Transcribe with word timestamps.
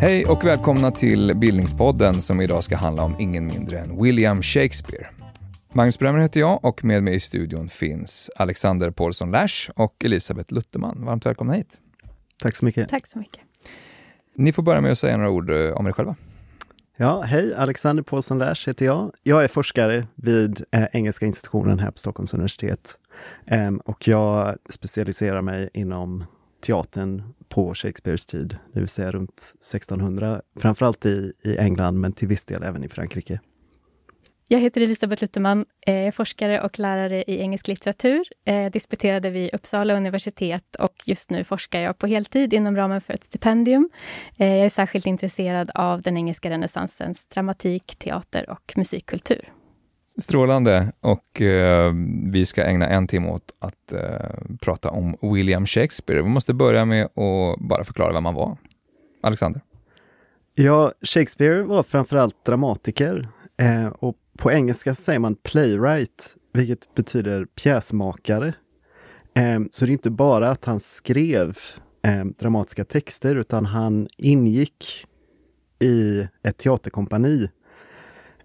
Hej 0.00 0.26
och 0.26 0.44
välkomna 0.44 0.90
till 0.90 1.32
Bildningspodden 1.36 2.22
som 2.22 2.40
idag 2.40 2.64
ska 2.64 2.76
handla 2.76 3.02
om 3.02 3.16
ingen 3.18 3.46
mindre 3.46 3.78
än 3.78 4.02
William 4.02 4.42
Shakespeare. 4.42 5.06
Magnus 5.72 5.98
Bremmer 5.98 6.18
heter 6.18 6.40
jag 6.40 6.64
och 6.64 6.84
med 6.84 7.02
mig 7.02 7.14
i 7.14 7.20
studion 7.20 7.68
finns 7.68 8.30
Alexander 8.36 8.90
Paulsson 8.90 9.30
Lash 9.30 9.70
och 9.74 10.04
Elisabeth 10.04 10.54
Lutterman. 10.54 11.04
Varmt 11.04 11.26
välkomna 11.26 11.52
hit. 11.52 11.78
Tack 12.42 12.56
så 12.56 12.64
mycket. 12.64 12.88
Tack 12.88 13.06
så 13.06 13.18
mycket. 13.18 13.40
Ni 14.34 14.52
får 14.52 14.62
börja 14.62 14.80
med 14.80 14.92
att 14.92 14.98
säga 14.98 15.16
några 15.16 15.30
ord 15.30 15.50
eh, 15.50 15.70
om 15.70 15.86
er 15.86 15.92
själva. 15.92 16.16
Ja, 16.98 17.22
hej, 17.22 17.54
Alexander 17.54 18.02
Paulsson 18.02 18.38
Lash 18.38 18.68
heter 18.68 18.86
jag. 18.86 19.12
Jag 19.22 19.44
är 19.44 19.48
forskare 19.48 20.06
vid 20.14 20.64
eh, 20.70 20.84
Engelska 20.92 21.26
institutionen 21.26 21.78
här 21.78 21.90
på 21.90 21.98
Stockholms 21.98 22.34
universitet. 22.34 23.00
Um, 23.50 23.78
och 23.78 24.08
jag 24.08 24.56
specialiserar 24.70 25.42
mig 25.42 25.70
inom 25.72 26.24
teatern 26.66 27.22
på 27.48 27.74
Shakespeares 27.74 28.26
tid, 28.26 28.56
det 28.72 28.80
vill 28.80 28.88
säga 28.88 29.12
runt 29.12 29.54
1600, 29.58 30.42
framförallt 30.60 31.06
i, 31.06 31.32
i 31.42 31.56
England 31.56 32.00
men 32.00 32.12
till 32.12 32.28
viss 32.28 32.44
del 32.44 32.62
även 32.62 32.84
i 32.84 32.88
Frankrike. 32.88 33.40
Jag 34.48 34.60
heter 34.60 34.80
Elisabeth 34.80 35.22
Lutterman, 35.22 35.64
är 35.86 36.10
forskare 36.10 36.60
och 36.60 36.78
lärare 36.78 37.24
i 37.26 37.40
engelsk 37.40 37.68
litteratur. 37.68 38.22
Jag 38.44 38.72
disputerade 38.72 39.30
vid 39.30 39.54
Uppsala 39.54 39.96
universitet 39.96 40.74
och 40.74 40.94
just 41.04 41.30
nu 41.30 41.44
forskar 41.44 41.80
jag 41.80 41.98
på 41.98 42.06
heltid 42.06 42.54
inom 42.54 42.76
ramen 42.76 43.00
för 43.00 43.14
ett 43.14 43.24
stipendium. 43.24 43.90
Jag 44.36 44.48
är 44.48 44.68
särskilt 44.68 45.06
intresserad 45.06 45.70
av 45.74 46.02
den 46.02 46.16
engelska 46.16 46.50
renässansens 46.50 47.26
dramatik, 47.26 47.96
teater 47.98 48.50
och 48.50 48.72
musikkultur. 48.76 49.52
Strålande. 50.18 50.92
Och 51.00 51.40
eh, 51.40 51.92
vi 52.32 52.46
ska 52.46 52.64
ägna 52.64 52.88
en 52.88 53.06
timme 53.06 53.28
åt 53.28 53.54
att 53.58 53.92
eh, 53.92 54.56
prata 54.60 54.90
om 54.90 55.16
William 55.22 55.66
Shakespeare. 55.66 56.22
Vi 56.22 56.28
måste 56.28 56.54
börja 56.54 56.84
med 56.84 57.04
att 57.04 57.58
bara 57.58 57.84
förklara 57.84 58.12
vem 58.12 58.24
han 58.24 58.34
var. 58.34 58.56
Alexander? 59.22 59.62
Ja, 60.54 60.92
Shakespeare 61.02 61.62
var 61.62 61.82
framförallt 61.82 62.44
dramatiker. 62.44 63.28
Eh, 63.56 63.86
och 63.86 64.16
på 64.36 64.52
engelska 64.52 64.94
säger 64.94 65.18
man 65.18 65.34
playwright, 65.34 66.36
vilket 66.52 66.94
betyder 66.94 67.44
pjäsmakare. 67.44 68.54
Ehm, 69.34 69.68
så 69.72 69.84
det 69.84 69.90
är 69.90 69.92
inte 69.92 70.10
bara 70.10 70.50
att 70.50 70.64
han 70.64 70.80
skrev 70.80 71.58
ehm, 72.02 72.34
dramatiska 72.38 72.84
texter, 72.84 73.36
utan 73.36 73.66
han 73.66 74.08
ingick 74.16 75.06
i 75.78 76.28
ett 76.42 76.56
teaterkompani. 76.56 77.50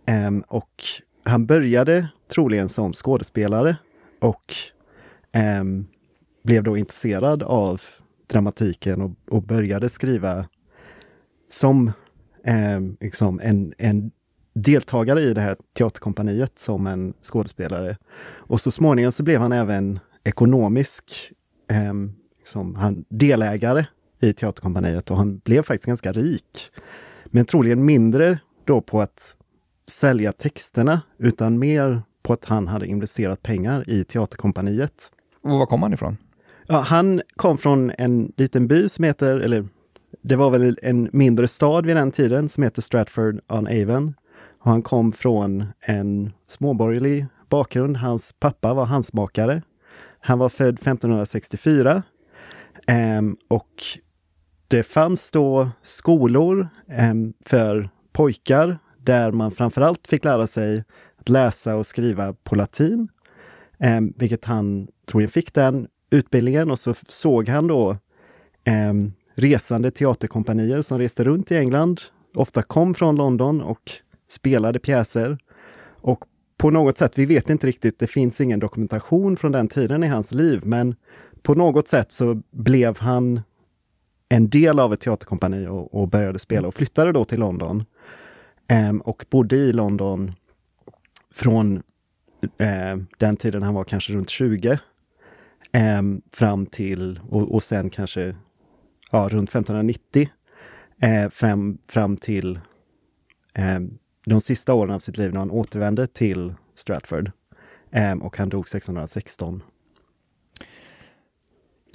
Ehm, 0.05 0.43
och 0.47 0.83
han 1.23 1.45
började 1.45 2.07
troligen 2.33 2.69
som 2.69 2.93
skådespelare 2.93 3.77
och 4.19 4.55
blev 6.43 6.63
då 6.63 6.77
intresserad 6.77 7.43
av 7.43 7.81
dramatiken 8.27 9.01
och, 9.01 9.11
och 9.29 9.43
började 9.43 9.89
skriva 9.89 10.45
som 11.49 11.91
eh, 12.43 12.79
liksom 12.99 13.39
en, 13.43 13.73
en 13.77 14.11
deltagare 14.53 15.21
i 15.21 15.33
det 15.33 15.41
här 15.41 15.55
teaterkompaniet 15.77 16.59
som 16.59 16.87
en 16.87 17.13
skådespelare. 17.21 17.97
Och 18.23 18.61
så 18.61 18.71
småningom 18.71 19.11
så 19.11 19.23
blev 19.23 19.41
han 19.41 19.51
även 19.51 19.99
ekonomisk 20.23 21.31
eh, 21.69 21.93
liksom, 22.39 22.75
han, 22.75 23.05
delägare 23.09 23.85
i 24.21 24.33
teaterkompaniet 24.33 25.11
och 25.11 25.17
han 25.17 25.37
blev 25.37 25.63
faktiskt 25.63 25.85
ganska 25.85 26.11
rik. 26.11 26.71
Men 27.25 27.45
troligen 27.45 27.85
mindre 27.85 28.39
då 28.65 28.81
på 28.81 29.01
att 29.01 29.35
sälja 29.89 30.31
texterna, 30.31 31.01
utan 31.17 31.59
mer 31.59 32.01
på 32.23 32.33
att 32.33 32.45
han 32.45 32.67
hade 32.67 32.87
investerat 32.87 33.43
pengar 33.43 33.89
i 33.89 34.03
teaterkompaniet. 34.03 35.11
Och 35.43 35.49
var 35.49 35.65
kom 35.65 35.83
han 35.83 35.93
ifrån? 35.93 36.17
Ja, 36.67 36.79
han 36.79 37.21
kom 37.35 37.57
från 37.57 37.91
en 37.97 38.31
liten 38.37 38.67
by 38.67 38.89
som 38.89 39.03
heter, 39.03 39.39
eller 39.39 39.67
det 40.21 40.35
var 40.35 40.51
väl 40.51 40.77
en 40.81 41.09
mindre 41.13 41.47
stad 41.47 41.85
vid 41.85 41.95
den 41.95 42.11
tiden 42.11 42.49
som 42.49 42.63
heter 42.63 42.81
Stratford 42.81 43.39
on 43.47 43.67
Avon. 43.67 44.13
Och 44.61 44.71
han 44.71 44.81
kom 44.81 45.11
från 45.11 45.65
en 45.79 46.33
småborgerlig 46.47 47.25
bakgrund. 47.49 47.97
Hans 47.97 48.33
pappa 48.39 48.73
var 48.73 48.85
handsmakare. 48.85 49.61
Han 50.19 50.39
var 50.39 50.49
född 50.49 50.73
1564. 50.73 51.95
Um, 51.95 52.03
ehm, 52.87 53.37
och 53.47 53.83
det 54.67 54.83
fanns 54.83 55.31
då 55.31 55.69
skolor 55.81 56.67
um, 57.11 57.33
för 57.45 57.89
pojkar 58.13 58.79
där 58.97 59.31
man 59.31 59.51
framförallt 59.51 60.07
fick 60.07 60.23
lära 60.23 60.47
sig 60.47 60.83
att 61.19 61.29
läsa 61.29 61.75
och 61.75 61.87
skriva 61.87 62.33
på 62.33 62.55
latin. 62.55 63.07
Ehm, 63.79 64.13
vilket 64.17 64.45
han 64.45 64.87
troligen 65.05 65.31
fick 65.31 65.53
den 65.53 65.87
utbildningen 66.09 66.71
och 66.71 66.79
så 66.79 66.93
såg 67.07 67.49
han 67.49 67.67
då 67.67 67.97
resande 69.35 69.91
teaterkompanier 69.91 70.81
som 70.81 70.97
reste 70.97 71.23
runt 71.23 71.51
i 71.51 71.57
England, 71.57 72.01
ofta 72.35 72.61
kom 72.61 72.93
från 72.93 73.15
London 73.15 73.61
och 73.61 73.91
spelade 74.31 74.79
pjäser. 74.79 75.37
Och 76.01 76.23
på 76.57 76.71
något 76.71 76.97
sätt, 76.97 77.17
vi 77.17 77.25
vet 77.25 77.49
inte 77.49 77.67
riktigt, 77.67 77.99
det 77.99 78.07
finns 78.07 78.41
ingen 78.41 78.59
dokumentation 78.59 79.37
från 79.37 79.51
den 79.51 79.67
tiden 79.67 80.03
i 80.03 80.07
hans 80.07 80.31
liv, 80.31 80.61
men 80.63 80.95
på 81.41 81.53
något 81.53 81.87
sätt 81.87 82.11
så 82.11 82.41
blev 82.51 82.99
han 82.99 83.41
en 84.29 84.49
del 84.49 84.79
av 84.79 84.93
ett 84.93 85.01
teaterkompani 85.01 85.67
och, 85.67 85.93
och 85.93 86.07
började 86.07 86.39
spela 86.39 86.67
och 86.67 86.75
flyttade 86.75 87.11
då 87.11 87.25
till 87.25 87.39
London. 87.39 87.83
Um, 88.89 89.01
och 89.01 89.25
bodde 89.29 89.55
i 89.55 89.73
London 89.73 90.31
från 91.35 91.75
eh, 92.57 92.97
den 93.17 93.37
tiden 93.37 93.63
han 93.63 93.73
var 93.73 93.83
kanske 93.83 94.13
runt 94.13 94.29
20 94.29 94.79
eh, 95.71 96.01
fram 96.33 96.65
till, 96.65 97.19
och, 97.29 97.55
och 97.55 97.63
sen 97.63 97.89
kanske 97.89 98.35
ja, 99.11 99.27
runt 99.31 99.49
1590 99.49 100.29
eh, 101.01 101.29
fram, 101.29 101.77
fram 101.87 102.17
till 102.17 102.59
ehm, 103.53 103.97
de 104.25 104.41
sista 104.41 104.73
åren 104.73 104.91
av 104.91 104.99
sitt 104.99 105.17
liv 105.17 105.33
när 105.33 105.39
han 105.39 105.51
återvände 105.51 106.07
till 106.07 106.53
Stratford. 106.75 107.31
och 108.21 108.37
han 108.37 108.49
dog 108.49 108.61
1616. 108.61 109.63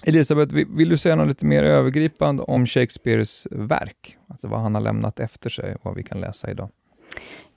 Elisabeth, 0.05 0.55
vill 0.55 0.89
du 0.89 0.99
säga 0.99 1.17
något 1.17 1.29
lite 1.29 1.47
mer 1.47 1.63
övergripande 1.63 2.43
om 2.43 2.67
Shakespeares 2.67 3.47
verk? 3.51 4.17
Alltså 4.29 4.49
vad 4.49 4.61
han 4.61 4.75
har 4.75 4.83
lämnat 4.83 5.21
efter 5.21 5.51
sig 5.51 5.75
och 5.75 5.81
vad 5.85 5.95
vi 5.95 6.03
kan 6.03 6.21
läsa 6.21 6.51
idag. 6.51 6.71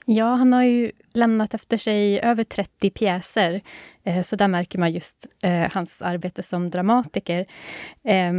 Ja, 0.06 0.34
han 0.34 0.52
har 0.52 0.62
ju 0.62 0.90
lämnat 1.12 1.54
efter 1.54 1.76
sig 1.76 2.20
över 2.20 2.44
30 2.44 2.90
pjäser. 2.90 3.60
Eh, 4.04 4.22
så 4.22 4.36
där 4.36 4.48
märker 4.48 4.78
man 4.78 4.92
just 4.92 5.26
eh, 5.42 5.70
hans 5.72 6.02
arbete 6.02 6.42
som 6.42 6.70
dramatiker. 6.70 7.46
Eh, 8.04 8.32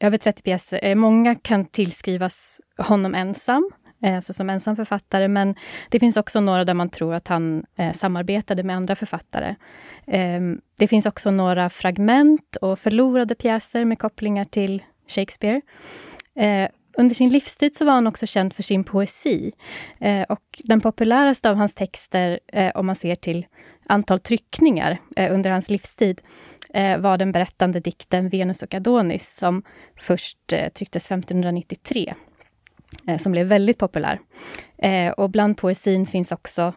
över 0.00 0.18
30 0.18 0.42
pjäser. 0.42 0.80
Eh, 0.82 0.94
många 0.94 1.34
kan 1.34 1.64
tillskrivas 1.64 2.60
honom 2.78 3.14
ensam, 3.14 3.70
alltså 4.02 4.32
som 4.32 4.50
ensam 4.50 4.76
författare, 4.76 5.28
men 5.28 5.54
det 5.90 6.00
finns 6.00 6.16
också 6.16 6.40
några 6.40 6.64
där 6.64 6.74
man 6.74 6.90
tror 6.90 7.14
att 7.14 7.28
han 7.28 7.64
eh, 7.76 7.92
samarbetade 7.92 8.62
med 8.62 8.76
andra 8.76 8.96
författare. 8.96 9.54
Ehm, 10.06 10.60
det 10.78 10.88
finns 10.88 11.06
också 11.06 11.30
några 11.30 11.70
fragment 11.70 12.56
och 12.60 12.78
förlorade 12.78 13.34
pjäser 13.34 13.84
med 13.84 13.98
kopplingar 13.98 14.44
till 14.44 14.82
Shakespeare. 15.08 15.60
Eh, 16.34 16.68
under 16.98 17.14
sin 17.14 17.28
livstid 17.28 17.76
så 17.76 17.84
var 17.84 17.92
han 17.92 18.06
också 18.06 18.26
känd 18.26 18.52
för 18.52 18.62
sin 18.62 18.84
poesi. 18.84 19.52
Eh, 20.00 20.22
och 20.22 20.60
den 20.64 20.80
populäraste 20.80 21.50
av 21.50 21.56
hans 21.56 21.74
texter, 21.74 22.40
eh, 22.52 22.72
om 22.74 22.86
man 22.86 22.96
ser 22.96 23.14
till 23.14 23.46
antal 23.86 24.18
tryckningar 24.18 24.98
eh, 25.16 25.34
under 25.34 25.50
hans 25.50 25.70
livstid, 25.70 26.20
eh, 26.74 26.98
var 26.98 27.18
den 27.18 27.32
berättande 27.32 27.80
dikten 27.80 28.28
Venus 28.28 28.62
och 28.62 28.74
Adonis 28.74 29.36
som 29.36 29.62
först 29.96 30.52
eh, 30.52 30.68
trycktes 30.68 31.06
1593, 31.06 32.14
som 33.18 33.32
blev 33.32 33.46
väldigt 33.46 33.78
populär. 33.78 34.18
och 35.16 35.30
bland 35.30 35.56
poesin 35.56 36.06
finns 36.06 36.32
också 36.32 36.72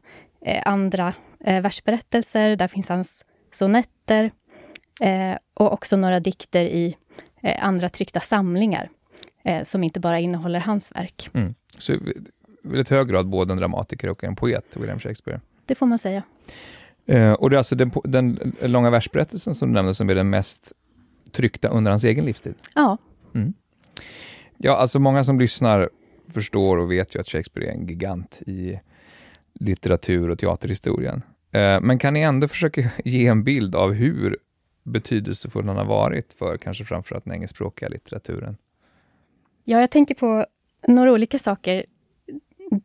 andra 0.65 1.13
versberättelser, 1.39 2.55
där 2.55 2.67
finns 2.67 2.89
hans 2.89 3.25
sonetter 3.51 4.31
och 5.53 5.73
också 5.73 5.97
några 5.97 6.19
dikter 6.19 6.65
i 6.65 6.95
andra 7.59 7.89
tryckta 7.89 8.19
samlingar 8.19 8.89
eh, 9.43 9.63
som 9.63 9.83
inte 9.83 9.99
bara 9.99 10.19
innehåller 10.19 10.59
hans 10.59 10.91
verk. 10.95 11.29
Mm. 11.33 11.53
Så 11.77 11.93
i 11.93 11.99
väldigt 12.63 12.89
hög 12.89 13.07
grad 13.07 13.29
både 13.29 13.53
en 13.53 13.59
dramatiker 13.59 14.09
och 14.09 14.23
en 14.23 14.35
poet, 14.35 14.77
William 14.77 14.99
Shakespeare. 14.99 15.39
Det 15.65 15.75
får 15.75 15.85
man 15.85 15.97
säga. 15.97 16.23
Eh, 17.05 17.31
och 17.31 17.49
det 17.49 17.55
är 17.55 17.57
alltså 17.57 17.75
den, 17.75 17.91
den, 18.03 18.55
långa 18.61 18.89
versberättelsen 18.89 19.55
som 19.55 19.69
du 19.69 19.73
nämnde 19.73 19.93
som 19.93 20.09
är 20.09 20.15
den 20.15 20.29
mest 20.29 20.71
tryckta 21.31 21.67
under 21.67 21.91
hans 21.91 22.03
egen 22.03 22.25
livstid? 22.25 22.55
Ja. 22.75 22.97
Mm. 23.35 23.53
Ja, 24.57 24.77
alltså 24.77 24.99
många 24.99 25.23
som 25.23 25.39
lyssnar 25.39 25.89
förstår 26.33 26.77
och 26.77 26.91
vet 26.91 27.15
ju 27.15 27.19
att 27.19 27.27
Shakespeare 27.27 27.67
är 27.67 27.71
en 27.71 27.87
gigant 27.87 28.41
i 28.45 28.79
litteratur 29.53 30.29
och 30.29 30.39
teaterhistorien. 30.39 31.21
Eh, 31.51 31.81
men 31.81 31.99
kan 31.99 32.13
ni 32.13 32.21
ändå 32.21 32.47
försöka 32.47 32.81
ge 33.05 33.27
en 33.27 33.43
bild 33.43 33.75
av 33.75 33.93
hur 33.93 34.37
betydelsefull 34.83 35.67
han 35.67 35.77
har 35.77 35.85
varit 35.85 36.33
för 36.33 36.57
kanske 36.57 36.85
framförallt 36.85 37.25
den 37.25 37.33
engelskspråkiga 37.33 37.89
litteraturen? 37.89 38.57
Ja, 39.63 39.79
jag 39.79 39.91
tänker 39.91 40.15
på 40.15 40.45
några 40.87 41.11
olika 41.11 41.39
saker. 41.39 41.85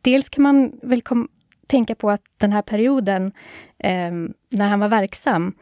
Dels 0.01 0.29
kan 0.29 0.43
man 0.43 0.79
väl 0.83 1.01
kom, 1.01 1.29
tänka 1.67 1.95
på 1.95 2.09
att 2.11 2.21
den 2.37 2.51
här 2.51 2.61
perioden, 2.61 3.31
eh, 3.77 4.11
när 4.49 4.69
han 4.69 4.79
var 4.79 4.87
verksam, 4.87 5.55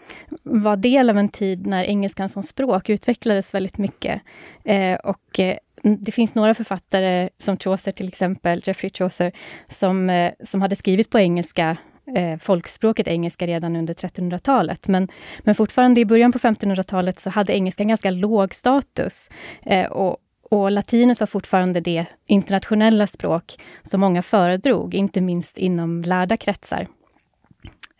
var 0.44 0.78
del 0.78 1.10
av 1.10 1.18
en 1.18 1.30
tid 1.30 1.68
när 1.68 1.84
engelskan 1.84 2.30
som 2.30 2.44
språk 2.44 2.90
utvecklades 2.90 3.54
väldigt 3.54 3.78
mycket. 3.78 4.22
Eh, 4.64 4.96
och 4.96 5.40
eh, 5.40 5.58
Mm, 5.86 5.98
det 6.02 6.12
finns 6.12 6.36
några 6.36 6.54
författare, 6.54 7.30
som 7.38 7.58
Chaucer 7.58 7.92
till 7.92 8.08
exempel, 8.08 8.62
Geoffrey 8.66 8.92
Chaucer, 8.94 9.32
som, 9.70 10.10
eh, 10.10 10.34
som 10.44 10.62
hade 10.62 10.76
skrivit 10.76 11.10
på 11.10 11.20
engelska 11.20 11.78
eh, 12.16 12.38
folkspråket 12.38 13.08
engelska 13.08 13.48
redan 13.48 13.76
under 13.76 13.94
1300-talet. 13.94 14.88
Men, 14.88 15.08
men 15.40 15.56
fortfarande 15.56 16.02
i 16.02 16.06
början 16.06 16.32
på 16.32 16.40
1500-talet 16.40 17.20
så 17.20 17.30
hade 17.30 17.54
engelskan 17.54 17.88
ganska 17.88 18.12
låg 18.12 18.54
status. 18.56 19.30
Eh, 19.66 19.92
och, 19.92 20.18
och 20.50 20.72
latinet 20.72 21.20
var 21.20 21.28
fortfarande 21.28 21.80
det 21.80 22.06
internationella 22.28 23.08
språk 23.08 23.56
som 23.84 24.02
många 24.02 24.22
föredrog, 24.22 24.96
inte 24.96 25.22
minst 25.22 25.58
inom 25.58 26.02
lärda 26.02 26.38
kretsar. 26.38 26.88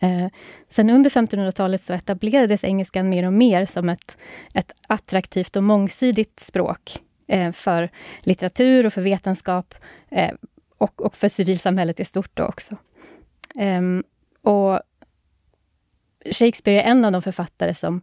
Eh, 0.00 0.26
sen 0.70 0.90
under 0.90 1.10
1500-talet 1.10 1.82
så 1.82 1.92
etablerades 1.92 2.64
engelskan 2.64 3.08
mer 3.08 3.26
och 3.26 3.32
mer 3.32 3.66
som 3.66 3.88
ett, 3.88 4.18
ett 4.54 4.72
attraktivt 4.86 5.56
och 5.56 5.62
mångsidigt 5.62 6.40
språk 6.40 7.00
för 7.52 7.90
litteratur 8.20 8.86
och 8.86 8.92
för 8.92 9.00
vetenskap 9.00 9.74
eh, 10.10 10.32
och, 10.78 11.02
och 11.02 11.16
för 11.16 11.28
civilsamhället 11.28 12.00
i 12.00 12.04
stort 12.04 12.40
också. 12.40 12.76
Um, 13.54 14.04
och 14.42 14.80
Shakespeare 16.30 16.80
är 16.80 16.90
en 16.90 17.04
av 17.04 17.12
de 17.12 17.22
författare 17.22 17.74
som 17.74 18.02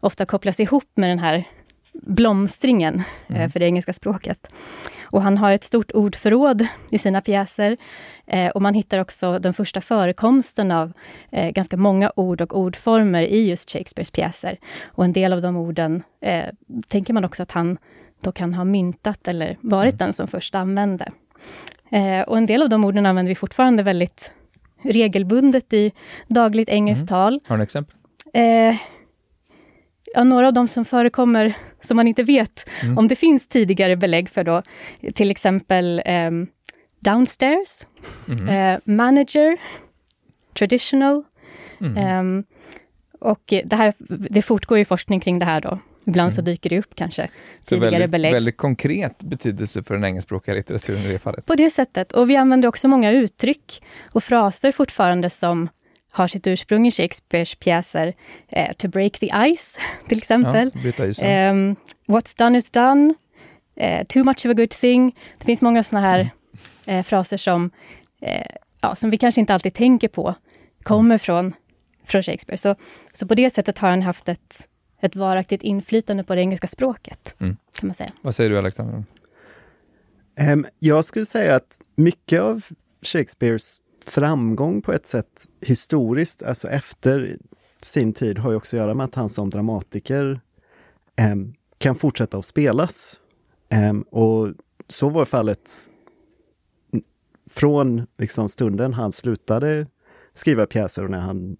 ofta 0.00 0.26
kopplas 0.26 0.60
ihop 0.60 0.90
med 0.94 1.10
den 1.10 1.18
här 1.18 1.44
blomstringen 1.92 3.02
eh, 3.28 3.36
mm. 3.36 3.50
för 3.50 3.58
det 3.58 3.66
engelska 3.66 3.92
språket. 3.92 4.54
Och 5.02 5.22
han 5.22 5.38
har 5.38 5.52
ett 5.52 5.64
stort 5.64 5.92
ordförråd 5.92 6.66
i 6.90 6.98
sina 6.98 7.20
pjäser. 7.20 7.76
Eh, 8.26 8.48
och 8.48 8.62
man 8.62 8.74
hittar 8.74 8.98
också 8.98 9.38
den 9.38 9.54
första 9.54 9.80
förekomsten 9.80 10.70
av 10.70 10.92
eh, 11.30 11.50
ganska 11.50 11.76
många 11.76 12.12
ord 12.16 12.40
och 12.40 12.58
ordformer 12.58 13.22
i 13.22 13.48
just 13.48 13.70
Shakespeares 13.70 14.10
pjäser. 14.10 14.58
Och 14.84 15.04
en 15.04 15.12
del 15.12 15.32
av 15.32 15.42
de 15.42 15.56
orden 15.56 16.02
eh, 16.20 16.48
tänker 16.88 17.12
man 17.14 17.24
också 17.24 17.42
att 17.42 17.52
han 17.52 17.78
då 18.22 18.32
kan 18.32 18.54
ha 18.54 18.64
myntat 18.64 19.28
eller 19.28 19.56
varit 19.60 19.92
mm. 19.92 19.98
den 19.98 20.12
som 20.12 20.28
först 20.28 20.54
använde. 20.54 21.12
Eh, 21.90 22.20
och 22.20 22.38
en 22.38 22.46
del 22.46 22.62
av 22.62 22.68
de 22.68 22.84
orden 22.84 23.06
använder 23.06 23.28
vi 23.28 23.34
fortfarande 23.34 23.82
väldigt 23.82 24.32
regelbundet 24.82 25.72
i 25.72 25.92
dagligt 26.28 26.68
engelskt 26.68 27.00
mm. 27.00 27.06
tal. 27.06 27.40
Har 27.46 27.56
du 27.56 27.62
exempel? 27.62 27.96
Eh, 28.34 28.76
ja, 30.14 30.24
några 30.24 30.46
av 30.46 30.52
dem 30.52 30.68
som 30.68 30.84
förekommer 30.84 31.54
som 31.80 31.96
man 31.96 32.08
inte 32.08 32.22
vet 32.22 32.68
mm. 32.82 32.98
om 32.98 33.08
det 33.08 33.16
finns 33.16 33.46
tidigare 33.46 33.96
belägg 33.96 34.30
för 34.30 34.44
då, 34.44 34.62
till 35.14 35.30
exempel 35.30 36.02
eh, 36.04 36.30
downstairs, 37.00 37.86
mm. 38.28 38.48
eh, 38.48 38.80
manager, 38.84 39.56
traditional. 40.54 41.24
Eh, 41.80 42.22
och 43.20 43.42
det, 43.64 43.76
här, 43.76 43.94
det 44.08 44.42
fortgår 44.42 44.78
ju 44.78 44.84
forskning 44.84 45.20
kring 45.20 45.38
det 45.38 45.44
här 45.44 45.60
då. 45.60 45.78
Ibland 46.06 46.26
mm. 46.26 46.32
så 46.32 46.42
dyker 46.42 46.70
det 46.70 46.78
upp 46.78 46.94
kanske 46.94 47.28
tidigare 47.64 47.90
väldigt, 47.90 48.10
belägg. 48.10 48.32
Väldigt 48.32 48.56
konkret 48.56 49.22
betydelse 49.22 49.82
för 49.82 49.94
den 49.94 50.04
engelskspråkiga 50.04 50.54
litteraturen 50.54 51.02
i 51.02 51.12
det 51.12 51.18
fallet. 51.18 51.46
På 51.46 51.54
det 51.54 51.70
sättet. 51.70 52.12
Och 52.12 52.30
vi 52.30 52.36
använder 52.36 52.68
också 52.68 52.88
många 52.88 53.10
uttryck 53.10 53.82
och 54.12 54.24
fraser 54.24 54.72
fortfarande 54.72 55.30
som 55.30 55.68
har 56.10 56.28
sitt 56.28 56.46
ursprung 56.46 56.86
i 56.86 56.90
Shakespeares 56.90 57.54
pjäser. 57.54 58.14
Eh, 58.48 58.72
to 58.72 58.88
break 58.88 59.18
the 59.18 59.30
ice, 59.54 59.78
till 60.08 60.18
exempel. 60.18 60.70
Ja, 60.74 61.26
eh, 61.26 61.54
What's 62.06 62.38
done 62.38 62.58
is 62.58 62.70
done. 62.70 63.14
Eh, 63.76 64.06
too 64.06 64.24
much 64.24 64.46
of 64.46 64.50
a 64.50 64.54
good 64.54 64.70
thing. 64.70 65.16
Det 65.38 65.44
finns 65.44 65.62
många 65.62 65.84
såna 65.84 66.00
här 66.00 66.18
mm. 66.86 66.98
eh, 66.98 67.02
fraser 67.02 67.36
som, 67.36 67.70
eh, 68.20 68.46
ja, 68.80 68.94
som 68.94 69.10
vi 69.10 69.18
kanske 69.18 69.40
inte 69.40 69.54
alltid 69.54 69.74
tänker 69.74 70.08
på, 70.08 70.34
kommer 70.82 71.14
mm. 71.14 71.18
från, 71.18 71.52
från 72.06 72.22
Shakespeare. 72.22 72.58
Så, 72.58 72.74
så 73.12 73.26
på 73.26 73.34
det 73.34 73.50
sättet 73.50 73.78
har 73.78 73.90
han 73.90 74.02
haft 74.02 74.28
ett 74.28 74.68
ett 75.02 75.16
varaktigt 75.16 75.62
inflytande 75.62 76.24
på 76.24 76.34
det 76.34 76.40
engelska 76.40 76.66
språket. 76.66 77.34
Mm. 77.38 77.56
kan 77.74 77.86
man 77.86 77.94
säga. 77.94 78.10
Vad 78.22 78.34
säger 78.34 78.50
du 78.50 78.58
Alexander? 78.58 79.04
Um, 80.52 80.66
jag 80.78 81.04
skulle 81.04 81.26
säga 81.26 81.56
att 81.56 81.78
mycket 81.96 82.40
av 82.40 82.64
Shakespeares 83.02 83.80
framgång 84.06 84.82
på 84.82 84.92
ett 84.92 85.06
sätt 85.06 85.48
historiskt, 85.60 86.42
alltså 86.42 86.68
efter 86.68 87.36
sin 87.80 88.12
tid, 88.12 88.38
har 88.38 88.50
ju 88.50 88.56
också 88.56 88.76
att 88.76 88.78
göra 88.78 88.94
med 88.94 89.04
att 89.04 89.14
han 89.14 89.28
som 89.28 89.50
dramatiker 89.50 90.40
um, 91.32 91.54
kan 91.78 91.94
fortsätta 91.94 92.38
att 92.38 92.44
spelas. 92.44 93.20
Um, 93.90 94.02
och 94.02 94.48
så 94.88 95.08
var 95.08 95.24
fallet 95.24 95.70
från 97.50 98.06
liksom 98.18 98.48
stunden 98.48 98.92
han 98.92 99.12
slutade 99.12 99.86
skriva 100.34 100.66
pjäser 100.66 101.04
och 101.04 101.10
när 101.10 101.20
han 101.20 101.56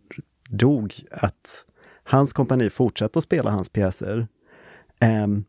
dog, 0.49 0.95
att 1.11 1.65
Hans 2.13 2.33
kompani 2.33 2.71
fortsatte 2.71 3.19
att 3.19 3.25
spela 3.25 3.51
hans 3.51 3.69
pjäser. 3.69 4.27
Um, 5.25 5.45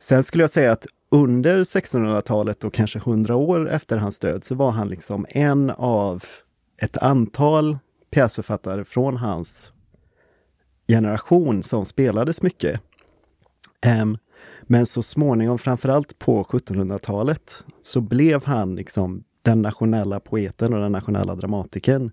sen 0.00 0.22
skulle 0.22 0.42
jag 0.42 0.50
säga 0.50 0.72
att 0.72 0.86
under 1.10 1.64
1600-talet 1.64 2.64
och 2.64 2.74
kanske 2.74 2.98
100 2.98 3.36
år 3.36 3.70
efter 3.70 3.96
hans 3.96 4.18
död 4.18 4.44
så 4.44 4.54
var 4.54 4.70
han 4.70 4.88
liksom 4.88 5.26
en 5.28 5.70
av 5.70 6.24
ett 6.82 6.96
antal 6.96 7.78
pjäsförfattare 8.10 8.84
från 8.84 9.16
hans 9.16 9.72
generation 10.88 11.62
som 11.62 11.84
spelades 11.84 12.42
mycket. 12.42 12.80
Um, 14.02 14.18
men 14.62 14.86
så 14.86 15.02
småningom, 15.02 15.58
framförallt 15.58 16.18
på 16.18 16.44
1700-talet, 16.44 17.64
så 17.82 18.00
blev 18.00 18.44
han 18.44 18.74
liksom 18.74 19.24
den 19.42 19.62
nationella 19.62 20.20
poeten 20.20 20.74
och 20.74 20.80
den 20.80 20.92
nationella 20.92 21.34
dramatikern. 21.34 22.10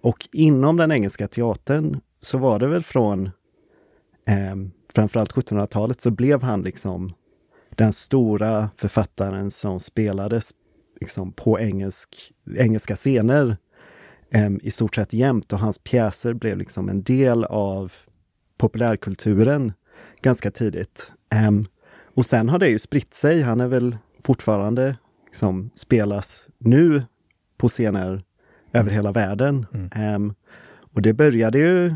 Och 0.00 0.28
inom 0.32 0.76
den 0.76 0.92
engelska 0.92 1.28
teatern 1.28 2.00
så 2.20 2.38
var 2.38 2.58
det 2.58 2.66
väl 2.66 2.82
från 2.82 3.26
eh, 4.26 4.56
framförallt 4.94 5.32
1700-talet 5.32 6.00
så 6.00 6.10
blev 6.10 6.42
han 6.42 6.62
liksom 6.62 7.12
den 7.70 7.92
stora 7.92 8.70
författaren 8.76 9.50
som 9.50 9.80
spelades 9.80 10.50
liksom 11.00 11.32
på 11.32 11.60
engelsk, 11.60 12.32
engelska 12.58 12.96
scener 12.96 13.56
eh, 14.30 14.50
i 14.62 14.70
stort 14.70 14.94
sett 14.94 15.12
jämt 15.12 15.52
och 15.52 15.58
hans 15.58 15.78
pjäser 15.78 16.32
blev 16.32 16.58
liksom 16.58 16.88
en 16.88 17.02
del 17.02 17.44
av 17.44 17.92
populärkulturen 18.58 19.72
ganska 20.22 20.50
tidigt. 20.50 21.12
Eh, 21.32 21.50
och 22.14 22.26
sen 22.26 22.48
har 22.48 22.58
det 22.58 22.68
ju 22.68 22.78
spritt 22.78 23.14
sig. 23.14 23.42
Han 23.42 23.60
är 23.60 23.68
väl 23.68 23.96
fortfarande 24.22 24.96
liksom 25.26 25.70
spelas 25.74 26.48
nu 26.58 27.02
på 27.56 27.68
scener 27.68 28.24
över 28.72 28.90
hela 28.90 29.12
världen. 29.12 29.66
Mm. 29.74 29.90
Eh, 30.26 30.34
och 30.94 31.02
det 31.02 31.12
började 31.12 31.58
ju 31.58 31.94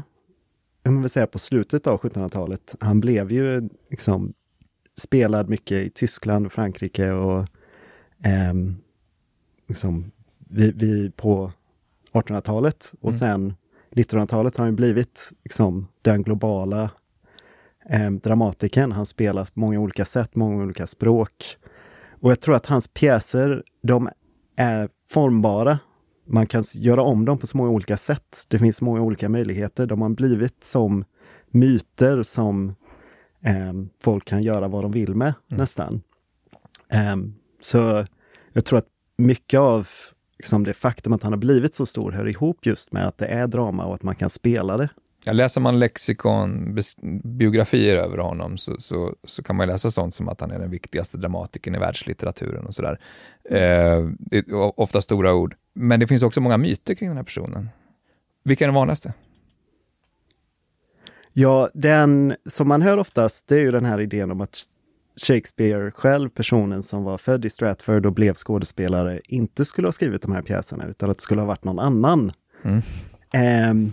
jag 0.83 0.93
vill 1.01 1.11
säga 1.11 1.27
på 1.27 1.39
slutet 1.39 1.87
av 1.87 2.01
1700-talet. 2.01 2.77
Han 2.81 3.01
blev 3.01 3.33
ju 3.33 3.69
liksom 3.91 4.33
spelad 4.99 5.49
mycket 5.49 5.87
i 5.87 5.91
Tyskland 5.91 6.47
och 6.47 6.53
Frankrike 6.53 7.11
och 7.11 7.39
eh, 8.25 8.55
liksom 9.69 10.11
vi, 10.39 10.73
vi 10.73 11.11
på 11.11 11.53
1800-talet 12.13 12.93
och 13.01 13.11
mm. 13.11 13.19
sen 13.19 13.55
1900-talet 13.91 14.57
har 14.57 14.65
han 14.65 14.77
blivit 14.77 15.33
liksom 15.45 15.89
den 16.03 16.23
globala 16.23 16.91
eh, 17.89 18.11
dramatikern. 18.11 18.93
Han 18.93 19.07
spelas 19.07 19.51
på 19.51 19.61
många 19.61 19.81
olika 19.81 20.05
sätt, 20.05 20.37
många 20.37 20.63
olika 20.63 20.87
språk. 20.87 21.57
Och 22.21 22.31
jag 22.31 22.41
tror 22.41 22.55
att 22.55 22.67
hans 22.67 22.89
pjäser, 22.89 23.63
de 23.83 24.09
är 24.57 24.89
formbara 25.09 25.79
man 26.33 26.47
kan 26.47 26.65
göra 26.75 27.03
om 27.03 27.25
dem 27.25 27.39
på 27.39 27.47
så 27.47 27.57
många 27.57 27.71
olika 27.71 27.97
sätt. 27.97 28.45
Det 28.49 28.59
finns 28.59 28.77
så 28.77 28.85
många 28.85 29.01
olika 29.01 29.29
möjligheter. 29.29 29.87
De 29.87 30.03
har 30.03 30.09
blivit 30.09 30.65
som 30.65 31.05
myter 31.51 32.23
som 32.23 32.75
eh, 33.45 33.73
folk 34.03 34.25
kan 34.25 34.43
göra 34.43 34.69
vad 34.69 34.85
de 34.85 34.93
vill 34.93 35.15
med 35.15 35.35
mm. 35.51 35.61
nästan. 35.61 36.03
Eh, 36.93 37.17
så 37.63 38.05
jag 38.53 38.65
tror 38.65 38.79
att 38.79 38.89
mycket 39.17 39.61
av 39.61 39.89
liksom, 40.39 40.65
det 40.65 40.73
faktum 40.73 41.13
att 41.13 41.23
han 41.23 41.33
har 41.33 41.39
blivit 41.39 41.75
så 41.75 41.87
stor 41.87 42.13
hör 42.13 42.29
ihop 42.29 42.67
just 42.67 42.93
med 42.93 43.07
att 43.07 43.19
det 43.19 43.27
är 43.27 43.47
drama 43.47 43.85
och 43.85 43.95
att 43.95 44.03
man 44.03 44.15
kan 44.15 44.31
spela 44.31 44.77
det. 44.77 44.89
Ja, 45.25 45.33
läser 45.33 45.61
man 45.61 45.79
lexikon, 45.79 46.79
biografier 47.25 47.97
över 47.97 48.19
honom 48.19 48.59
så, 48.59 48.77
så, 48.79 49.15
så, 49.25 49.43
kan 49.43 49.57
man 49.57 49.69
läsa 49.69 49.91
sånt 49.91 50.15
som 50.15 50.29
att 50.29 50.41
han 50.41 50.51
är 50.51 50.59
den 50.59 50.71
viktigaste 50.71 51.19
dramatikern 51.19 51.75
i 51.75 51.79
världslitteraturen 51.79 52.67
och 52.67 52.75
sådär. 52.75 53.01
Eh, 53.51 54.09
ofta 54.77 55.03
stora 55.03 55.35
ord. 55.35 55.55
Men 55.75 56.01
det 56.01 56.07
finns 56.07 56.23
också 56.23 56.41
många 56.41 56.57
myter 56.57 56.95
kring 56.95 57.09
den 57.09 57.17
här 57.17 57.25
personen. 57.25 57.69
Vilka 58.45 58.65
är 58.65 58.69
de 58.69 58.75
vanligaste? 58.75 59.15
Ja, 61.33 61.69
den 61.75 62.37
som 62.47 62.69
man 62.69 62.83
hör 62.83 62.99
oftast, 62.99 63.49
det 63.49 63.55
är 63.55 63.61
ju 63.61 63.71
den 63.71 63.85
här 63.85 64.01
idén 64.01 64.31
om 64.31 64.41
att 64.41 64.65
Shakespeare 65.17 65.91
själv, 65.91 66.29
personen 66.29 66.83
som 66.83 67.05
var 67.05 67.19
född 67.19 67.45
i 67.45 67.51
Stratford 67.51 68.07
och 68.07 68.13
blev 68.13 68.35
skådespelare, 68.35 69.21
inte 69.25 69.65
skulle 69.65 69.87
ha 69.87 69.93
skrivit 69.93 70.23
de 70.23 70.33
här 70.33 70.43
pjäserna, 70.43 70.87
utan 70.87 71.11
att 71.11 71.17
det 71.17 71.23
skulle 71.23 71.41
ha 71.41 71.47
varit 71.47 71.65
någon 71.65 71.79
annan. 71.79 72.33
Mm. 72.65 73.71
Um, 73.71 73.93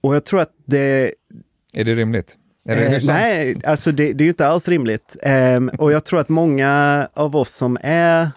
och 0.00 0.14
jag 0.14 0.24
tror 0.24 0.40
att 0.40 0.52
det... 0.64 1.14
Är 1.72 1.84
det 1.84 1.94
rimligt? 1.94 2.38
Är 2.64 2.76
det 2.76 2.96
eh, 2.96 3.02
nej, 3.04 3.60
alltså 3.64 3.92
det, 3.92 4.12
det, 4.12 4.22
är 4.22 4.26
ju 4.26 4.30
inte 4.30 4.46
alls 4.46 4.68
rimligt. 4.68 5.16
Um, 5.56 5.68
och 5.68 5.92
jag 5.92 6.04
tror 6.04 6.20
att 6.20 6.28
många 6.28 7.08
av 7.14 7.36
oss 7.36 7.54
som 7.54 7.78
är 7.80 8.30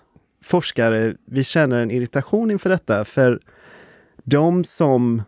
forskare, 0.43 1.15
vi 1.25 1.43
känner 1.43 1.79
en 1.79 1.91
irritation 1.91 2.51
inför 2.51 2.69
detta, 2.69 3.05
för 3.05 3.39
de 4.23 4.63
som 4.63 5.23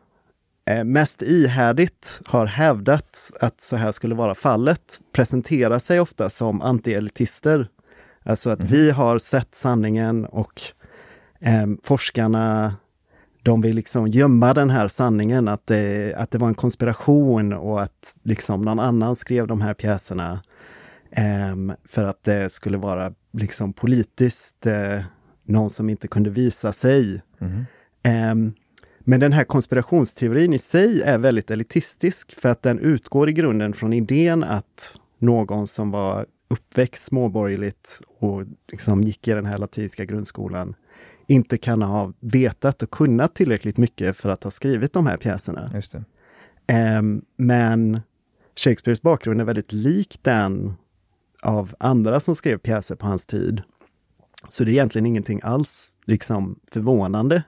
eh, 0.69 0.83
mest 0.83 1.21
ihärdigt 1.21 2.21
har 2.25 2.45
hävdat 2.45 3.31
att 3.41 3.61
så 3.61 3.75
här 3.75 3.91
skulle 3.91 4.15
vara 4.15 4.35
fallet 4.35 5.01
presenterar 5.13 5.79
sig 5.79 5.99
ofta 5.99 6.29
som 6.29 6.61
antielitister. 6.61 7.67
Alltså 8.23 8.49
att 8.49 8.63
vi 8.63 8.91
har 8.91 9.17
sett 9.17 9.55
sanningen 9.55 10.25
och 10.25 10.61
eh, 11.39 11.67
forskarna 11.83 12.75
de 13.43 13.61
vill 13.61 13.75
liksom 13.75 14.07
gömma 14.07 14.53
den 14.53 14.69
här 14.69 14.87
sanningen, 14.87 15.47
att 15.47 15.67
det, 15.67 16.13
att 16.17 16.31
det 16.31 16.37
var 16.37 16.47
en 16.47 16.55
konspiration 16.55 17.53
och 17.53 17.81
att 17.81 18.17
liksom 18.23 18.61
någon 18.61 18.79
annan 18.79 19.15
skrev 19.15 19.47
de 19.47 19.61
här 19.61 19.73
pjäserna 19.73 20.39
för 21.85 22.03
att 22.03 22.23
det 22.23 22.49
skulle 22.49 22.77
vara 22.77 23.13
liksom 23.33 23.73
politiskt 23.73 24.65
eh, 24.65 25.03
någon 25.43 25.69
som 25.69 25.89
inte 25.89 26.07
kunde 26.07 26.29
visa 26.29 26.71
sig. 26.71 27.21
Eh, 28.03 28.35
men 28.99 29.19
den 29.19 29.33
här 29.33 29.43
konspirationsteorin 29.43 30.53
i 30.53 30.57
sig 30.57 31.01
är 31.01 31.17
väldigt 31.17 31.51
elitistisk 31.51 32.39
för 32.39 32.49
att 32.49 32.61
den 32.61 32.79
utgår 32.79 33.29
i 33.29 33.33
grunden 33.33 33.73
från 33.73 33.93
idén 33.93 34.43
att 34.43 34.95
någon 35.19 35.67
som 35.67 35.91
var 35.91 36.25
uppväxt 36.47 37.05
småborgerligt 37.05 38.01
och 38.19 38.43
liksom 38.71 39.01
gick 39.01 39.27
i 39.27 39.31
den 39.31 39.45
här 39.45 39.57
latinska 39.57 40.05
grundskolan 40.05 40.75
inte 41.27 41.57
kan 41.57 41.81
ha 41.81 42.13
vetat 42.19 42.83
och 42.83 42.91
kunnat 42.91 43.35
tillräckligt 43.35 43.77
mycket 43.77 44.17
för 44.17 44.29
att 44.29 44.43
ha 44.43 44.51
skrivit 44.51 44.93
de 44.93 45.07
här 45.07 45.17
pjäserna. 45.17 45.71
Ehm, 46.67 47.21
men 47.37 47.99
Shakespeares 48.55 49.01
bakgrund 49.01 49.41
är 49.41 49.45
väldigt 49.45 49.73
lik 49.73 50.19
den 50.21 50.73
av 51.45 51.75
andra 51.79 52.19
som 52.19 52.35
skrev 52.35 52.57
pjäser 52.57 52.95
på 52.95 53.05
hans 53.05 53.25
tid. 53.25 53.61
Så 54.49 54.63
det 54.63 54.71
är 54.71 54.73
egentligen 54.73 55.05
ingenting 55.05 55.39
alls 55.43 55.97
liksom 56.05 56.59
förvånande. 56.71 57.43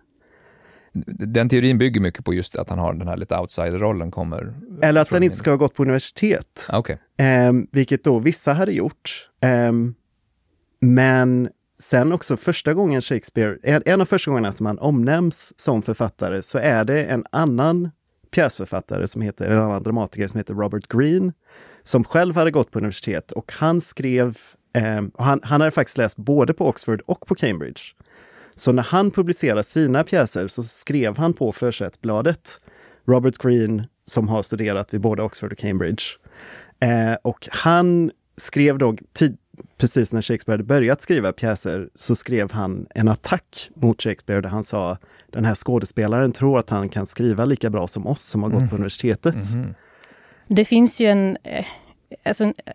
Den 1.05 1.49
teorin 1.49 1.77
bygger 1.77 2.01
mycket 2.01 2.25
på 2.25 2.33
just 2.33 2.55
att 2.55 2.69
han 2.69 2.79
har 2.79 2.93
den 2.93 3.07
här 3.07 3.17
lite 3.17 3.37
outsider-rollen 3.37 4.11
kommer. 4.11 4.53
Eller 4.81 5.01
att 5.01 5.11
han 5.11 5.23
inte 5.23 5.35
ska 5.35 5.49
ha 5.49 5.57
gått 5.57 5.73
på 5.73 5.83
universitet. 5.83 6.67
Ah, 6.69 6.77
Okej. 6.77 6.99
Ehm, 7.17 7.67
vilket 7.71 8.03
då 8.03 8.19
vissa 8.19 8.53
hade 8.53 8.71
gjort. 8.71 9.29
Ehm, 9.41 9.95
men 10.79 11.49
sen 11.79 12.11
också 12.13 12.37
första 12.37 12.73
gången 12.73 13.01
Shakespeare, 13.01 13.57
en, 13.63 13.83
en 13.85 14.01
av 14.01 14.05
första 14.05 14.31
gångerna 14.31 14.51
som 14.51 14.65
han 14.65 14.79
omnämns 14.79 15.59
som 15.59 15.81
författare 15.81 16.41
så 16.41 16.57
är 16.57 16.85
det 16.85 17.05
en 17.05 17.25
annan 17.31 17.89
pjäsförfattare 18.31 19.07
som 19.07 19.21
heter, 19.21 19.49
en 19.49 19.61
annan 19.61 19.83
dramatiker 19.83 20.27
som 20.27 20.37
heter 20.37 20.53
Robert 20.53 20.87
Greene, 20.87 21.33
som 21.87 22.03
själv 22.03 22.35
hade 22.35 22.51
gått 22.51 22.71
på 22.71 22.79
universitet 22.79 23.31
och 23.31 23.51
han 23.53 23.81
skrev, 23.81 24.37
och 25.13 25.25
han, 25.25 25.39
han 25.43 25.61
hade 25.61 25.71
faktiskt 25.71 25.97
läst 25.97 26.17
både 26.17 26.53
på 26.53 26.67
Oxford 26.67 27.01
och 27.05 27.27
på 27.27 27.35
Cambridge. 27.35 27.81
Så 28.55 28.71
när 28.71 28.83
han 28.83 29.11
publicerade 29.11 29.63
sina 29.63 30.03
pjäser 30.03 30.47
så 30.47 30.63
skrev 30.63 31.17
han 31.17 31.33
på 31.33 31.51
försättsbladet 31.51 32.59
Robert 33.07 33.37
Greene 33.37 33.87
som 34.05 34.27
har 34.27 34.41
studerat 34.41 34.93
vid 34.93 35.01
både 35.01 35.23
Oxford 35.23 35.51
och 35.51 35.57
Cambridge. 35.57 36.03
Eh, 36.79 37.17
och 37.21 37.47
han 37.51 38.11
skrev 38.37 38.77
då, 38.77 38.95
precis 39.77 40.13
när 40.13 40.21
Shakespeare 40.21 40.53
hade 40.53 40.63
börjat 40.63 41.01
skriva 41.01 41.31
pjäser, 41.31 41.89
så 41.95 42.15
skrev 42.15 42.51
han 42.51 42.87
en 42.95 43.07
attack 43.07 43.69
mot 43.75 44.01
Shakespeare 44.03 44.41
där 44.41 44.49
han 44.49 44.63
sa 44.63 44.97
den 45.31 45.45
här 45.45 45.55
skådespelaren 45.55 46.31
tror 46.31 46.59
att 46.59 46.69
han 46.69 46.89
kan 46.89 47.05
skriva 47.05 47.45
lika 47.45 47.69
bra 47.69 47.87
som 47.87 48.07
oss 48.07 48.21
som 48.21 48.43
har 48.43 48.49
gått 48.49 48.69
på 48.69 48.75
universitetet. 48.75 49.55
Mhm. 49.55 49.73
Det 50.47 50.65
finns 50.65 51.01
ju 51.01 51.07
en, 51.07 51.37
eh, 51.43 51.65
alltså 52.23 52.43
en, 52.43 52.53
eh, 52.65 52.73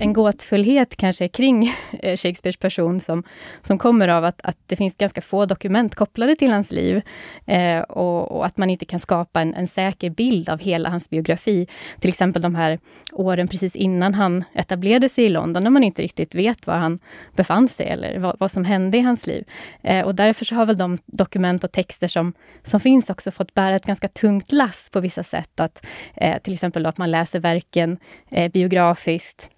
en 0.00 0.12
gåtfullhet 0.12 0.96
kanske 0.96 1.28
kring 1.28 1.62
eh, 2.02 2.16
Shakespeares 2.16 2.56
person 2.56 3.00
som, 3.00 3.24
som 3.62 3.78
kommer 3.78 4.08
av 4.08 4.24
att, 4.24 4.40
att 4.42 4.56
det 4.66 4.76
finns 4.76 4.96
ganska 4.96 5.20
få 5.20 5.46
dokument 5.46 5.94
kopplade 5.94 6.36
till 6.36 6.50
hans 6.50 6.70
liv 6.70 7.02
eh, 7.46 7.80
och, 7.80 8.32
och 8.32 8.46
att 8.46 8.56
man 8.56 8.70
inte 8.70 8.84
kan 8.84 9.00
skapa 9.00 9.40
en, 9.40 9.54
en 9.54 9.68
säker 9.68 10.10
bild 10.10 10.48
av 10.48 10.58
hela 10.58 10.88
hans 10.88 11.10
biografi. 11.10 11.66
Till 12.00 12.08
exempel 12.08 12.42
de 12.42 12.54
här 12.54 12.78
åren 13.12 13.48
precis 13.48 13.76
innan 13.76 14.14
han 14.14 14.44
etablerade 14.54 15.08
sig 15.08 15.24
i 15.24 15.28
London, 15.28 15.62
när 15.62 15.70
man 15.70 15.84
inte 15.84 16.02
riktigt 16.02 16.34
vet 16.34 16.66
var 16.66 16.76
han 16.76 16.98
befann 17.36 17.68
sig 17.68 17.88
eller 17.88 18.18
vad, 18.18 18.36
vad 18.38 18.50
som 18.50 18.64
hände 18.64 18.98
i 18.98 19.00
hans 19.00 19.26
liv. 19.26 19.44
Eh, 19.82 20.06
och 20.06 20.14
därför 20.14 20.44
så 20.44 20.54
har 20.54 20.66
väl 20.66 20.78
de 20.78 20.98
dokument 21.06 21.64
och 21.64 21.72
texter 21.72 22.08
som, 22.08 22.32
som 22.64 22.80
finns 22.80 23.10
också 23.10 23.30
fått 23.30 23.54
bära 23.54 23.76
ett 23.76 23.86
ganska 23.86 24.08
tungt 24.08 24.52
lass 24.52 24.90
på 24.90 25.00
vissa 25.00 25.22
sätt. 25.22 25.60
Att, 25.60 25.86
eh, 26.16 26.38
till 26.38 26.52
exempel 26.52 26.82
då 26.82 26.88
att 26.88 26.98
man 26.98 27.10
läser 27.10 27.40
verken 27.40 27.98
eh, 28.30 28.52
biografiskt 28.52 29.50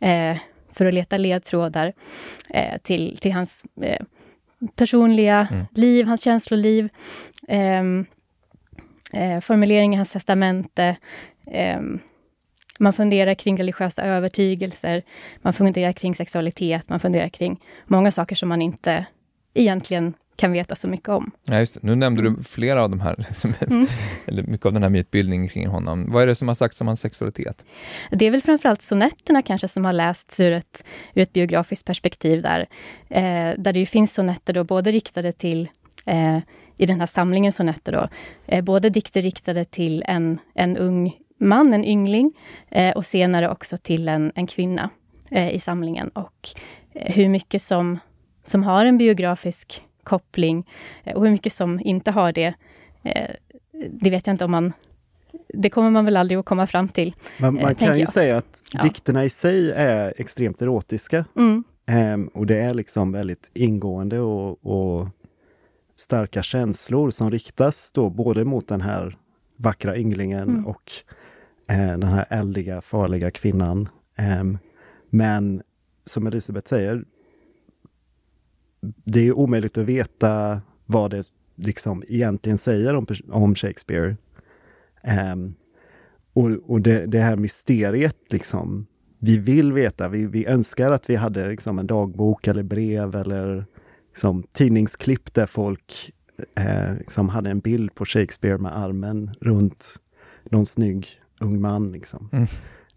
eh, 0.00 0.36
för 0.72 0.86
att 0.86 0.94
leta 0.94 1.16
ledtrådar 1.16 1.92
eh, 2.54 2.78
till, 2.78 3.18
till 3.20 3.32
hans 3.32 3.64
eh, 3.82 4.06
personliga 4.76 5.48
Mm. 5.50 5.66
liv, 5.74 6.06
hans 6.06 6.22
känsloliv. 6.24 6.88
ehm, 7.48 8.06
eh, 9.12 9.40
formulering 9.40 9.94
i 9.94 9.96
hans 9.96 10.10
testamente. 10.10 10.96
ehm, 11.50 11.98
man 12.78 12.92
funderar 12.92 13.34
kring 13.34 13.58
religiösa 13.58 14.02
övertygelser. 14.02 15.02
Man 15.42 15.52
funderar 15.52 15.92
kring 15.92 16.14
sexualitet. 16.14 16.88
Man 16.88 17.00
funderar 17.00 17.28
kring 17.28 17.60
många 17.86 18.10
saker 18.10 18.36
som 18.36 18.48
man 18.48 18.62
inte 18.62 19.06
egentligen 19.54 20.14
kan 20.36 20.52
veta 20.52 20.74
så 20.74 20.88
mycket 20.88 21.08
om. 21.08 21.30
Ja, 21.44 21.58
just 21.58 21.74
det. 21.74 21.80
Nu 21.82 21.94
nämnde 21.94 22.22
du 22.22 22.36
flera 22.44 22.82
av 22.82 22.90
de 22.90 23.00
här, 23.00 23.14
liksom, 23.28 23.52
Mm. 23.60 23.86
eller 24.26 24.42
mycket 24.42 24.66
av 24.66 24.72
den 24.72 24.82
här 24.82 24.90
mytbildningen 24.90 25.48
kring 25.48 25.66
honom. 25.66 26.06
Vad 26.08 26.22
är 26.22 26.26
det 26.26 26.34
som 26.34 26.48
har 26.48 26.54
sagts 26.54 26.80
om 26.80 26.86
hans 26.86 27.00
sexualitet? 27.00 27.64
Det 28.10 28.26
är 28.26 28.30
väl 28.30 28.42
framförallt 28.42 28.82
sonetterna 28.82 29.42
kanske 29.42 29.68
som 29.68 29.84
har 29.84 29.92
lästs 29.92 30.40
ur 30.40 30.52
ett, 30.52 30.84
ur 31.14 31.22
ett 31.22 31.32
biografiskt 31.32 31.86
perspektiv 31.86 32.42
där. 32.42 32.60
Eh, 33.08 33.54
där 33.58 33.72
det 33.72 33.78
ju 33.78 33.86
finns 33.86 34.14
sonetter 34.14 34.52
då 34.52 34.64
både 34.64 34.90
riktade 34.90 35.32
till, 35.32 35.68
eh, 36.06 36.38
i 36.76 36.86
den 36.86 37.00
här 37.00 37.06
samlingen 37.06 37.52
sonetter 37.52 37.92
då, 37.92 38.08
eh, 38.46 38.64
både 38.64 38.90
dikter 38.90 39.22
riktade 39.22 39.64
till 39.64 40.04
en, 40.06 40.38
en 40.54 40.76
ung 40.76 41.12
man, 41.40 41.72
en 41.72 41.84
yngling, 41.84 42.32
eh, 42.70 42.96
och 42.96 43.06
senare 43.06 43.48
också 43.50 43.76
till 43.78 44.08
en, 44.08 44.32
en 44.34 44.46
kvinna 44.46 44.90
eh, 45.30 45.48
i 45.54 45.60
samlingen. 45.60 46.08
Och 46.08 46.48
eh, 46.94 47.14
hur 47.14 47.28
mycket 47.28 47.62
som, 47.62 47.98
som 48.44 48.62
har 48.62 48.84
en 48.84 48.98
biografisk 48.98 49.82
koppling 50.06 50.66
eh, 51.04 51.14
och 51.16 51.24
hur 51.24 51.30
mycket 51.30 51.52
som 51.52 51.80
inte 51.80 52.10
har 52.10 52.32
det, 52.32 52.54
eh, 53.02 53.30
det 53.90 54.10
vet 54.10 54.26
jag 54.26 54.34
inte 54.34 54.44
om 54.44 54.50
man 54.50 54.72
det 55.48 55.70
kommer 55.70 55.90
man 55.90 56.04
väl 56.04 56.16
aldrig 56.16 56.38
att 56.38 56.44
komma 56.44 56.66
fram 56.66 56.88
till. 56.88 57.14
Man, 57.40 57.56
Eh, 57.58 57.62
man 57.62 57.74
kan 57.74 57.94
ju 57.94 58.00
jag. 58.00 58.08
säga 58.12 58.36
att 58.36 58.62
Ja. 58.72 58.82
dikterna 58.82 59.24
i 59.24 59.30
sig 59.30 59.70
är 59.70 60.14
extremt 60.16 60.62
erotiska. 60.62 61.24
Mm. 61.36 61.64
Ehm, 61.86 62.26
och 62.28 62.46
det 62.46 62.58
är 62.60 62.74
liksom 62.74 63.12
väldigt 63.12 63.50
ingående 63.54 64.20
och, 64.20 64.66
och 64.66 65.08
starka 65.96 66.42
känslor 66.42 67.10
som 67.10 67.30
riktas 67.30 67.92
då 67.92 68.10
både 68.10 68.44
mot 68.44 68.68
den 68.68 68.80
här 68.80 69.16
vackra 69.56 69.96
ynglingen 69.96 70.42
Mm. 70.48 70.66
och 70.66 70.92
eh, 71.70 71.76
den 71.98 72.02
här 72.02 72.26
eldiga, 72.30 72.80
farliga 72.80 73.30
kvinnan. 73.30 73.88
Ehm, 74.16 74.58
men 75.10 75.62
som 76.04 76.26
Elisabeth 76.26 76.68
säger, 76.68 77.04
det 79.04 79.20
är 79.28 79.32
omöjligt 79.38 79.78
att 79.78 79.84
veta 79.84 80.60
vad 80.86 81.10
det 81.10 81.26
liksom 81.56 82.02
egentligen 82.08 82.58
säger 82.58 82.94
om, 82.94 83.06
om 83.30 83.54
Shakespeare. 83.54 84.16
Ehm, 85.02 85.54
och 86.32 86.50
och 86.70 86.80
det, 86.80 87.06
det 87.06 87.20
här 87.20 87.36
mysteriet, 87.36 88.16
liksom, 88.30 88.86
vi 89.18 89.38
vill 89.38 89.72
veta, 89.72 90.08
vi, 90.08 90.26
vi 90.26 90.46
önskar 90.46 90.90
att 90.90 91.10
vi 91.10 91.14
hade 91.16 91.48
liksom, 91.48 91.78
en 91.78 91.86
dagbok 91.86 92.46
eller 92.46 92.62
brev 92.62 93.14
eller 93.14 93.64
liksom, 94.08 94.42
tidningsklipp 94.52 95.34
där 95.34 95.46
folk 95.46 96.12
eh, 96.56 96.94
liksom, 96.98 97.28
hade 97.28 97.50
en 97.50 97.60
bild 97.60 97.94
på 97.94 98.04
Shakespeare 98.04 98.58
med 98.58 98.76
armen 98.78 99.30
runt 99.40 99.86
någon 100.50 100.66
snygg 100.66 101.06
ung 101.40 101.60
man. 101.60 101.92
Liksom. 101.92 102.28
Mm. 102.32 102.42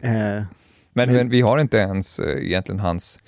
Eh, 0.00 0.44
Men, 0.92 1.06
Men- 1.08 1.14
men 1.14 1.28
vi 1.28 1.40
har 1.40 1.58
inte 1.58 1.76
ens 1.78 2.18
eh, 2.18 2.44
egentligen 2.46 2.80
hans 2.80 3.18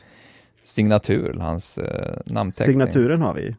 signatur, 0.62 1.32
hans 1.40 1.78
eh, 1.78 2.18
namnteckning. 2.26 2.72
signaturen 2.72 3.22
har 3.22 3.34
vi. 3.34 3.56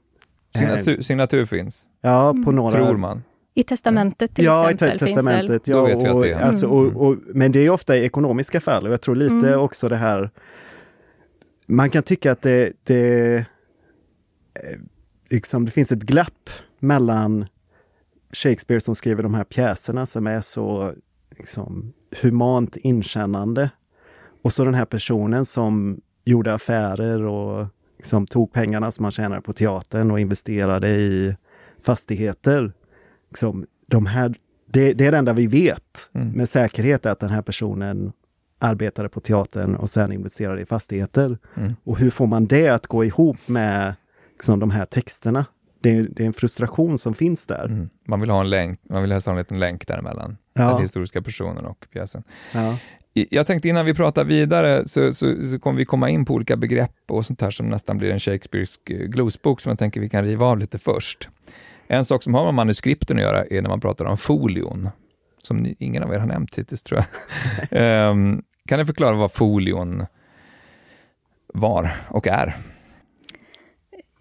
Signatur, 0.57 1.01
signatur 1.01 1.45
finns, 1.45 1.85
Ja, 2.01 2.31
på 2.31 2.37
Mm. 2.37 2.55
några... 2.55 2.85
tror 2.85 2.97
man. 2.97 3.23
I 3.55 3.63
testamentet 3.63 4.35
till 4.35 4.45
ja, 4.45 4.69
i 4.69 4.73
exempel. 4.73 4.99
te- 4.99 5.05
väl- 5.05 5.15
testamentet. 5.15 5.67
Ja, 5.67 5.75
Då 5.77 5.85
vet 5.85 6.01
vi 6.03 6.07
att 6.07 6.15
och, 6.15 6.21
det 6.21 6.31
är- 6.31 6.41
alltså, 6.41 6.65
Mm. 6.65 6.77
och, 6.97 7.07
och, 7.07 7.17
men 7.27 7.51
det 7.51 7.59
är 7.59 7.69
ofta 7.69 7.97
i 7.97 8.03
ekonomiska 8.05 8.61
fall 8.61 8.85
och 8.87 8.93
jag 8.93 9.01
tror 9.01 9.15
lite 9.15 9.47
Mm. 9.47 9.59
också 9.59 9.89
det 9.89 9.95
här 9.95 10.29
man 11.67 11.89
kan 11.89 12.03
tycka 12.03 12.31
att 12.31 12.41
det, 12.41 12.73
det, 12.83 13.35
eh, 13.35 13.43
liksom, 15.29 15.65
det 15.65 15.71
finns 15.71 15.91
ett 15.91 16.01
glapp 16.03 16.49
mellan 16.79 17.45
Shakespeare 18.33 18.81
som 18.81 18.95
skriver 18.95 19.23
de 19.23 19.33
här 19.33 19.43
pjäserna 19.43 20.05
som 20.05 20.27
är 20.27 20.41
så 20.41 20.93
liksom, 21.37 21.93
humant 22.21 22.77
inkännande 22.77 23.69
och 24.43 24.53
så 24.53 24.65
den 24.65 24.73
här 24.73 24.85
personen 24.85 25.45
som 25.45 26.01
gjorde 26.25 26.53
affärer 26.53 27.23
och 27.23 27.65
liksom, 27.97 28.27
tog 28.27 28.53
pengarna 28.53 28.91
som 28.91 29.03
man 29.03 29.11
tjänade 29.11 29.41
på 29.41 29.53
teatern 29.53 30.11
och 30.11 30.19
investerade 30.19 30.89
i 30.89 31.35
fastigheter. 31.85 32.73
Liksom, 33.29 33.65
de 33.87 34.05
här, 34.05 34.33
det, 34.71 34.93
det 34.93 35.05
är 35.07 35.11
det 35.11 35.17
enda 35.17 35.33
vi 35.33 35.47
vet 35.47 36.09
Mm. 36.15 36.29
med 36.31 36.49
säkerhet 36.49 37.05
är 37.05 37.09
att 37.11 37.19
den 37.19 37.29
här 37.29 37.41
personen 37.41 38.11
arbetade 38.59 39.09
på 39.09 39.19
teatern 39.19 39.75
och 39.75 39.89
sen 39.89 40.11
investerade 40.11 40.61
i 40.61 40.65
fastigheter. 40.65 41.37
Mm. 41.57 41.73
Och 41.83 41.97
hur 41.97 42.09
får 42.09 42.27
man 42.27 42.45
det 42.45 42.67
att 42.69 42.87
gå 42.87 43.05
ihop 43.05 43.37
med 43.47 43.95
liksom, 44.33 44.59
de 44.59 44.71
här 44.71 44.85
texterna. 44.85 45.45
Det 45.81 45.89
är, 45.97 46.03
det 46.11 46.23
är 46.23 46.27
en 46.27 46.33
frustration 46.33 46.97
som 46.97 47.13
finns 47.13 47.45
där. 47.45 47.65
Mm. 47.65 47.89
Man 48.07 48.19
vill 48.21 48.29
ha 48.29 48.39
en 48.41 48.49
länk, 48.49 48.79
man 48.89 49.01
vill 49.01 49.11
helst 49.11 49.27
ha 49.27 49.31
en 49.33 49.37
liten 49.37 49.59
länk 49.59 49.87
däremellan, 49.87 50.37
Ja. 50.53 50.69
den 50.69 50.81
historiska 50.81 51.21
personen 51.21 51.65
och 51.65 51.85
pjäsen. 51.93 52.23
Ja. 52.53 52.77
Jag 53.13 53.47
tänkte 53.47 53.69
innan 53.69 53.85
vi 53.85 53.93
pratar 53.93 54.23
vidare 54.23 54.87
så, 54.87 55.13
så, 55.13 55.35
så 55.51 55.59
kommer 55.59 55.77
vi 55.77 55.85
komma 55.85 56.09
in 56.09 56.25
på 56.25 56.33
olika 56.33 56.57
begrepp 56.57 56.91
och 57.07 57.25
sånt 57.25 57.41
här 57.41 57.51
som 57.51 57.69
nästan 57.69 57.97
blir 57.97 58.11
en 58.11 58.19
Shakespearesk 58.19 58.89
eh, 58.89 58.97
glosbok 58.97 59.61
som 59.61 59.69
jag 59.69 59.79
tänker 59.79 59.99
vi 60.01 60.09
kan 60.09 60.25
riva 60.25 60.45
av 60.45 60.57
lite 60.57 60.79
först. 60.79 61.29
En 61.87 62.05
sak 62.05 62.23
som 62.23 62.33
har 62.33 62.45
med 62.45 62.53
manuskripten 62.53 63.17
att 63.17 63.23
göra 63.23 63.45
är 63.45 63.61
när 63.61 63.69
man 63.69 63.81
pratar 63.81 64.05
om 64.05 64.17
folion, 64.17 64.89
som 65.43 65.57
ni, 65.57 65.75
ingen 65.79 66.03
av 66.03 66.13
er 66.13 66.19
har 66.19 66.27
nämnt 66.27 66.57
hittills 66.57 66.83
tror 66.83 66.99
jag. 66.99 67.07
Ehm, 67.71 68.43
kan 68.67 68.79
ni 68.79 68.85
förklara 68.85 69.15
vad 69.15 69.31
folion 69.31 70.05
var 71.53 71.91
och 72.09 72.27
är? 72.27 72.55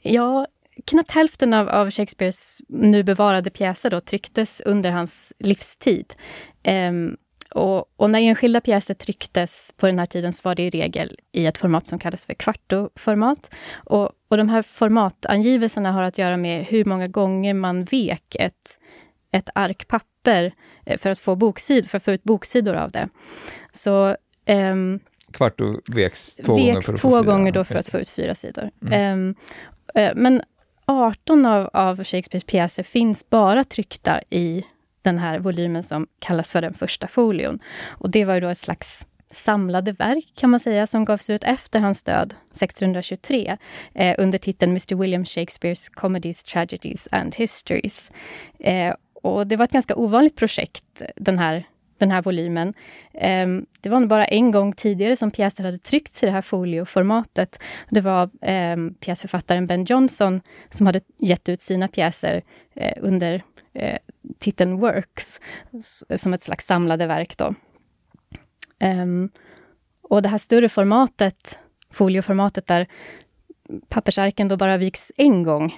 Ja, 0.03 0.47
knappt 0.87 1.11
hälften 1.11 1.55
av, 1.55 1.69
av 1.69 1.91
Shakespeares 1.91 2.63
nu 2.69 3.03
bevarade 3.03 3.51
pjäser 3.51 3.91
då 3.91 4.01
trycktes 4.01 4.61
under 4.61 4.91
hans 4.91 5.33
livstid. 5.39 6.15
Ehm, 6.63 7.17
och, 7.55 7.85
och 7.97 8.11
när 8.11 8.21
enskilda 8.21 8.61
pjäser 8.61 8.95
trycktes 8.95 9.73
på 9.77 9.87
den 9.87 9.99
här 9.99 10.07
tiden 10.07 10.33
så 10.33 10.41
var 10.45 10.55
det 10.55 10.63
i 10.63 10.71
regel 10.71 11.19
i 11.33 11.47
ett 11.47 11.59
format 11.59 11.87
som 11.87 11.99
kallas 11.99 12.25
för 12.27 12.35
kvartoformat. 12.35 13.55
Och, 13.75 14.11
och 14.29 14.37
de 14.37 14.49
här 14.49 14.63
formatangivelserna 14.63 15.93
har 15.93 16.03
att 16.03 16.19
göra 16.19 16.37
med 16.37 16.65
hur 16.65 16.85
många 16.85 17.09
gånger 17.09 17.55
man 17.55 17.85
vek 17.85 18.37
ett, 18.39 18.79
ett 19.33 19.49
ark 19.55 19.89
papper 19.89 20.55
eh, 20.87 20.99
för 20.99 21.11
att 21.11 21.19
få 21.19 21.37
boksid, 21.37 21.91
för 21.91 21.97
att 21.97 22.05
få 22.05 22.13
ut 22.13 22.25
boksidor 22.25 22.75
av 22.75 22.91
det. 22.91 23.09
Så 23.73 24.17
ehm, 24.45 25.01
Kvarto 25.33 25.81
veks 25.93 26.37
två 26.37 26.53
gånger 26.53 26.75
Veks 26.75 26.87
för 26.87 26.93
att 26.93 27.01
två 27.01 27.11
få 27.11 27.23
gånger 27.23 27.53
då 27.53 27.65
för 27.65 27.79
att 27.79 27.89
få 27.89 27.99
ut 27.99 28.11
fyra 28.11 28.35
sidor. 28.35 28.71
Mm. 28.83 28.93
Ehm, 28.93 29.35
eh, 29.95 30.13
men 30.17 30.43
18 30.85 31.47
av, 31.47 31.71
av 31.73 32.05
Shakespeares 32.05 32.45
pjäser 32.45 32.83
finns 32.83 33.31
bara 33.31 33.65
tryckta 33.65 34.21
i 34.31 34.65
den 35.03 35.19
här 35.19 35.39
volymen 35.39 35.83
som 35.83 36.07
kallas 36.19 36.53
för 36.53 36.63
den 36.63 36.75
första 36.75 37.07
folion. 37.07 37.59
Och 37.89 38.11
det 38.11 38.25
var 38.25 38.35
ju 38.35 38.41
då 38.41 38.49
ett 38.49 38.59
slags 38.59 39.07
samlade 39.33 39.93
verk 39.93 40.33
kan 40.35 40.51
man 40.51 40.61
säga 40.61 40.87
som 40.87 41.05
gavs 41.05 41.31
ut 41.31 41.45
efter 41.45 41.81
hans 41.81 42.03
död 42.03 42.35
1623 42.51 43.57
eh, 43.95 44.15
under 44.19 44.39
titeln 44.39 44.71
Mr 44.73 44.95
William 44.95 45.25
Shakespeares 45.25 45.89
Comedies, 45.89 46.45
Tragedies 46.45 47.09
and 47.11 47.35
Histories. 47.35 48.13
Eh, 48.59 48.95
och 49.23 49.47
det 49.47 49.57
var 49.57 49.65
ett 49.65 49.73
ganska 49.73 49.97
ovanligt 49.97 50.37
projekt, 50.37 51.03
den 51.17 51.39
här, 51.39 51.65
den 51.99 52.11
här 52.11 52.23
volymen. 52.23 52.75
Eh, 53.15 53.47
det 53.81 53.89
var 53.89 54.01
nog 54.01 54.09
bara 54.09 54.25
en 54.25 54.51
gång 54.51 54.73
tidigare 54.73 55.17
som 55.17 55.31
pjäser 55.31 55.65
hade 55.65 55.79
tryckts 55.79 56.23
i 56.23 56.27
det 56.27 56.33
här 56.33 56.43
folioformatet. 56.43 57.59
Det 57.91 58.01
var 58.01 58.31
eh, 58.43 58.77
pjäsförfattaren 59.01 59.67
Ben 59.67 59.85
Jonson 59.85 60.41
som 60.71 60.87
hade 60.87 61.01
gett 61.19 61.49
ut 61.49 61.63
sina 61.63 61.89
pjäser 61.89 62.43
eh, 62.75 62.93
under 63.01 63.43
eh, 63.75 63.99
titeln 64.39 64.77
Works, 64.77 65.41
som 66.17 66.33
ett 66.33 66.43
slags 66.43 66.67
samlade 66.67 67.07
verk. 67.07 67.37
Då. 67.39 67.55
Ehm, 68.79 69.29
och 70.03 70.23
det 70.23 70.29
här 70.29 70.39
större 70.39 70.69
formatet, 70.69 71.59
folioformatet 71.91 72.67
där 72.67 72.87
pappersarken 73.89 74.49
då 74.49 74.57
bara 74.57 74.77
viks 74.77 75.13
en 75.17 75.43
gång, 75.43 75.75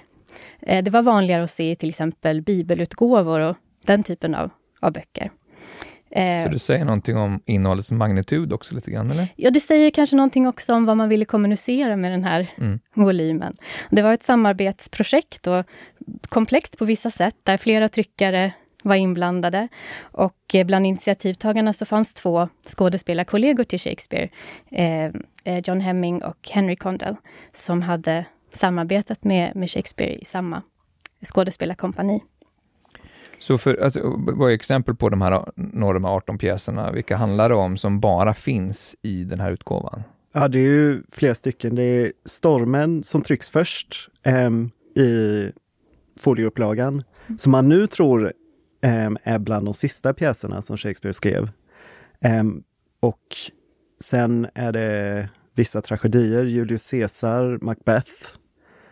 eh, 0.62 0.84
det 0.84 0.90
var 0.90 1.02
vanligare 1.02 1.44
att 1.44 1.50
se 1.50 1.70
i 1.70 1.76
till 1.76 1.88
exempel 1.88 2.42
bibelutgåvor 2.42 3.40
och 3.40 3.56
den 3.86 4.02
typen 4.02 4.34
av, 4.34 4.50
av 4.80 4.92
böcker. 4.92 5.30
Eh, 6.10 6.42
Så 6.42 6.48
du 6.48 6.58
säger 6.58 6.84
någonting 6.84 7.16
om 7.16 7.40
innehållets 7.46 7.90
magnitud 7.90 8.52
också 8.52 8.74
lite 8.74 8.90
grann, 8.90 9.10
eller? 9.10 9.28
Ja, 9.36 9.50
det 9.50 9.60
säger 9.60 9.90
kanske 9.90 10.16
någonting 10.16 10.46
också 10.48 10.74
om 10.74 10.84
vad 10.86 10.96
man 10.96 11.08
ville 11.08 11.24
kommunicera 11.24 11.96
med 11.96 12.12
den 12.12 12.24
här 12.24 12.50
Mm. 12.58 12.80
volymen. 12.94 13.56
Det 13.90 14.02
var 14.02 14.12
ett 14.12 14.22
samarbetsprojekt 14.22 15.46
och 15.46 15.64
komplext 16.28 16.78
på 16.78 16.84
vissa 16.84 17.10
sätt, 17.10 17.36
där 17.42 17.56
flera 17.56 17.88
tryckare 17.88 18.52
var 18.84 18.94
inblandade. 18.94 19.68
Och 20.00 20.54
eh, 20.54 20.66
bland 20.66 20.86
initiativtagarna 20.86 21.72
så 21.72 21.84
fanns 21.84 22.14
två 22.14 22.48
skådespelarkollegor 22.68 23.64
till 23.64 23.78
Shakespeare, 23.78 24.28
eh, 24.70 25.04
eh, 25.44 25.62
John 25.64 25.80
Hemming 25.80 26.22
och 26.22 26.48
Henry 26.50 26.76
Condell, 26.76 27.16
som 27.52 27.82
hade 27.82 28.24
samarbetat 28.54 29.24
med, 29.24 29.56
med 29.56 29.70
Shakespeare 29.70 30.14
i 30.14 30.24
samma 30.24 30.62
skådespelarkompani. 31.24 32.20
Så 33.38 33.58
för, 33.58 33.82
alltså, 33.82 34.14
vad 34.16 34.50
är 34.50 34.54
exempel 34.54 34.94
på 34.94 35.08
de 35.08 35.22
här 35.22 35.44
norma 35.56 36.10
18 36.10 36.38
pjäserna? 36.38 36.92
Vilka 36.92 37.16
handlar 37.16 37.48
det 37.48 37.54
om 37.54 37.76
som 37.76 38.00
bara 38.00 38.34
finns 38.34 38.96
i 39.02 39.24
den 39.24 39.40
här 39.40 39.50
utgåvan? 39.50 40.02
Ja, 40.32 40.48
det 40.48 40.58
är 40.58 40.62
ju 40.62 41.02
flera 41.12 41.34
stycken. 41.34 41.74
Det 41.74 41.82
är 41.82 42.12
Stormen 42.24 43.02
som 43.02 43.22
trycks 43.22 43.50
först 43.50 44.08
ehm, 44.22 44.70
i 44.96 45.50
folieupplagan, 46.20 47.02
som 47.38 47.52
man 47.52 47.68
nu 47.68 47.86
tror 47.86 48.32
ehm, 48.82 49.16
är 49.22 49.38
bland 49.38 49.66
de 49.66 49.74
sista 49.74 50.14
pjäserna 50.14 50.62
som 50.62 50.76
Shakespeare 50.76 51.12
skrev. 51.14 51.50
Ehm, 52.20 52.62
och 53.00 53.36
sen 54.02 54.46
är 54.54 54.72
det 54.72 55.28
vissa 55.54 55.82
tragedier, 55.82 56.44
Julius 56.44 56.90
Caesar, 56.90 57.58
Macbeth. 57.62 58.12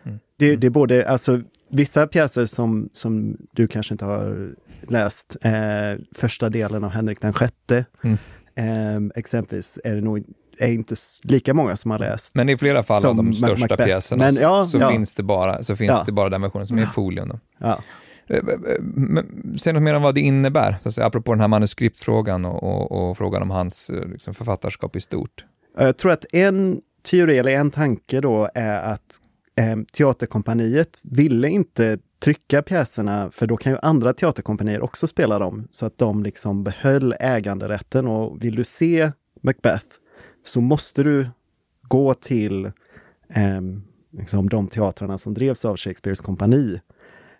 Mm. 0.03 0.19
Det, 0.37 0.55
det 0.55 0.67
är 0.67 0.71
både, 0.71 1.09
alltså 1.09 1.41
vissa 1.69 2.07
pjäser 2.07 2.45
som, 2.45 2.89
som 2.93 3.37
du 3.51 3.67
kanske 3.67 3.93
inte 3.93 4.05
har 4.05 4.55
läst, 4.87 5.37
eh, 5.41 6.05
första 6.11 6.49
delen 6.49 6.83
av 6.83 6.89
Henrik 6.89 7.21
den 7.21 7.33
sjätte, 7.33 7.85
Mm. 8.03 8.17
Ehm, 8.55 9.11
exempelvis 9.15 9.79
är 9.83 9.95
det 9.95 10.01
nog 10.01 10.23
är 10.59 10.71
inte 10.71 10.95
lika 11.23 11.53
många 11.53 11.75
som 11.75 11.91
har 11.91 11.99
läst. 11.99 12.35
Men 12.35 12.49
i 12.49 12.57
flera 12.57 12.83
fall 12.83 13.05
av 13.05 13.15
de 13.15 13.33
största 13.33 13.59
Macbeth. 13.59 13.83
pjäserna 13.85 14.23
Men 14.23 14.33
så, 14.33 14.41
ja, 14.41 14.63
så 14.65 14.77
ja. 14.77 14.89
finns 14.89 15.13
det 15.13 15.23
bara, 15.23 15.63
så 15.63 15.75
finns 15.75 15.89
Ja. 15.91 16.03
det 16.05 16.11
bara 16.11 16.29
den 16.29 16.41
versionen 16.41 16.67
som 16.67 16.77
är 16.77 16.85
folion. 16.85 17.39
Ja. 17.57 17.79
Eh, 18.27 18.37
eh, 18.37 18.43
Men, 18.81 19.55
säg 19.59 19.73
något 19.73 19.83
mer 19.83 19.93
om 19.93 20.01
vad 20.01 20.15
det 20.15 20.21
innebär, 20.21 20.75
så 20.79 20.89
att 20.89 20.95
säga, 20.95 21.07
apropå 21.07 21.33
den 21.33 21.41
här 21.41 21.47
manuskriptfrågan 21.47 22.45
och, 22.45 22.63
och, 22.63 23.09
och 23.09 23.17
frågan 23.17 23.41
om 23.41 23.51
hans 23.51 23.89
eh, 23.89 24.07
liksom, 24.07 24.33
författarskap 24.33 24.95
i 24.95 25.01
stort. 25.01 25.45
Jag 25.77 25.97
tror 25.97 26.11
att 26.11 26.25
en 26.33 26.81
teori 27.11 27.37
eller 27.37 27.51
en 27.51 27.71
tanke 27.71 28.21
då 28.21 28.49
är 28.53 28.79
att 28.79 29.19
eh, 29.59 29.75
teaterkompaniet 29.97 30.99
ville 31.03 31.49
inte 31.49 31.97
trycka 32.23 32.61
pjäserna 32.61 33.29
för 33.31 33.47
då 33.47 33.57
kan 33.57 33.71
ju 33.71 33.77
andra 33.81 34.13
teaterkompanier 34.13 34.81
också 34.83 35.07
spela 35.07 35.39
dem 35.39 35.67
så 35.71 35.85
att 35.85 35.97
de 35.97 36.23
liksom 36.23 36.63
behöll 36.63 37.15
äganderätten 37.19 38.07
och 38.07 38.43
vill 38.43 38.55
du 38.55 38.63
se 38.63 39.11
Macbeth 39.41 39.85
så 40.43 40.61
måste 40.61 41.03
du 41.03 41.27
gå 41.81 42.13
till 42.13 42.65
eh, 43.29 43.61
liksom 44.11 44.49
de 44.49 44.67
teatrarna 44.67 45.17
som 45.17 45.33
drevs 45.33 45.65
av 45.65 45.77
Shakespeares 45.77 46.21
kompani. 46.21 46.79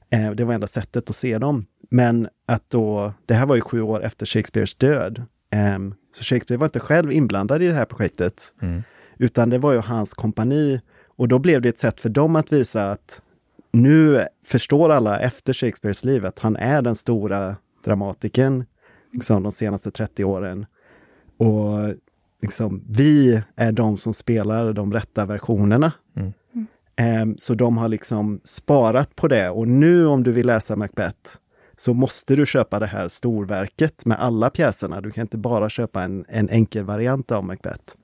Eh, 0.09 0.31
det 0.31 0.43
var 0.43 0.53
enda 0.53 0.67
sättet 0.67 1.09
att 1.09 1.15
se 1.15 1.37
dem. 1.37 1.65
Men 1.89 2.27
att 2.45 2.69
då, 2.69 3.13
det 3.25 3.33
här 3.33 3.45
var 3.45 3.55
ju 3.55 3.61
sju 3.61 3.81
år 3.81 4.03
efter 4.03 4.25
Shakespeares 4.25 4.75
död. 4.75 5.23
Ehm, 5.49 5.95
så 6.15 6.23
Shakespeare 6.23 6.57
var 6.59 6.65
inte 6.67 6.79
själv 6.79 7.11
inblandad 7.11 7.61
i 7.61 7.67
det 7.67 7.73
här 7.73 7.85
projektet, 7.85 8.53
Mm. 8.61 8.83
utan 9.17 9.49
det 9.49 9.57
var 9.57 9.71
ju 9.73 9.79
hans 9.79 10.13
kompani. 10.13 10.81
Och 11.15 11.27
då 11.27 11.39
blev 11.39 11.61
det 11.61 11.69
ett 11.69 11.79
sätt 11.79 12.01
för 12.01 12.09
dem 12.09 12.35
att 12.35 12.53
visa 12.53 12.91
att 12.91 13.21
nu 13.71 14.27
förstår 14.45 14.89
alla 14.89 15.19
efter 15.19 15.53
Shakespeares 15.53 16.05
liv 16.05 16.25
att 16.25 16.39
han 16.39 16.55
är 16.55 16.81
den 16.81 16.95
stora 16.95 17.55
dramatikern 17.85 18.65
liksom, 19.11 19.43
de 19.43 19.51
senaste 19.51 19.91
30 19.91 20.23
åren. 20.23 20.65
Och 21.37 21.93
liksom, 22.43 22.83
vi 22.89 23.41
är 23.55 23.71
de 23.71 23.97
som 23.97 24.13
spelar 24.13 24.73
de 24.73 24.93
rätta 24.93 25.25
versionerna. 25.25 25.91
Mm. 26.17 26.33
Ehm, 26.95 27.37
så 27.37 27.53
de 27.53 27.77
har 27.77 27.89
liksom 27.89 28.41
sparat 28.43 29.15
på 29.15 29.27
det 29.27 29.49
och 29.49 29.67
nu 29.67 30.05
om 30.05 30.23
du 30.23 30.31
vill 30.31 30.47
läsa 30.47 30.75
Macbeth 30.75 31.37
så 31.77 31.93
måste 31.93 32.35
du 32.35 32.45
köpa 32.45 32.79
det 32.79 32.85
här 32.85 33.07
storverket 33.07 34.05
med 34.05 34.19
alla 34.19 34.49
pjäserna. 34.49 35.01
Du 35.01 35.11
kan 35.11 35.21
inte 35.21 35.37
bara 35.37 35.69
köpa 35.69 36.03
en, 36.03 36.25
en 36.27 36.49
enkel 36.49 36.83
variant 36.83 37.31
av 37.31 37.45
Macbeth. 37.45 37.95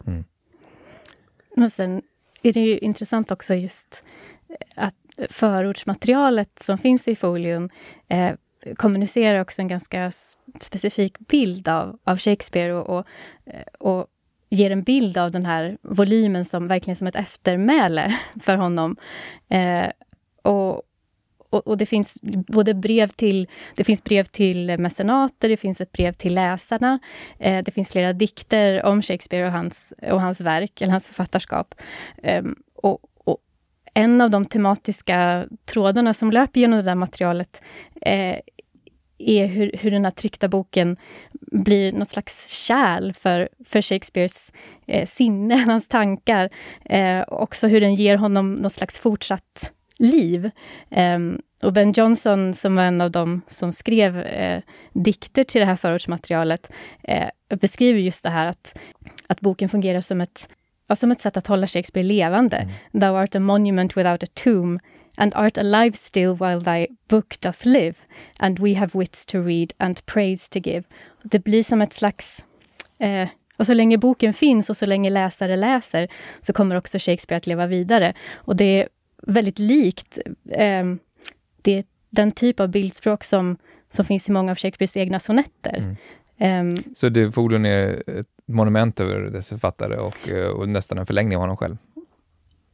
Men 1.56 1.70
sen 1.70 2.02
är 2.42 2.54
det 2.54 2.60
ju 2.60 2.78
intressant 2.78 3.32
också 3.32 3.54
just 3.56 4.04
eh, 4.50 4.84
att 4.86 4.96
förordsmaterialet 5.30 6.60
som 6.62 6.78
finns 6.78 7.08
i 7.08 7.16
folion 7.16 7.70
eh, 8.08 8.36
kommunicerar 8.76 9.42
också 9.42 9.62
en 9.62 9.68
ganska 9.68 10.12
specifik 10.62 11.20
bild 11.20 11.68
av, 11.68 12.00
av 12.04 12.18
Shakespeare 12.18 12.74
och, 12.74 12.98
och, 12.98 13.06
eh, 13.46 13.64
och 13.80 14.08
ger 14.50 14.72
en 14.72 14.84
bild 14.84 15.18
av 15.18 15.32
den 15.32 15.46
här 15.46 15.78
volymen 15.82 16.46
som 16.46 16.68
verkligen 16.68 16.96
som 16.96 17.08
ett 17.08 17.16
eftermäle 17.16 18.18
för 18.42 18.58
honom. 18.58 18.96
Eh, 19.50 19.88
och, 20.44 20.82
och, 21.50 21.68
och 21.68 21.78
det 21.78 21.86
finns 21.86 22.18
både 22.48 22.74
brev 22.74 23.08
till, 23.08 23.48
det 23.76 23.84
finns 23.84 24.04
brev 24.04 24.24
till 24.24 24.78
mecenater, 24.78 25.50
det 25.50 25.58
finns 25.58 25.82
ett 25.82 25.92
brev 25.92 26.14
till 26.14 26.34
läsarna. 26.34 27.00
Eh, 27.40 27.64
det 27.64 27.72
finns 27.72 27.90
flera 27.90 28.14
dikter 28.14 28.86
om 28.86 29.02
Shakespeare 29.02 29.46
och 29.46 29.52
hans, 29.52 29.94
och 30.12 30.22
hans 30.22 30.42
verk, 30.42 30.82
eller 30.82 30.92
hans 30.92 31.08
författarskap. 31.08 31.76
Eh, 32.24 32.44
och, 32.76 33.00
och 33.24 33.38
en 33.94 34.22
av 34.22 34.30
de 34.30 34.46
tematiska 34.46 35.48
trådarna 35.66 36.14
som 36.14 36.32
löper 36.32 36.60
genom 36.60 36.78
det 36.80 36.86
där 36.86 36.96
materialet 36.96 37.62
eh, 38.02 38.36
är 39.20 39.48
hur, 39.48 39.72
hur 39.74 39.92
den 39.92 40.04
här 40.04 40.12
tryckta 40.12 40.48
boken 40.48 40.98
blir 41.52 41.92
något 41.92 42.10
slags 42.10 42.48
kärl 42.66 43.14
för, 43.14 43.50
för 43.66 43.82
Shakespeares 43.82 44.52
eh, 44.88 45.06
sinne, 45.06 45.56
hans 45.68 45.88
tankar. 45.88 46.50
Eh, 46.86 47.24
också 47.28 47.68
hur 47.68 47.82
den 47.82 47.96
ger 47.96 48.18
honom 48.18 48.54
något 48.54 48.74
slags 48.74 49.00
fortsatt 49.00 49.72
liv. 50.00 50.52
Um, 50.90 51.42
och 51.62 51.74
Ben 51.74 51.92
Jonson, 51.92 52.54
som 52.54 52.76
var 52.76 52.84
en 52.84 53.02
av 53.02 53.12
dem 53.12 53.42
som 53.48 53.72
skrev 53.72 54.20
eh, 54.20 54.62
dikter 54.94 55.44
till 55.44 55.60
det 55.60 55.66
här 55.66 55.76
förordsmaterialet, 55.76 56.72
eh, 57.04 57.30
beskriver 57.62 58.00
just 58.00 58.24
det 58.24 58.30
här 58.30 58.48
att, 58.48 58.78
att 59.28 59.42
boken 59.42 59.70
fungerar 59.70 60.02
som 60.02 60.22
ett, 60.22 60.48
som 60.96 61.12
ett 61.12 61.22
sätt 61.22 61.38
att 61.38 61.48
hålla 61.48 61.68
Shakespeare 61.68 62.08
levande. 62.08 62.58
Mm. 62.58 63.02
Thou 63.02 63.24
art 63.24 63.36
a 63.36 63.40
monument 63.40 63.98
without 63.98 64.24
a 64.24 64.28
tomb, 64.34 64.80
and 65.20 65.36
art 65.36 65.58
alive 65.58 65.98
still 65.98 66.34
while 66.34 66.60
thy 66.60 66.88
book 67.10 67.40
doth 67.42 67.66
live, 67.66 67.94
and 68.38 68.60
we 68.60 68.76
have 68.76 69.00
wits 69.00 69.26
to 69.26 69.42
read 69.42 69.74
and 69.78 70.06
praise 70.06 70.50
to 70.50 70.60
give. 70.60 70.84
Det 71.24 71.40
blir 71.40 71.64
som 71.64 71.82
ett 71.82 71.94
slags... 71.94 72.46
Eh, 73.00 73.30
och 73.58 73.66
så 73.66 73.74
länge 73.74 73.98
boken 73.98 74.34
finns 74.34 74.70
och 74.70 74.78
så 74.78 74.86
länge 74.86 75.10
läsare 75.10 75.56
läser 75.56 76.08
så 76.42 76.54
kommer 76.54 76.76
också 76.76 76.98
Shakespeare 77.00 77.38
att 77.38 77.48
leva 77.48 77.68
vidare. 77.68 78.14
Och 78.36 78.56
det 78.56 78.82
är 78.82 78.88
väldigt 79.24 79.60
likt 79.60 80.20
eh, 80.52 80.86
det, 81.62 81.88
den 82.10 82.32
typ 82.32 82.60
av 82.60 82.70
bildspråk 82.70 83.24
som, 83.24 83.58
som 83.90 84.06
finns 84.06 84.30
i 84.30 84.32
många 84.32 84.52
av 84.52 84.58
Shakespeares 84.58 84.98
egna 84.98 85.20
sonetter. 85.20 85.78
Mm. 85.78 85.96
Um, 86.42 86.84
så 86.96 87.10
det 87.10 87.32
förmodligen 87.32 87.66
är 87.66 88.20
ett 88.20 88.28
monument 88.46 89.00
över 89.00 89.22
dess 89.22 89.50
författare 89.50 89.98
och, 89.98 90.30
eh, 90.30 90.48
och 90.48 90.70
nästan 90.70 90.98
en 90.98 91.06
förlängning 91.06 91.38
av 91.38 91.42
honom 91.42 91.58
själv? 91.58 91.78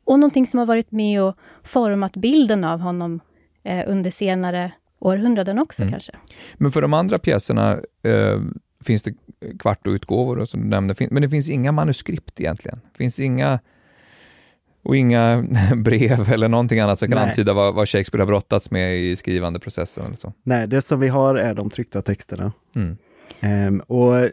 Och 0.05 0.19
någonting 0.19 0.47
som 0.47 0.57
har 0.57 0.65
varit 0.65 0.91
med 0.91 1.23
och 1.23 1.35
format 1.63 2.15
bilden 2.15 2.63
av 2.63 2.79
honom 2.79 3.19
eh, 3.63 3.83
under 3.87 4.11
senare 4.11 4.71
århundraden 4.99 5.59
också 5.59 5.81
mm. 5.81 5.91
kanske. 5.91 6.11
Men 6.53 6.71
för 6.71 6.81
de 6.81 6.93
andra 6.93 7.17
pjäserna 7.17 7.79
eh, 8.03 8.41
finns 8.83 9.03
det 9.03 9.13
kvartutgåvor 9.59 10.45
som 10.45 10.61
du 10.61 10.67
nämnde, 10.67 10.95
men 11.11 11.21
det 11.21 11.29
finns 11.29 11.49
inga 11.49 11.71
manuskript 11.71 12.41
egentligen. 12.41 12.81
Det 12.91 12.97
finns 12.97 13.19
inga 13.19 13.59
och 14.83 14.95
inga 14.95 15.45
brev 15.75 16.33
eller 16.33 16.47
någonting 16.47 16.79
annat 16.79 16.99
som 16.99 17.07
kan 17.07 17.17
Nej. 17.17 17.29
antyda 17.29 17.53
vad, 17.53 17.75
vad, 17.75 17.89
Shakespeare 17.89 18.21
har 18.21 18.27
brottats 18.27 18.71
med 18.71 18.97
i 18.97 19.15
skrivandeprocessen. 19.15 20.05
Eller 20.05 20.15
så. 20.15 20.33
Nej, 20.43 20.67
det 20.67 20.81
som 20.81 20.99
vi 20.99 21.07
har 21.07 21.35
är 21.35 21.53
de 21.53 21.69
tryckta 21.69 22.01
texterna. 22.01 22.51
Mm. 22.75 22.97
Um, 23.67 23.79
och 23.79 24.29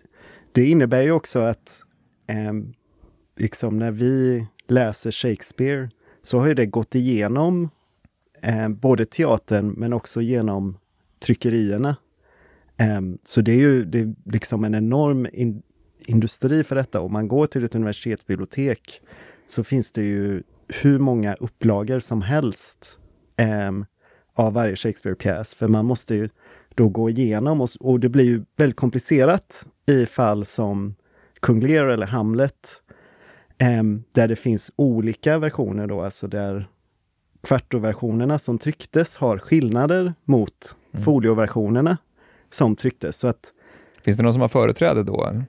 det 0.53 0.67
innebär 0.67 1.03
ju 1.03 1.13
också 1.13 1.39
att 1.39 1.83
um, 2.49 2.75
liksom 3.37 3.79
när 3.79 3.91
vi 3.91 4.47
läser 4.69 5.11
Shakespeare 5.11 5.91
så 6.23 6.39
har 6.39 6.47
ju 6.47 6.55
det 6.55 6.67
gått 6.67 6.95
igenom 6.95 7.71
eh, 8.43 8.69
både 8.69 9.05
teatern 9.05 9.69
men 9.69 9.93
också 9.93 10.21
genom 10.21 10.79
tryckerierna. 11.25 11.97
Eh, 12.77 13.01
så 13.25 13.41
det 13.41 13.53
är 13.53 13.59
ju 13.59 13.85
det 13.85 13.99
är 13.99 14.15
liksom 14.25 14.65
en 14.65 14.75
enorm 14.75 15.27
in, 15.33 15.63
industri 16.07 16.65
för 16.65 16.77
detta. 16.77 17.01
Om 17.01 17.13
man 17.13 17.29
går 17.29 17.47
till 17.47 17.65
ett 17.65 17.75
universitetsbibliotek 17.75 19.01
så 19.47 19.65
finns 19.65 19.93
det 19.93 20.03
ju 20.03 20.43
hur 20.69 20.99
många 20.99 21.35
upplagor 21.35 22.01
som 22.01 22.23
helst 22.23 22.99
eh, 23.37 23.73
av 24.35 24.53
varje 24.53 24.77
Shakespeare-pjäs. 24.77 25.55
För 25.55 25.69
man 25.69 25.85
måste 25.85 26.15
ju 26.15 26.29
då 26.75 26.89
gå 26.89 27.11
igenom 27.11 27.61
och, 27.61 27.69
och 27.81 28.01
det 28.01 28.09
blir 28.09 28.25
ju 28.25 28.45
väldigt 28.57 28.77
komplicerat 28.77 29.67
i 29.87 30.07
fall 30.07 30.45
som 30.45 30.95
Kung 31.41 31.61
Lear 31.61 31.87
eller 31.87 32.07
Hamlet 32.07 32.82
där 34.13 34.29
det 34.29 34.37
finns 34.37 34.73
olika 34.77 35.39
versioner 35.39 35.87
då, 35.87 36.03
alltså 36.03 36.29
där 36.29 36.69
kvartoversionerna 37.43 38.39
som 38.39 38.59
trycktes 38.59 39.17
har 39.17 39.39
skillnader 39.39 40.15
mot 40.25 40.77
mm. 40.93 41.05
folioversionerna 41.05 41.99
som 42.51 42.77
trycktes. 42.77 43.17
Så 43.17 43.29
att, 43.29 43.53
Finns 44.03 44.17
det 44.17 44.23
någon 44.23 44.33
som 44.33 44.43
har 44.43 44.49
företräde 44.49 45.03
då? 45.03 45.43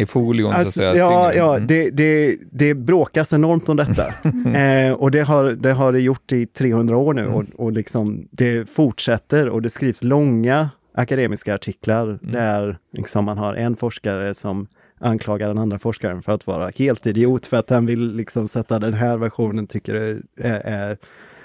I 0.00 0.06
folion 0.06 0.52
alltså, 0.52 0.64
så 0.64 0.68
att 0.68 0.94
säga? 0.94 0.96
Ja, 0.96 1.34
ja 1.34 1.56
mm. 1.56 1.66
det, 1.66 1.90
det, 1.90 2.36
det 2.52 2.74
bråkas 2.74 3.32
enormt 3.32 3.68
om 3.68 3.76
detta. 3.76 4.06
eh, 4.58 4.92
och 4.92 5.10
det 5.10 5.20
har, 5.20 5.44
det 5.44 5.72
har 5.72 5.92
det 5.92 6.00
gjort 6.00 6.32
i 6.32 6.46
300 6.46 6.96
år 6.96 7.14
nu 7.14 7.22
mm. 7.22 7.34
och, 7.34 7.44
och 7.56 7.72
liksom, 7.72 8.28
det 8.30 8.68
fortsätter 8.68 9.48
och 9.48 9.62
det 9.62 9.70
skrivs 9.70 10.04
långa 10.04 10.70
akademiska 10.94 11.54
artiklar 11.54 12.04
mm. 12.04 12.32
där 12.32 12.78
liksom 12.92 13.24
man 13.24 13.38
har 13.38 13.54
en 13.54 13.76
forskare 13.76 14.34
som 14.34 14.66
anklagar 15.00 15.48
den 15.48 15.58
andra 15.58 15.78
forskaren 15.78 16.22
för 16.22 16.32
att 16.32 16.46
vara 16.46 16.70
helt 16.76 17.06
idiot 17.06 17.46
för 17.46 17.56
att 17.56 17.70
han 17.70 17.86
vill 17.86 18.14
liksom 18.16 18.48
sätta 18.48 18.78
den 18.78 18.94
här 18.94 19.16
versionen, 19.16 19.66
tycker 19.66 19.94
är, 19.94 20.22
är, 20.64 20.96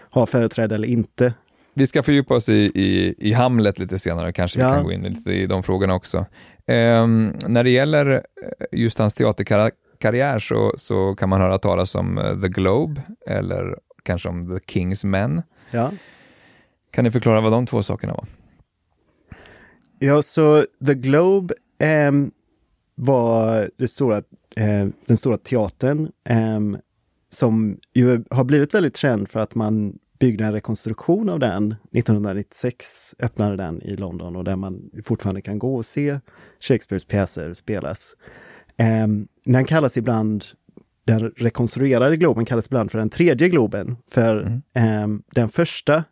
har 0.10 0.26
företräde 0.26 0.76
eller 0.76 0.88
inte. 0.88 1.34
Vi 1.74 1.88
ska 1.88 2.04
fördjupa 2.04 2.36
oss 2.36 2.50
i, 2.50 2.72
i, 2.76 3.16
i 3.18 3.34
Hamlet 3.34 3.80
lite 3.80 4.00
senare, 4.00 4.34
kanske 4.34 4.60
ja. 4.60 4.70
vi 4.70 4.76
kan 4.76 4.84
gå 4.84 4.92
in 4.92 5.04
lite 5.04 5.32
i 5.32 5.46
de 5.46 5.64
frågorna 5.64 5.94
också. 5.94 6.26
Um, 6.68 7.34
när 7.48 7.64
det 7.64 7.70
gäller 7.70 8.14
eh, 8.14 8.22
just 8.72 9.00
hans 9.00 9.16
teaterkarriär 9.16 10.40
så, 10.40 10.74
så 10.78 11.16
kan 11.16 11.30
man 11.30 11.42
höra 11.42 11.58
talas 11.58 11.96
om 11.96 12.18
uh, 12.18 12.42
The 12.42 12.48
Globe 12.48 13.02
eller 13.28 13.78
kanske 14.04 14.30
om 14.30 14.48
The 14.48 14.74
King's 14.74 15.06
Men. 15.06 15.42
Ja. 15.72 15.92
Kan 16.92 17.04
ni 17.04 17.12
förklara 17.12 17.42
vad 17.42 17.52
de 17.52 17.66
två 17.66 17.84
sakerna 17.84 18.14
var? 18.14 18.26
Ja, 20.00 20.22
så 20.22 20.66
The 20.86 20.94
Globe 20.94 21.54
um, 22.10 22.32
var 23.06 23.70
det 23.78 23.88
stora, 23.88 24.18
eh, 24.56 24.88
den 25.06 25.18
stora 25.18 25.38
teatern 25.38 26.12
eh, 26.30 26.60
som 27.30 27.78
ju 27.94 28.24
har 28.30 28.44
blivit 28.44 28.74
väldigt 28.74 28.98
känd 28.98 29.30
för 29.30 29.40
att 29.40 29.56
man 29.56 29.98
byggde 30.20 30.46
en 30.46 30.54
rekonstruktion 30.54 31.30
av 31.30 31.40
den. 31.40 31.76
1996 31.92 33.16
öppnade 33.20 33.56
den 33.56 33.82
i 33.82 33.96
London 33.96 34.36
och 34.36 34.44
där 34.44 34.56
man 34.56 34.90
fortfarande 35.06 35.42
kan 35.42 35.60
gå 35.60 35.76
och 35.76 35.86
se 35.86 36.20
Shakespeares 36.60 37.06
pjäser 37.06 37.54
spelas. 37.54 38.16
Eh, 38.78 39.08
den 39.46 39.66
kallas 39.66 39.98
ibland, 39.98 40.46
den 41.06 41.30
rekonstruerade 41.30 42.18
Globen 42.18 42.46
kallas 42.46 42.68
ibland 42.68 42.92
för 42.92 43.00
den 43.00 43.10
tredje 43.10 43.50
Globen. 43.50 43.98
För 44.12 44.62
mm. 44.76 45.14
eh, 45.14 45.20
den 45.36 45.50
första 45.50 46.04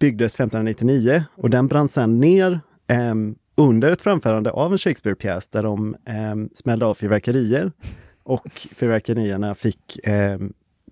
byggdes 0.00 0.34
1599 0.34 1.24
och 1.36 1.50
den 1.50 1.66
brann 1.66 1.88
sedan 1.88 2.20
ner 2.20 2.60
eh, 2.86 3.14
under 3.58 3.90
ett 3.90 4.02
framförande 4.02 4.50
av 4.50 4.72
en 4.72 4.78
Shakespeare-pjäs 4.78 5.48
där 5.48 5.62
de 5.62 5.94
eh, 5.94 6.34
smällde 6.54 6.86
av 6.86 6.94
fyrverkerier. 6.94 7.72
Och 8.22 8.50
fyrverkerierna 8.52 9.54
fick, 9.54 10.06
eh, 10.06 10.38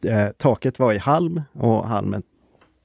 eh, 0.04 0.28
taket 0.36 0.78
var 0.78 0.92
i 0.92 0.98
halm 0.98 1.42
och 1.52 1.88
halmen 1.88 2.22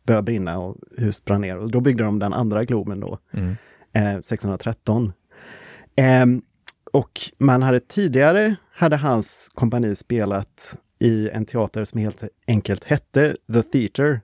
började 0.05 0.25
brinna 0.25 0.59
och 0.59 0.77
huset 0.97 1.25
brann 1.25 1.41
ner. 1.41 1.57
Och 1.57 1.71
då 1.71 1.79
byggde 1.79 2.03
de 2.03 2.19
den 2.19 2.33
andra 2.33 2.65
Globen 2.65 2.99
då, 2.99 3.17
mm. 3.31 3.55
eh, 3.93 4.15
1613. 4.15 5.13
Eh, 5.95 6.25
och 6.93 7.21
man 7.37 7.61
hade 7.61 7.79
tidigare, 7.79 8.55
hade 8.73 8.95
hans 8.95 9.51
kompani 9.53 9.95
spelat 9.95 10.77
i 10.99 11.29
en 11.29 11.45
teater 11.45 11.83
som 11.83 11.99
helt 11.99 12.23
enkelt 12.47 12.83
hette 12.83 13.37
The 13.53 13.61
Theatre. 13.61 14.21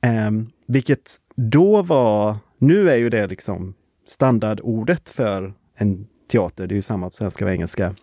Eh, 0.00 0.30
vilket 0.66 1.16
då 1.36 1.82
var, 1.82 2.36
nu 2.58 2.90
är 2.90 2.96
ju 2.96 3.10
det 3.10 3.26
liksom 3.26 3.74
standardordet 4.12 5.08
för 5.10 5.54
en 5.74 6.06
teater. 6.30 6.66
Det 6.66 6.72
är 6.74 6.76
ju 6.76 6.82
samma 6.82 7.10
på 7.10 7.16
svenska 7.16 7.44
och 7.44 7.50
engelska. 7.50 7.94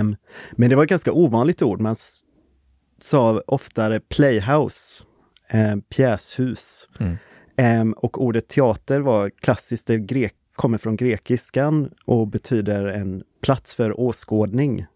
Um, 0.00 0.16
men 0.52 0.70
det 0.70 0.76
var 0.76 0.82
ett 0.82 0.88
ganska 0.88 1.12
ovanligt 1.12 1.62
ord. 1.62 1.80
Man 1.80 1.96
sa 3.00 3.42
oftare 3.46 4.00
playhouse, 4.00 5.04
um, 5.52 5.82
pjäshus. 5.82 6.88
Mm. 6.98 7.16
Um, 7.80 7.92
och 7.92 8.22
ordet 8.22 8.48
teater 8.48 9.00
var 9.00 9.30
klassiskt, 9.30 9.86
det 9.86 9.98
grek, 9.98 10.34
kommer 10.56 10.78
från 10.78 10.96
grekiskan 10.96 11.90
och 12.06 12.28
betyder 12.28 12.86
en 12.86 13.22
plats 13.42 13.74
för 13.74 14.00
åskådning. 14.00 14.86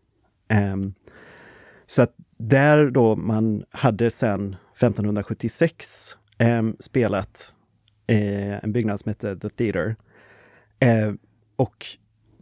så 1.87 2.03
att 2.03 2.15
där 2.39 2.91
då 2.91 3.17
man 3.17 3.65
hade 3.71 4.11
sedan 4.11 4.57
1576 4.77 6.17
spelat 6.79 7.55
en 8.63 8.73
byggnad 8.73 9.01
som 9.01 9.09
hette 9.09 9.37
The 9.37 9.49
Theatre. 9.49 9.97
Eh, 10.81 11.13
och 11.57 11.87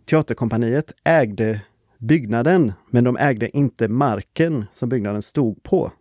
Teaterkompaniet 0.05 0.95
ägde 1.05 1.61
byggnaden, 1.99 2.73
men 2.91 3.05
de 3.05 3.17
ägde 3.17 3.57
inte 3.57 3.89
marken 3.89 4.65
som 4.73 4.89
byggnaden 4.89 5.23
stod 5.23 5.63
på. 5.63 5.93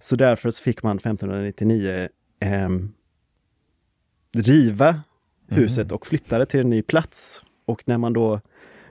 Så 0.00 0.16
därför 0.16 0.50
så 0.50 0.62
fick 0.62 0.82
man 0.82 0.96
1599 0.96 2.08
eh, 2.40 2.68
riva 4.34 5.00
huset 5.48 5.84
mm. 5.84 5.94
och 5.94 6.06
flytta 6.06 6.38
det 6.38 6.46
till 6.46 6.60
en 6.60 6.70
ny 6.70 6.82
plats. 6.82 7.42
Och 7.66 7.82
när 7.84 7.98
man 7.98 8.12
då 8.12 8.40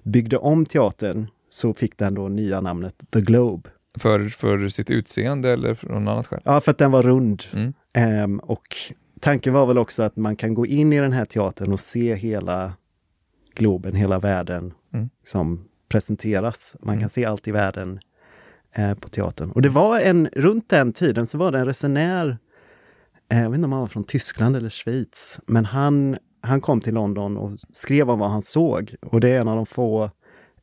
byggde 0.04 0.38
om 0.38 0.66
teatern 0.66 1.28
så 1.50 1.74
fick 1.74 1.98
den 1.98 2.14
då 2.14 2.28
nya 2.28 2.62
namnet 2.62 2.96
The 3.14 3.22
Globe. 3.22 3.70
För, 4.00 4.30
för 4.30 4.68
sitt 4.68 4.92
utseende 4.92 5.52
eller 5.52 5.74
för 5.74 5.88
något 5.88 6.12
annat 6.12 6.28
skäl? 6.28 6.42
Ja, 6.46 6.62
för 6.62 6.72
att 6.72 6.78
den 6.78 6.92
var 6.92 7.04
rund. 7.04 7.44
Mm. 7.54 7.74
Um, 8.24 8.40
och 8.40 8.78
tanken 9.22 9.54
var 9.54 9.66
väl 9.66 9.78
också 9.78 10.04
att 10.04 10.18
man 10.18 10.36
kan 10.36 10.54
gå 10.54 10.66
in 10.66 10.94
i 10.94 11.00
den 11.00 11.12
här 11.12 11.26
teatern 11.26 11.74
och 11.74 11.80
se 11.80 12.16
hela 12.16 12.74
Globen, 13.56 13.96
hela 13.96 14.20
världen 14.20 14.74
mm. 14.94 15.10
som 15.26 15.64
presenteras. 15.90 16.78
Man 16.80 16.94
mm. 16.94 17.02
kan 17.02 17.10
se 17.10 17.26
allt 17.26 17.48
i 17.48 17.52
världen 17.52 18.00
eh, 18.76 18.94
på 18.94 19.10
teatern. 19.10 19.52
Och 19.52 19.62
det 19.62 19.70
var 19.70 20.00
en, 20.00 20.30
runt 20.34 20.70
den 20.70 20.94
tiden 20.94 21.28
så 21.28 21.38
var 21.38 21.52
det 21.52 21.60
en 21.60 21.66
resenär, 21.66 22.38
eh, 23.32 23.42
jag 23.42 23.50
vet 23.50 23.56
inte 23.56 23.66
om 23.66 23.72
han 23.72 23.82
var 23.82 23.88
från 23.88 24.04
Tyskland 24.04 24.56
eller 24.56 24.70
Schweiz, 24.70 25.40
men 25.46 25.66
han, 25.66 26.18
han 26.42 26.62
kom 26.62 26.82
till 26.82 26.94
London 26.94 27.38
och 27.38 27.52
skrev 27.72 28.10
om 28.10 28.20
vad 28.20 28.30
han 28.30 28.42
såg. 28.42 28.96
Och 29.02 29.20
det 29.20 29.30
är 29.30 29.42
en 29.42 29.48
av 29.48 29.56
de 29.56 29.66
få 29.66 30.10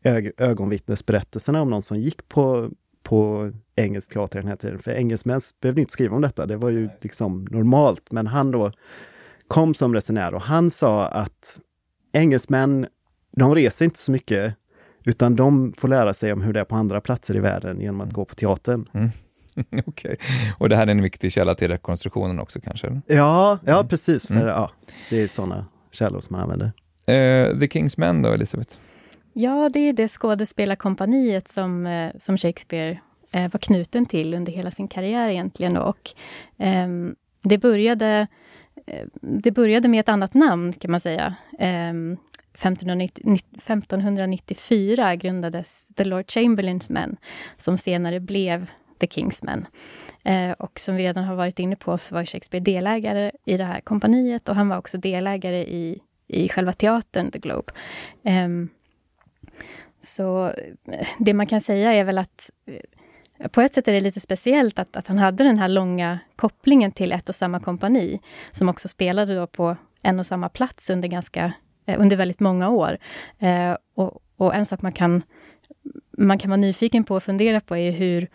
ög 0.05 0.33
ögonvittnesberättelserna 0.39 1.63
om 1.63 1.71
någon 1.71 1.83
som 1.83 1.99
gick 1.99 2.29
på, 2.29 2.71
på 3.09 3.53
engelsk 3.77 4.13
teater 4.13 4.39
den 4.39 4.49
här 4.49 4.57
tiden. 4.57 4.79
För 4.79 4.91
engelsmän 4.91 5.41
behövde 5.61 5.81
inte 5.81 5.93
skriva 5.93 6.17
om 6.17 6.23
detta, 6.23 6.47
det 6.47 6.57
var 6.57 6.71
ju 6.71 6.89
liksom 7.01 7.47
normalt. 7.51 8.13
Men 8.13 8.27
han 8.27 8.51
då 8.51 8.73
kom 9.49 9.75
som 9.75 9.95
resenär 9.95 10.35
och 10.35 10.43
han 10.43 10.71
sa 10.71 11.07
att 11.07 11.61
engelsmän, 12.13 12.87
de 13.37 13.55
reser 13.55 13.85
inte 13.85 13.99
så 13.99 14.13
mycket, 14.13 14.55
utan 15.05 15.37
de 15.37 15.73
får 15.73 15.89
lära 15.89 16.13
sig 16.13 16.33
om 16.33 16.43
hur 16.43 16.53
det 16.53 16.61
är 16.61 16.65
på 16.65 16.77
andra 16.77 17.01
platser 17.01 17.37
i 17.37 17.41
världen 17.41 17.81
genom 17.81 18.01
att 18.01 18.13
gå 18.13 18.25
på 18.25 18.35
teatern. 18.35 18.89
Mm. 18.95 19.09
Okej, 19.87 19.87
okay. 19.87 20.17
och 20.59 20.69
det 20.69 20.77
här 20.77 20.87
är 20.87 20.91
en 20.91 21.03
viktig 21.03 21.33
källa 21.33 21.55
till 21.55 21.69
rekonstruktionen 21.69 22.39
också 22.39 22.61
kanske? 22.61 23.01
Ja, 23.07 23.59
ja 23.65 23.77
mm. 23.77 23.89
precis. 23.89 24.27
För, 24.27 24.35
mm. 24.35 24.47
ja, 24.47 24.71
det 25.11 25.23
är 25.23 25.29
sådana 25.29 25.67
källor 25.91 26.21
som 26.21 26.37
man 26.37 26.43
använder. 26.43 26.67
Uh, 26.67 27.59
The 27.59 27.67
King's 27.67 27.95
Men 27.97 28.23
då, 28.23 28.33
Elisabeth? 28.33 28.77
Ja, 29.41 29.69
det 29.69 29.79
är 29.79 29.93
det 29.93 30.09
skådespelarkompaniet 30.09 31.49
som, 31.49 31.87
eh, 31.87 32.13
som 32.19 32.37
Shakespeare 32.39 32.99
eh, 33.33 33.51
var 33.53 33.59
knuten 33.59 34.07
till 34.07 34.35
under 34.35 34.53
hela 34.53 34.71
sin 34.71 34.89
karriär 34.89 35.29
egentligen. 35.29 35.77
Och, 35.77 36.11
eh, 36.59 36.89
det, 37.43 37.59
började, 37.59 38.27
eh, 38.87 39.07
det 39.21 39.51
började 39.51 39.89
med 39.89 40.01
ett 40.01 40.09
annat 40.09 40.35
namn 40.35 40.73
kan 40.73 40.91
man 40.91 41.01
säga. 41.01 41.35
Ehm, 41.59 42.17
1590, 42.55 43.39
1594 43.57 45.17
grundades 45.17 45.89
The 45.97 46.05
Lord 46.05 46.31
Chamberlains 46.31 46.91
Men, 46.91 47.17
som 47.57 47.77
senare 47.77 48.21
blev 48.21 48.71
The 49.01 49.07
King's 49.07 49.41
Men. 49.43 49.67
Eh, 50.25 50.53
och 50.53 50.81
som 50.81 50.97
vi 50.97 51.03
redan 51.05 51.25
har 51.25 51.35
varit 51.35 51.59
inne 51.59 51.77
på 51.77 51.99
så 51.99 52.15
var 52.15 52.25
Shakespeare 52.25 52.65
delägare 52.65 53.33
i 53.45 53.57
det 53.57 53.65
här 53.65 53.81
kompaniet 53.81 54.49
och 54.49 54.55
han 54.55 54.69
var 54.69 54.77
också 54.77 54.99
delägare 54.99 55.59
i, 55.59 56.01
i 56.27 56.49
själva 56.49 56.73
teatern 56.73 57.31
The 57.31 57.39
Globe. 57.39 57.73
Ehm, 58.25 58.69
så 60.01 60.47
eh, 60.93 61.07
det 61.19 61.35
man 61.35 61.47
kan 61.47 61.61
säga 61.61 61.93
är 61.95 62.05
väl 62.05 62.19
att 62.19 62.51
eh, 62.67 63.49
på 63.49 63.61
ett 63.61 63.75
sätt 63.75 63.89
är 63.89 63.93
det 63.93 64.01
lite 64.01 64.21
speciellt 64.21 64.79
att, 64.79 64.97
att 64.97 65.07
han 65.07 65.19
hade 65.19 65.45
den 65.45 65.59
här 65.59 65.69
långa 65.69 66.19
kopplingen 66.37 66.93
till 66.93 67.13
ett 67.13 67.29
och 67.29 67.35
samma 67.35 67.61
kompani, 67.61 68.21
som 68.51 68.69
också 68.69 68.89
spelade 68.89 69.35
då 69.35 69.47
på 69.47 69.77
en 70.03 70.21
och 70.21 70.27
samma 70.27 70.49
plats 70.49 70.91
under, 70.91 71.09
ganska, 71.09 71.53
eh, 71.87 72.01
under 72.01 72.17
väldigt 72.17 72.41
många 72.41 72.69
år. 72.69 72.99
Eh, 73.39 73.77
och, 73.95 74.23
och, 74.37 74.55
en 74.55 74.67
sak 74.67 74.83
man 74.83 74.93
kan, 74.93 75.23
man 76.19 76.39
kan 76.39 76.51
vara 76.51 76.61
nyfiken 76.61 77.05
på 77.05 77.15
och 77.15 77.23
fundera 77.23 77.61
på 77.61 77.77
är 77.77 77.91
hur 77.91 78.29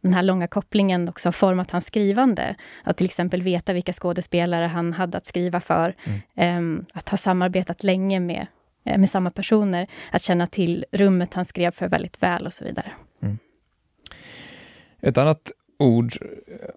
den 0.00 0.14
här 0.14 0.22
långa 0.22 0.46
kopplingen 0.46 1.08
också 1.08 1.26
har 1.26 1.32
format 1.32 1.70
hans 1.70 1.86
skrivande. 1.86 2.56
Att 2.84 2.96
till 2.96 3.06
exempel 3.06 3.42
veta 3.42 3.72
vilka 3.72 3.92
skådespelare 3.92 4.64
han 4.66 4.92
hade 4.92 5.18
att 5.18 5.26
skriva 5.26 5.60
för. 5.60 5.94
Mm. 6.36 6.78
Eh, 6.78 6.84
att 6.94 7.08
ha 7.08 7.16
samarbetat 7.16 7.82
länge 7.82 8.20
med 8.20 8.46
med 8.84 9.08
samma 9.08 9.30
personer, 9.30 9.86
att 10.12 10.22
känna 10.22 10.46
till 10.46 10.84
rummet 10.92 11.34
han 11.34 11.44
skrev 11.44 11.70
för 11.70 11.88
väldigt 11.88 12.22
väl 12.22 12.46
och 12.46 12.52
så 12.52 12.64
vidare. 12.64 12.92
Mm. 13.22 13.38
Ett 15.00 15.18
annat 15.18 15.52
ord 15.78 16.12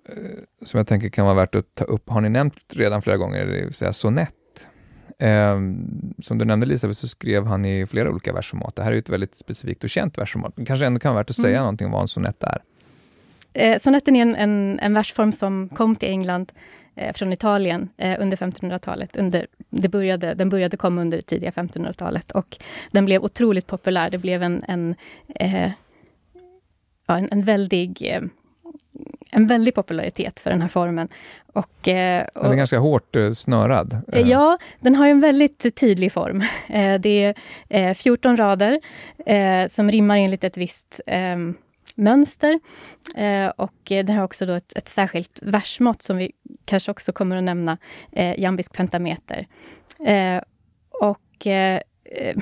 eh, 0.09 0.15
som 0.61 0.77
jag 0.77 0.87
tänker 0.87 1.09
kan 1.09 1.25
vara 1.25 1.35
värt 1.35 1.55
att 1.55 1.75
ta 1.75 1.85
upp, 1.85 2.09
har 2.09 2.21
ni 2.21 2.29
nämnt 2.29 2.55
redan 2.69 3.01
flera 3.01 3.17
gånger, 3.17 3.45
det 3.45 3.65
vill 3.65 3.73
säga 3.73 3.93
sonett. 3.93 4.67
Eh, 5.19 5.59
som 6.21 6.37
du 6.37 6.45
nämnde 6.45 6.65
Elisabeth, 6.65 6.99
så 6.99 7.07
skrev 7.07 7.45
han 7.45 7.65
i 7.65 7.87
flera 7.87 8.09
olika 8.09 8.33
versformat. 8.33 8.75
Det 8.75 8.83
här 8.83 8.91
är 8.91 8.97
ett 8.97 9.09
väldigt 9.09 9.35
specifikt 9.35 9.83
och 9.83 9.89
känt 9.89 10.17
versformat. 10.17 10.53
kanske 10.65 10.85
ändå 10.85 10.99
kan 10.99 11.13
vara 11.13 11.21
värt 11.21 11.29
att 11.29 11.35
säga 11.35 11.49
mm. 11.49 11.61
någonting 11.61 11.87
om 11.87 11.91
vad 11.91 12.01
en 12.01 12.07
sonett 12.07 12.43
är. 12.43 12.61
Eh, 13.53 13.79
sonetten 13.79 14.15
är 14.15 14.21
en, 14.21 14.35
en, 14.35 14.79
en 14.79 14.93
versform 14.93 15.31
som 15.31 15.69
kom 15.69 15.95
till 15.95 16.09
England 16.09 16.51
eh, 16.95 17.13
från 17.13 17.33
Italien 17.33 17.89
eh, 17.97 18.21
under 18.21 18.37
1500-talet. 18.37 19.15
Under, 19.15 19.47
det 19.73 19.89
började, 19.89 20.33
den 20.33 20.49
började 20.49 20.77
komma 20.77 21.01
under 21.01 21.17
det 21.17 21.21
tidiga 21.21 21.51
1500-talet 21.51 22.31
och 22.31 22.57
den 22.91 23.05
blev 23.05 23.23
otroligt 23.23 23.67
populär. 23.67 24.09
Det 24.09 24.17
blev 24.17 24.43
en, 24.43 24.63
en, 24.67 24.95
eh, 25.35 25.71
ja, 27.07 27.17
en, 27.17 27.29
en 27.31 27.43
väldig 27.43 28.01
eh, 28.01 28.21
en 29.31 29.47
väldig 29.47 29.75
popularitet 29.75 30.39
för 30.39 30.49
den 30.49 30.61
här 30.61 30.67
formen. 30.67 31.07
Och, 31.53 31.57
och, 31.57 31.87
eh, 31.87 32.27
den 32.33 32.51
är 32.51 32.55
ganska 32.55 32.79
hårt 32.79 33.15
eh, 33.15 33.31
snörad. 33.31 34.01
Ja, 34.25 34.57
den 34.79 34.95
har 34.95 35.07
en 35.07 35.21
väldigt 35.21 35.75
tydlig 35.75 36.11
form. 36.11 36.43
Det 36.99 37.33
är 37.69 37.93
14 37.93 38.37
rader 38.37 38.79
som 39.69 39.91
rimmar 39.91 40.17
enligt 40.17 40.43
ett 40.43 40.57
visst 40.57 41.01
mönster. 41.95 42.59
Eh, 43.15 43.47
och 43.47 43.73
det 43.85 44.09
har 44.09 44.23
också 44.23 44.45
då 44.45 44.53
ett, 44.53 44.77
ett 44.77 44.87
särskilt 44.87 45.39
versmått 45.41 46.01
som 46.01 46.17
vi 46.17 46.31
kanske 46.65 46.91
också 46.91 47.11
kommer 47.11 47.37
att 47.37 47.43
nämna, 47.43 47.77
eh, 48.11 48.39
jambisk 48.39 48.73
pentameter. 48.73 49.47
Eh, 50.05 50.41
och 50.89 51.47
eh, 51.47 51.81
eh 52.05 52.37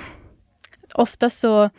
ofta 0.94 1.30
så 1.30 1.64
eh, 1.64 1.70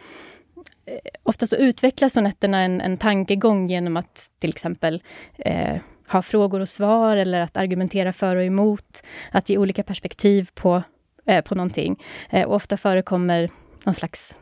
Ofta 1.22 1.46
så 1.46 1.56
utvecklar 1.56 2.08
sonetterna 2.08 2.62
en, 2.62 2.80
en 2.80 2.96
tankegång 2.96 3.70
genom 3.70 3.96
att 3.96 4.30
till 4.38 4.50
exempel 4.50 5.02
eh, 5.38 5.80
ha 6.08 6.22
frågor 6.22 6.60
och 6.60 6.68
svar 6.68 7.16
eller 7.16 7.40
att 7.40 7.56
argumentera 7.56 8.12
för 8.12 8.36
och 8.36 8.44
emot. 8.44 9.02
Att 9.30 9.48
ge 9.48 9.58
olika 9.58 9.82
perspektiv 9.82 10.48
på, 10.54 10.82
eh, 11.26 11.44
på 11.44 11.54
någonting. 11.54 12.02
Eh, 12.30 12.48
och 12.48 12.54
ofta 12.54 12.76
förekommer 12.76 13.50
någon 13.84 13.94
slags 13.94 14.36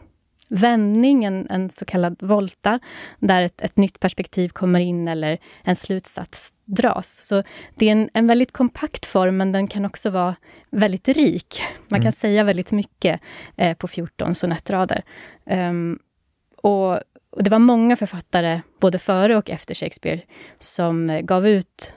vändning, 0.51 1.25
en, 1.25 1.47
en 1.51 1.71
så 1.71 1.85
kallad 1.85 2.23
volta, 2.23 2.79
där 3.19 3.43
ett, 3.43 3.61
ett, 3.61 3.77
nytt 3.77 4.01
perspektiv 4.01 4.49
kommer 4.49 4.81
in 4.81 5.09
eller 5.09 5.39
en 5.65 5.77
slutsats 5.77 6.53
dras. 6.65 7.27
Så 7.27 7.43
det 7.75 7.89
är 7.89 7.93
en, 7.93 8.11
en 8.15 8.27
väldigt 8.27 8.53
kompakt 8.53 9.07
form, 9.07 9.37
men 9.37 9.53
den 9.53 9.69
kan 9.69 9.85
också 9.85 10.11
vara 10.11 10.37
väldigt 10.71 11.09
rik. 11.09 11.63
Man 11.79 12.01
kan 12.01 12.01
mm. 12.01 12.13
säga 12.13 12.45
väldigt 12.45 12.73
mycket 12.73 13.21
eh, 13.57 13.77
på 13.77 13.89
14 13.89 14.35
sonettrader. 14.35 15.03
Um, 15.51 15.99
och, 16.57 16.93
och, 17.31 17.45
det 17.45 17.51
var 17.51 17.59
många 17.59 17.97
författare, 17.97 18.61
både 18.81 18.99
före 18.99 19.37
och 19.37 19.51
efter 19.51 19.75
Shakespeare, 19.75 20.21
som 20.59 21.11
eh, 21.11 21.21
gav 21.21 21.49
ut 21.49 21.95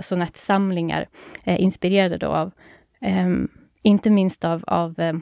sonettsamlingar, 0.00 1.08
eh, 1.44 1.60
inspirerade 1.60 2.16
då 2.16 2.26
av, 2.26 2.50
eh, 3.00 3.28
inte 3.82 4.10
minst 4.10 4.44
av, 4.44 4.64
av 4.66 5.00
eh, 5.00 5.12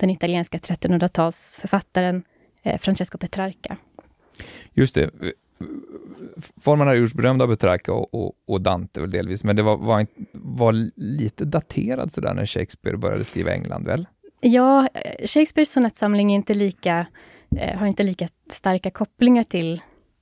den 0.00 0.10
italienska 0.10 0.58
1300-talsförfattaren 0.58 2.22
eh, 2.62 2.78
Francesco 2.78 3.18
Petrarca. 3.18 3.76
Just 4.72 4.94
det. 4.94 5.10
Formen 6.60 6.86
har 6.86 6.94
gjorts 6.94 7.14
berömd 7.14 7.42
av 7.42 7.48
Petrarca 7.48 7.92
och, 7.92 8.14
och, 8.14 8.32
och, 8.46 8.60
Dante 8.60 9.00
väl 9.00 9.10
delvis, 9.10 9.44
men 9.44 9.56
det 9.56 9.62
var, 9.62 9.76
var, 9.76 10.06
var 10.32 10.72
lite 10.96 11.44
daterad 11.44 12.12
sådär 12.12 12.34
när 12.34 12.46
Shakespeare 12.46 12.96
började 12.96 13.24
skriva 13.24 13.52
England, 13.52 13.86
väl? 13.86 14.06
Ja, 14.40 14.88
Shakespeares 15.24 15.72
sonettsamling 15.72 16.32
är 16.32 16.36
inte 16.36 16.54
lika, 16.54 17.06
eh, 17.56 17.78
har 17.78 17.86
inte 17.86 18.02
lika 18.02 18.28
starka 18.50 18.90
kopplingar 18.90 19.42
till 19.42 19.72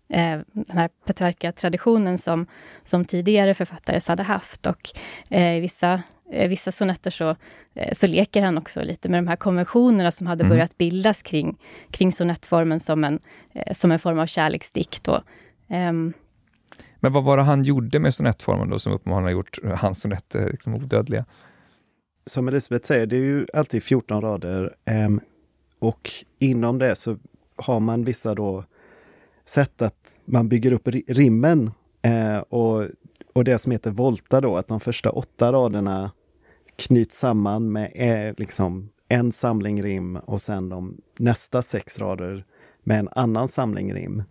eh, 0.08 0.38
den 0.52 0.78
här 0.78 0.88
Petrarca-traditionen 1.06 2.18
som, 2.18 2.46
som 2.84 3.04
tidigare 3.04 3.54
författare 3.54 4.00
hade 4.08 4.22
haft. 4.22 4.66
Och 4.66 4.90
eh, 5.30 5.60
vissa 5.60 6.02
vissa 6.30 6.72
sonetter 6.72 7.10
så, 7.10 7.36
eh, 7.74 7.94
så 7.94 8.06
leker 8.06 8.42
han 8.42 8.58
också 8.58 8.82
lite 8.82 9.08
med 9.08 9.24
de 9.24 9.28
här 9.28 9.36
konventionerna 9.36 10.10
som 10.10 10.26
hade 10.26 10.44
mm. 10.44 10.50
börjat 10.50 10.78
bildas 10.78 11.22
kring, 11.22 11.58
kring 11.90 12.12
sonettformen 12.12 12.80
som 12.80 13.04
en, 13.04 13.18
eh, 13.54 13.72
som 13.72 13.92
en 13.92 13.98
form 13.98 14.18
av 14.18 14.26
kärleksdikt. 14.26 15.08
Och, 15.08 15.20
ehm, 15.68 16.12
men 17.00 17.12
vad 17.12 17.24
var 17.24 17.36
det 17.36 17.42
han 17.42 17.64
gjorde 17.64 17.98
med 17.98 18.14
sonettformen 18.14 18.70
då 18.70 18.78
som 18.78 18.92
uppenbarligen 18.92 19.24
har 19.24 19.30
gjort 19.30 19.58
hans 19.80 20.00
sonetter 20.00 20.50
liksom 20.50 20.74
odödliga? 20.74 21.24
Som 22.26 22.48
Elisabeth 22.48 22.86
säger, 22.86 23.06
det 23.06 23.16
är 23.16 23.24
ju 23.24 23.46
alltid 23.54 23.82
14 23.82 24.20
rader 24.22 24.74
um, 25.06 25.20
och 25.78 26.10
inom 26.38 26.78
det 26.78 26.96
så 26.96 27.16
har 27.56 27.80
man 27.80 28.04
vissa 28.04 28.34
då 28.34 28.64
sätt 29.44 29.82
att 29.82 30.20
man 30.24 30.48
bygger 30.48 30.72
upp 30.72 30.88
rimmen 31.06 31.70
uh, 32.06 32.38
och, 32.38 32.86
och 33.32 33.44
det 33.44 33.58
som 33.58 33.72
heter 33.72 33.90
volta 33.90 34.40
då, 34.40 34.56
att 34.56 34.68
de 34.68 34.80
första 34.80 35.10
åtta 35.10 35.52
raderna 35.52 36.10
knyts 36.78 37.18
samman 37.18 37.72
med 37.72 37.92
eh, 37.94 38.34
liksom 38.36 38.90
en 39.08 39.32
samling 39.32 39.82
rim 39.82 40.16
och 40.16 40.42
sen 40.42 40.68
de 40.68 41.00
nästa 41.18 41.62
sex 41.62 41.98
rader 41.98 42.44
med 42.82 42.98
en 42.98 43.08
annan 43.12 43.48
samling 43.48 43.94
rim. 43.94 44.22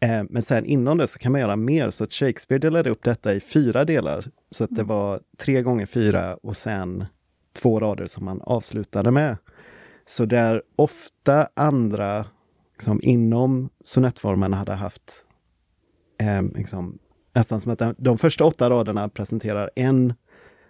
Eh, 0.00 0.24
men 0.30 0.42
sen 0.42 0.64
inom 0.64 0.98
det 0.98 1.06
så 1.06 1.18
kan 1.18 1.32
man 1.32 1.40
göra 1.40 1.56
mer, 1.56 1.90
så 1.90 2.04
att 2.04 2.12
Shakespeare 2.12 2.58
delade 2.58 2.90
upp 2.90 3.02
detta 3.02 3.34
i 3.34 3.40
fyra 3.40 3.84
delar. 3.84 4.24
Så 4.50 4.64
att 4.64 4.70
det 4.70 4.80
mm. 4.80 4.86
var 4.86 5.20
tre 5.38 5.62
gånger 5.62 5.86
fyra 5.86 6.36
och 6.36 6.56
sen 6.56 7.04
två 7.52 7.80
rader 7.80 8.06
som 8.06 8.24
man 8.24 8.40
avslutade 8.42 9.10
med. 9.10 9.36
Så 10.06 10.24
där 10.24 10.62
ofta 10.76 11.48
andra 11.54 12.24
liksom, 12.72 13.00
inom 13.02 13.68
sonettformen 13.84 14.52
hade 14.52 14.72
haft 14.72 15.24
eh, 16.18 16.42
liksom, 16.42 16.98
nästan 17.34 17.60
som 17.60 17.72
att 17.72 17.82
de 17.98 18.18
första 18.18 18.44
åtta 18.44 18.70
raderna 18.70 19.08
presenterar 19.08 19.70
en 19.76 20.14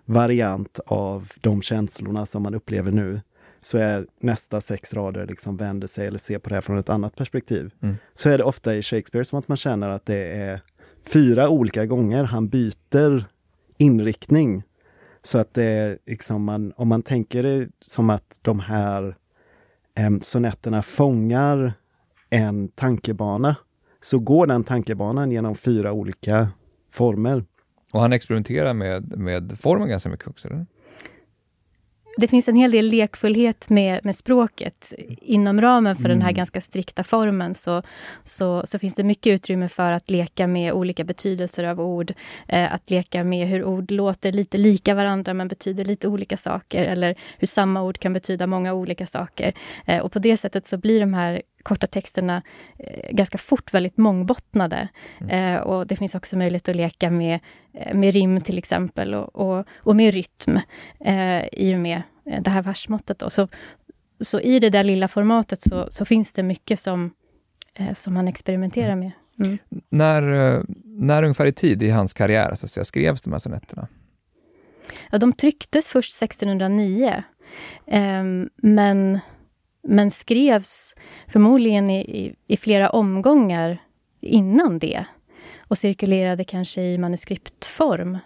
variant 0.09 0.81
av 0.87 1.33
de 1.40 1.62
känslorna 1.62 2.27
som 2.27 2.42
man 2.42 2.55
upplever 2.55 2.92
nu 2.92 3.21
så 3.61 3.79
är 3.79 4.07
nästa 4.21 4.61
sex 4.61 4.94
rader 4.94 5.27
liksom 5.27 5.57
vänder 5.57 5.87
sig 5.87 6.07
eller 6.07 6.18
ser 6.18 6.38
på 6.38 6.49
det 6.49 6.55
här 6.55 6.62
från 6.62 6.79
ett 6.79 6.88
annat 6.88 7.16
perspektiv. 7.16 7.75
Mm. 7.83 7.97
Så 8.14 8.29
är 8.29 8.38
det 8.38 8.44
ofta 8.44 8.75
i 8.75 8.83
Shakespeare 8.83 9.25
som 9.25 9.38
att 9.38 9.49
man 9.49 9.57
känner 9.57 9.88
att 9.88 10.07
det 10.07 10.33
är 10.33 10.61
fyra 11.07 11.49
olika 11.49 11.87
gånger 11.87 12.25
han 12.25 12.49
byter 12.49 13.25
inriktning. 13.77 14.62
Så 15.23 15.38
att 15.38 15.55
det 15.55 15.64
är 15.64 15.99
liksom 16.07 16.44
man, 16.44 16.73
om 16.77 16.88
man 16.88 17.03
tänker 17.03 17.42
det 17.42 17.68
som 17.81 18.11
att 18.11 18.38
de 18.42 18.61
här 18.61 19.16
eh, 19.94 20.11
sonetterna 20.21 20.83
fångar 20.83 21.73
en 22.31 22.68
tankebana 22.68 23.57
så 24.01 24.18
går 24.18 24.47
den 24.47 24.64
tankebanan 24.64 25.33
genom 25.33 25.55
fyra 25.55 25.92
olika 25.92 26.49
former. 26.90 27.44
Och 27.92 28.01
han 28.01 28.12
experimenterar 28.12 28.74
med, 28.74 29.18
med 29.18 29.59
formen 29.61 29.88
ganska 29.88 30.09
mycket 30.09 30.29
också? 30.29 30.48
Eller? 30.48 30.66
det 32.18 32.29
finns 32.29 32.48
en 32.48 32.57
hel 32.57 32.70
del 32.70 32.87
lekfullhet 32.87 33.70
med, 33.70 34.05
med 34.05 34.16
språket. 34.16 34.92
Inom 35.20 35.61
ramen 35.61 35.96
för 35.96 36.05
mm. 36.05 36.11
den 36.11 36.22
här 36.22 36.29
mm. 36.29 36.37
ganska 36.37 36.61
strikta 36.61 37.05
formen 37.05 37.55
så, 37.55 37.83
så, 38.24 38.62
så, 38.66 38.79
finns 38.79 38.94
det 38.94 39.05
mycket 39.05 39.31
utrymme 39.31 39.68
för 39.68 39.92
att 39.92 40.11
leka 40.11 40.46
med 40.46 40.72
olika 40.72 41.05
betydelser 41.05 41.64
av 41.64 41.81
ord. 41.81 42.12
Eh, 42.48 42.74
att 42.74 42.90
leka 42.90 43.24
med 43.24 43.48
hur 43.48 43.64
ord 43.64 43.90
låter 43.90 44.33
lite 44.33 44.59
lika 44.59 44.94
varandra 44.94 45.35
men 45.35 45.48
betyder 45.48 45.85
lite 45.85 46.09
olika 46.09 46.37
saker. 46.37 46.85
Eller 46.85 47.14
hur 47.38 47.46
samma 47.46 47.83
ord 47.83 47.98
kan 47.98 48.12
betyda 48.12 48.46
många 48.46 48.72
olika 48.72 49.07
saker. 49.07 49.53
Eh, 49.87 49.98
och 49.98 50.12
på 50.12 50.18
det 50.18 50.37
sättet 50.37 50.66
så 50.66 50.79
blir 50.79 51.01
de 51.01 51.14
här 51.14 51.42
korta 51.62 51.87
texterna 51.87 52.42
eh, 52.79 53.11
ganska 53.12 53.38
fort 53.38 53.75
väldigt 53.75 53.97
mångbottnade. 53.97 54.88
Mm. 55.21 55.57
Eh, 55.57 55.61
och 55.61 55.87
det 55.87 55.97
finns 55.97 56.14
också 56.14 56.37
möjlighet 56.37 56.68
att 56.68 56.77
leka 56.77 57.11
med, 57.11 57.40
eh, 57.75 57.94
med 57.94 58.14
rim 58.14 58.40
till 58.40 58.59
exempel 58.59 59.14
och, 59.14 59.37
och, 59.37 59.66
och 59.77 59.97
med 59.97 60.14
rytm 60.14 60.59
eh, 61.01 61.44
i 61.53 61.75
och 61.75 61.79
med 61.79 62.03
eh, 62.27 62.42
det 62.42 62.51
här 62.51 62.62
versmåttet. 62.62 63.18
Då. 63.18 63.31
Så, 63.31 63.49
så 64.21 64.40
i 64.40 64.61
det 64.61 64.71
där 64.71 64.85
lilla 64.85 65.09
formatet 65.09 65.62
så, 65.62 65.87
så 65.90 66.05
finns 66.05 66.33
det 66.33 66.42
mycket 66.42 66.81
som, 66.81 67.11
eh, 67.75 67.92
som 67.92 68.14
man 68.14 68.29
experimenterar 68.29 68.92
mm. 68.92 68.99
med. 68.99 69.12
Mm. 69.47 69.59
När, 69.88 70.23
när 70.85 71.23
ungefär 71.23 71.47
i 71.47 71.53
tid 71.53 71.83
i 71.83 71.90
hans 71.90 72.12
karriär 72.12 72.55
så 72.55 72.66
att 72.66 72.71
säga, 72.71 72.85
skrevs 72.85 73.23
de 73.23 73.33
här 73.33 73.40
sonetterna? 73.40 73.88
Ja, 75.11 75.18
de 75.18 75.33
trycktes 75.33 75.88
först 75.88 76.23
1609. 76.23 77.23
Ehm, 77.87 78.51
men 78.57 79.18
men 79.88 80.11
skrevs 80.11 80.94
förmodligen 81.29 81.90
i, 81.90 82.01
i, 82.01 82.35
i, 82.46 82.57
flera 82.57 82.90
omgångar 82.90 83.83
innan 84.20 84.79
det 84.79 85.05
och 85.68 85.79
cirkulerade 85.79 86.44
kanske 86.44 86.83
i 86.83 86.98
manuskriptform 86.98 88.18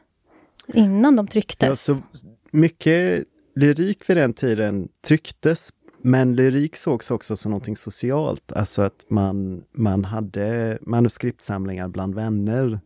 innan 0.75 1.17
de 1.17 1.29
trycktes. 1.29 1.89
Ja, 1.89 1.95
så 1.95 2.03
mycket 2.51 3.25
lyrik 3.55 4.11
vid 4.11 4.17
den 4.17 4.33
tiden 4.33 4.89
trycktes, 5.01 5.73
men 6.01 6.37
lyrik 6.37 6.77
sågs 6.77 7.11
också 7.11 7.37
som 7.37 7.51
någonting 7.51 7.77
socialt, 7.77 8.53
alltså 8.53 8.83
att 8.83 9.05
man, 9.09 9.65
man 9.73 10.05
hade 10.05 10.79
manuskriptsamlingar 10.81 11.89
bland 11.89 12.15
vänner 12.15 12.81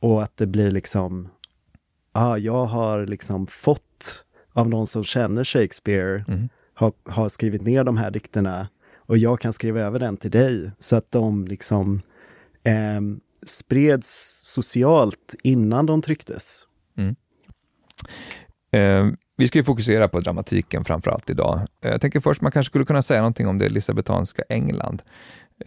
och 0.00 0.22
att 0.22 0.36
det 0.36 0.46
blir 0.46 0.70
liksom, 0.70 1.28
ja, 2.12 2.28
ah, 2.28 2.38
jag 2.38 2.64
har 2.64 3.06
liksom 3.06 3.46
fått 3.46 4.24
av 4.52 4.68
någon 4.68 4.86
som 4.86 5.04
känner 5.04 5.44
Shakespeare 5.44 6.24
mm 6.28 6.48
har, 6.74 6.92
har 7.04 7.28
skrivit 7.28 7.62
ner 7.62 7.84
de 7.84 7.96
här 7.96 8.10
dikterna 8.10 8.68
och 8.96 9.18
jag 9.18 9.40
kan 9.40 9.52
skriva 9.52 9.80
över 9.80 9.98
den 9.98 10.16
till 10.16 10.30
dig 10.30 10.70
så 10.78 10.96
att 10.96 11.10
de 11.10 11.44
liksom 11.44 12.00
eh, 12.62 13.00
spreds 13.46 14.40
socialt 14.42 15.34
innan 15.42 15.86
de 15.86 16.02
trycktes. 16.02 16.66
Mm. 16.96 17.16
Eh, 18.70 19.14
vi 19.36 19.48
ska 19.48 19.58
ju 19.58 19.64
fokusera 19.64 20.08
på 20.08 20.20
dramatiken 20.20 20.84
framför 20.84 21.10
allt 21.10 21.30
idag. 21.30 21.60
Eh, 21.80 21.90
jag 21.90 22.00
tänker 22.00 22.20
först 22.20 22.40
man 22.40 22.52
kanske 22.52 22.70
skulle 22.70 22.84
kunna 22.84 23.02
säga 23.02 23.20
någonting 23.20 23.46
om 23.46 23.58
det 23.58 23.66
elisabetanska 23.66 24.42
England. 24.48 25.02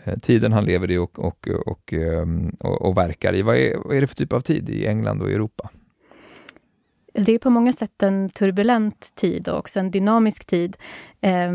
Eh, 0.04 0.20
tiden 0.20 0.54
han 0.54 0.65
lever 0.65 0.91
i 0.91 0.98
och, 0.98 1.20
och, 1.20 1.48
och, 1.48 1.93
ehm, 1.93 2.50
och, 2.60 2.82
och 2.82 2.98
verkar 2.98 3.36
i. 3.36 3.41
Vad 3.41 3.58
är, 3.58 3.78
vad 3.78 3.98
är 3.98 4.02
det 4.02 4.08
för 4.08 4.15
typ 4.15 4.34
av 4.34 4.41
tid 4.41 4.70
i 4.70 4.86
England 4.86 5.22
och 5.22 5.32
Europa? 5.32 5.70
Det 7.18 7.32
är 7.32 7.40
på 7.40 7.50
många 7.50 7.74
sätt 7.74 8.04
en 8.04 8.30
turbulent 8.30 9.16
tid 9.16 9.50
och 9.50 9.60
också 9.60 9.80
en 9.80 9.92
dynamisk 9.92 10.46
tid. 10.46 10.78
Eh, 11.22 11.52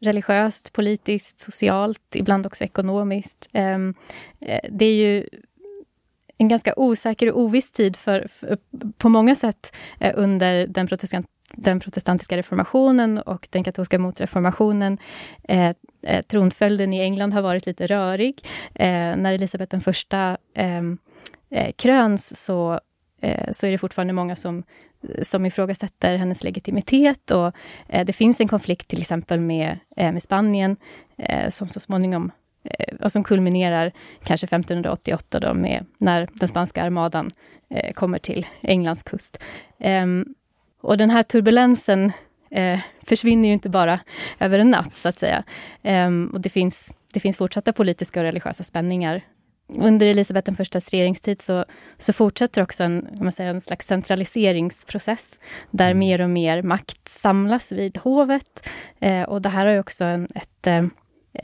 religiöst, 0.00 0.72
politiskt, 0.72 1.40
socialt, 1.40 2.14
ibland 2.14 2.46
också 2.46 2.64
ekonomiskt. 2.64 3.48
Ehm, 3.52 3.94
eh, 4.40 4.60
det 4.70 4.84
är 4.84 4.94
ju 4.94 5.26
en 6.38 6.48
ganska 6.48 6.74
osäker 6.76 7.32
och 7.32 7.40
oviss 7.40 7.72
tid 7.72 7.96
för, 7.96 8.28
för 8.32 8.58
på 8.98 9.08
många 9.08 9.34
sätt 9.34 9.74
eh, 10.00 10.12
under 10.16 10.66
den, 10.66 10.86
protestant, 10.86 11.26
den 11.54 11.80
protestantiska 11.80 12.36
reformationen 12.36 13.18
och 13.18 13.48
den 13.50 13.64
katolska 13.64 13.98
motreformationen. 13.98 14.98
Eh, 15.48 15.72
eh, 16.02 16.22
tronföljden 16.22 16.92
i 16.92 17.00
England 17.00 17.32
har 17.32 17.42
varit 17.42 17.66
lite 17.66 17.86
rörig. 17.86 18.44
Eh, 18.74 19.16
när 19.16 19.34
Elisabet 19.34 19.70
den 19.70 19.80
första 19.80 20.36
ehm, 20.54 20.98
eh, 21.50 21.72
kröns 21.72 22.44
så 22.44 22.80
Eh, 23.22 23.52
så 23.52 23.66
är 23.66 23.70
det 23.70 23.78
fortfarande 23.78 24.12
många 24.12 24.36
som, 24.36 24.62
som 25.22 25.46
ifrågasätter 25.46 26.16
hennes 26.16 26.44
legitimitet. 26.44 27.30
Och 27.30 27.52
eh, 27.88 28.04
det 28.06 28.12
finns 28.12 28.40
en 28.40 28.48
konflikt 28.48 28.88
till 28.88 29.00
exempel 29.00 29.40
med, 29.40 29.78
eh, 29.96 30.12
med 30.12 30.22
Spanien 30.22 30.76
som 31.48 31.68
så 31.68 31.80
småningom 31.80 32.30
och 33.00 33.12
som 33.12 33.24
kulminerar 33.24 33.92
kanske 34.24 34.44
1588 34.44 35.40
då 35.40 35.54
med 35.54 35.86
när 35.98 36.28
den 36.32 36.48
spanska 36.48 36.82
armadan 36.82 37.30
kommer 37.94 38.18
till 38.18 38.46
Englands 38.60 39.02
kust. 39.02 39.42
Ehm, 39.78 40.34
och 40.80 40.96
den 40.96 41.10
här 41.10 41.22
turbulensen 41.22 42.12
försvinner 43.02 43.48
ju 43.48 43.54
inte 43.54 43.68
bara 43.68 44.00
över 44.40 44.58
en 44.58 44.70
natt, 44.70 44.96
så 44.96 45.08
att 45.08 45.18
säga. 45.18 45.44
Ehm, 45.82 46.30
och 46.32 46.40
det 46.40 46.50
finns, 46.50 46.94
det 47.14 47.20
finns 47.20 47.36
fortsatta 47.36 47.72
politiska 47.72 48.20
och 48.20 48.24
religiösa 48.24 48.64
spänningar 48.64 49.22
under 49.78 50.06
Elisabeth 50.06 50.44
den 50.44 50.56
förstas 50.56 50.90
regeringstid 50.90 51.42
så, 51.42 51.64
så 51.98 52.12
fortsätter 52.12 52.62
också 52.62 52.84
en, 52.84 53.08
man 53.20 53.32
säga, 53.32 53.50
en 53.50 53.60
slags 53.60 53.86
centraliseringsprocess 53.86 55.40
där 55.70 55.86
mm. 55.86 55.98
mer 55.98 56.20
och 56.20 56.30
mer 56.30 56.62
makt 56.62 57.08
samlas 57.08 57.72
vid 57.72 57.98
hovet. 57.98 58.68
Eh, 59.00 59.22
och 59.22 59.42
det 59.42 59.48
här 59.48 59.66
har 59.66 59.72
ju 59.72 59.80
också 59.80 60.04
en, 60.04 60.28
ett... 60.34 60.66
Eh, 60.66 60.84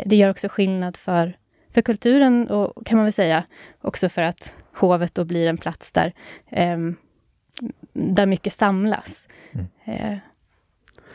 det 0.06 0.16
gör 0.16 0.30
också 0.30 0.48
skillnad 0.48 0.96
för, 0.96 1.36
för 1.70 1.82
kulturen 1.82 2.48
och 2.48 2.86
kan 2.86 2.96
man 2.96 3.04
väl 3.04 3.12
säga 3.12 3.44
också 3.80 4.08
för 4.08 4.22
att 4.22 4.54
hovet 4.74 5.14
då 5.14 5.24
blir 5.24 5.46
en 5.46 5.58
plats 5.58 5.92
där, 5.92 6.14
eh, 6.46 6.78
där 7.92 8.26
mycket 8.26 8.52
samlas. 8.52 9.28
Mm. 9.52 9.66
Eh. 9.84 10.18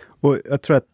Och 0.04 0.39
jag 0.45 0.62
tror 0.62 0.78
att 0.78 0.88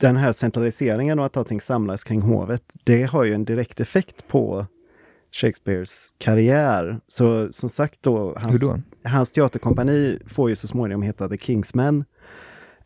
den 0.00 0.16
här 0.16 0.32
centraliseringen 0.32 1.18
och 1.18 1.26
att 1.26 1.36
allting 1.36 1.60
samlas 1.60 2.04
kring 2.04 2.20
hovet, 2.22 2.62
det 2.84 3.02
har 3.02 3.24
ju 3.24 3.34
en 3.34 3.44
direkt 3.44 3.80
effekt 3.80 4.28
på 4.28 4.66
Shakespeares 5.32 6.14
karriär. 6.18 7.00
Så 7.06 7.52
som 7.52 7.68
sagt 7.68 8.02
då, 8.02 8.34
hans, 8.36 8.60
då? 8.60 8.80
hans 9.04 9.32
teaterkompani 9.32 10.18
får 10.26 10.50
ju 10.50 10.56
så 10.56 10.68
småningom 10.68 11.02
heta 11.02 11.28
The 11.28 11.38
Kingsmen. 11.38 12.04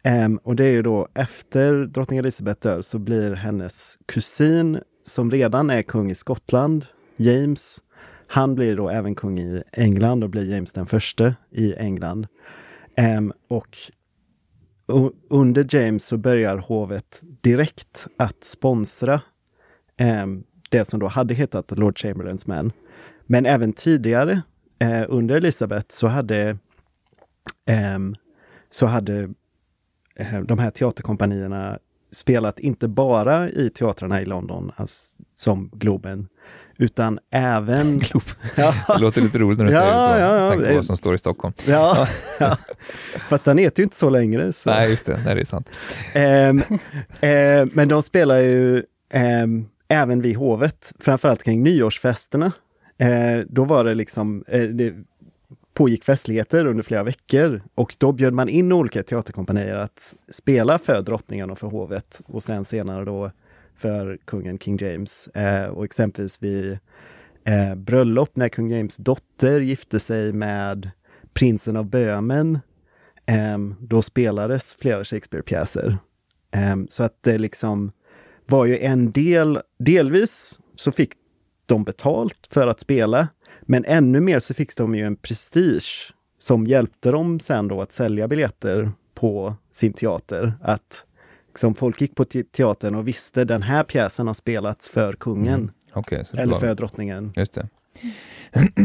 Um, 0.04 0.36
och 0.36 0.56
det 0.56 0.64
är 0.64 0.72
ju 0.72 0.82
då 0.82 1.08
efter 1.14 1.86
drottning 1.86 2.18
Elizabeth 2.18 2.60
dör 2.60 2.80
så 2.80 2.98
blir 2.98 3.34
hennes 3.34 3.98
kusin, 4.06 4.78
som 5.02 5.30
redan 5.30 5.70
är 5.70 5.82
kung 5.82 6.10
i 6.10 6.14
Skottland, 6.14 6.86
James, 7.16 7.80
han 8.26 8.54
blir 8.54 8.76
då 8.76 8.88
även 8.88 9.14
kung 9.14 9.38
i 9.38 9.62
England 9.72 10.24
och 10.24 10.30
blir 10.30 10.50
James 10.50 10.72
den 10.72 10.86
första 10.86 11.34
i 11.50 11.74
England. 11.74 12.26
Um, 13.18 13.32
och 13.48 13.78
under 15.30 15.76
James 15.76 16.06
så 16.06 16.16
börjar 16.16 16.56
hovet 16.56 17.22
direkt 17.40 18.06
att 18.16 18.44
sponsra 18.44 19.20
eh, 19.96 20.26
det 20.70 20.84
som 20.84 21.00
då 21.00 21.06
hade 21.06 21.34
hetat 21.34 21.78
Lord 21.78 21.98
Chamberlains 21.98 22.46
Men. 22.46 22.72
Men 23.26 23.46
även 23.46 23.72
tidigare 23.72 24.42
eh, 24.78 25.04
under 25.08 25.34
Elisabeth 25.34 25.86
så 25.88 26.06
hade, 26.06 26.48
eh, 27.68 27.98
så 28.70 28.86
hade 28.86 29.22
eh, 30.16 30.40
de 30.40 30.58
här 30.58 30.70
teaterkompanierna 30.70 31.78
spelat 32.10 32.60
inte 32.60 32.88
bara 32.88 33.50
i 33.50 33.70
teatrarna 33.70 34.22
i 34.22 34.24
London, 34.24 34.72
alltså, 34.76 35.16
som 35.34 35.70
Globen, 35.72 36.28
utan 36.82 37.18
även... 37.30 38.00
ja. 38.56 38.74
Det 38.88 38.98
låter 39.00 39.20
lite 39.20 39.38
roligt 39.38 39.58
när 39.58 39.66
du 39.66 39.72
ja, 39.72 39.80
säger 39.80 39.92
det 39.92 40.20
så. 40.20 40.20
Ja, 40.20 40.36
ja. 40.36 40.50
Tänk 40.50 40.68
på 40.68 40.74
vad 40.74 40.84
som 40.84 40.96
står 40.96 41.14
i 41.14 41.18
Stockholm. 41.18 41.54
Ja, 41.66 42.08
ja. 42.40 42.56
Fast 43.28 43.44
den 43.44 43.58
heter 43.58 43.80
ju 43.80 43.84
inte 43.84 43.96
så 43.96 44.10
längre. 44.10 44.52
Så. 44.52 44.70
Nej, 44.70 44.90
just 44.90 45.06
det. 45.06 45.20
Nej, 45.24 45.34
det 45.34 45.40
är 45.40 45.44
sant. 45.44 45.70
Um, 46.14 46.78
um, 47.28 47.70
men 47.74 47.88
de 47.88 48.02
spelar 48.02 48.38
ju 48.38 48.82
um, 49.44 49.68
även 49.88 50.22
vid 50.22 50.36
hovet, 50.36 50.92
framförallt 50.98 51.42
kring 51.42 51.62
nyårsfesterna. 51.62 52.52
Uh, 53.02 53.44
då 53.48 53.64
var 53.64 53.84
det 53.84 53.94
liksom, 53.94 54.44
uh, 54.54 54.62
det 54.62 54.94
pågick 55.74 56.04
festligheter 56.04 56.66
under 56.66 56.82
flera 56.82 57.02
veckor 57.02 57.62
och 57.74 57.94
då 57.98 58.12
bjöd 58.12 58.32
man 58.32 58.48
in 58.48 58.72
olika 58.72 59.02
teaterkompanier 59.02 59.74
att 59.74 60.14
spela 60.30 60.78
för 60.78 61.02
drottningen 61.02 61.50
och 61.50 61.58
för 61.58 61.66
hovet 61.66 62.20
och 62.26 62.42
sen 62.42 62.64
senare 62.64 63.04
då 63.04 63.30
för 63.76 64.18
kungen 64.24 64.58
King 64.58 64.78
James. 64.80 65.28
Eh, 65.28 65.64
och 65.64 65.84
exempelvis 65.84 66.42
vid 66.42 66.78
eh, 67.44 67.74
bröllop 67.74 68.36
när 68.36 68.48
kung 68.48 68.70
James 68.70 68.96
dotter 68.96 69.60
gifte 69.60 70.00
sig 70.00 70.32
med 70.32 70.90
prinsen 71.34 71.76
av 71.76 71.90
Böhmen. 71.90 72.58
Eh, 73.26 73.58
då 73.80 74.02
spelades 74.02 74.74
flera 74.74 75.04
Shakespeare-pjäser. 75.04 75.96
Eh, 76.54 76.76
så 76.88 77.02
att 77.02 77.22
det 77.22 77.38
liksom 77.38 77.92
var 78.46 78.64
ju 78.64 78.78
en 78.78 79.12
del, 79.12 79.60
delvis 79.78 80.58
så 80.74 80.92
fick 80.92 81.12
de 81.66 81.84
betalt 81.84 82.48
för 82.50 82.66
att 82.66 82.80
spela, 82.80 83.28
men 83.62 83.84
ännu 83.84 84.20
mer 84.20 84.38
så 84.38 84.54
fick 84.54 84.76
de 84.76 84.94
ju 84.94 85.06
en 85.06 85.16
prestige 85.16 86.14
som 86.38 86.66
hjälpte 86.66 87.10
dem 87.10 87.40
sen 87.40 87.68
då 87.68 87.82
att 87.82 87.92
sälja 87.92 88.28
biljetter 88.28 88.90
på 89.14 89.54
sin 89.70 89.92
teater. 89.92 90.52
Att 90.62 91.04
liksom 91.52 91.74
folk 91.74 92.00
gick 92.00 92.14
på 92.14 92.24
teatern 92.24 92.94
och 92.94 93.08
visste 93.08 93.44
den 93.44 93.62
här 93.62 93.84
pjäsen 93.84 94.26
har 94.26 94.34
spelats 94.34 94.88
för 94.88 95.12
kungen. 95.12 95.54
Mm. 95.54 95.70
Okay, 95.94 96.24
Eller 96.32 96.56
för 96.56 96.74
drottningen. 96.74 97.32
Just 97.36 97.52
det. 97.54 97.68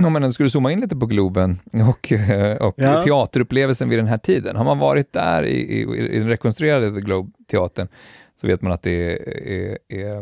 Om 0.06 0.14
man 0.14 0.34
skulle 0.34 0.50
zooma 0.50 0.72
in 0.72 0.80
lite 0.80 0.96
på 0.96 1.06
Globen 1.06 1.56
och, 1.90 2.12
eh, 2.12 2.58
och 2.58 2.76
ja. 2.78 3.02
teaterupplevelsen 3.02 3.90
vid 3.90 4.00
den 4.00 4.08
här 4.08 4.18
tiden. 4.18 4.56
Har 4.56 4.64
man 4.64 4.80
varit 4.80 5.14
där 5.14 5.44
i, 5.44 5.82
i, 5.82 5.82
i 6.10 6.20
den 6.20 6.28
rekonstruerade 6.28 7.02
Globe-teatern 7.02 7.88
så 8.42 8.48
vet 8.48 8.62
man 8.62 8.72
att 8.72 8.82
det 8.82 8.92
är, 8.92 9.48
är, 9.48 9.78
är 9.90 10.16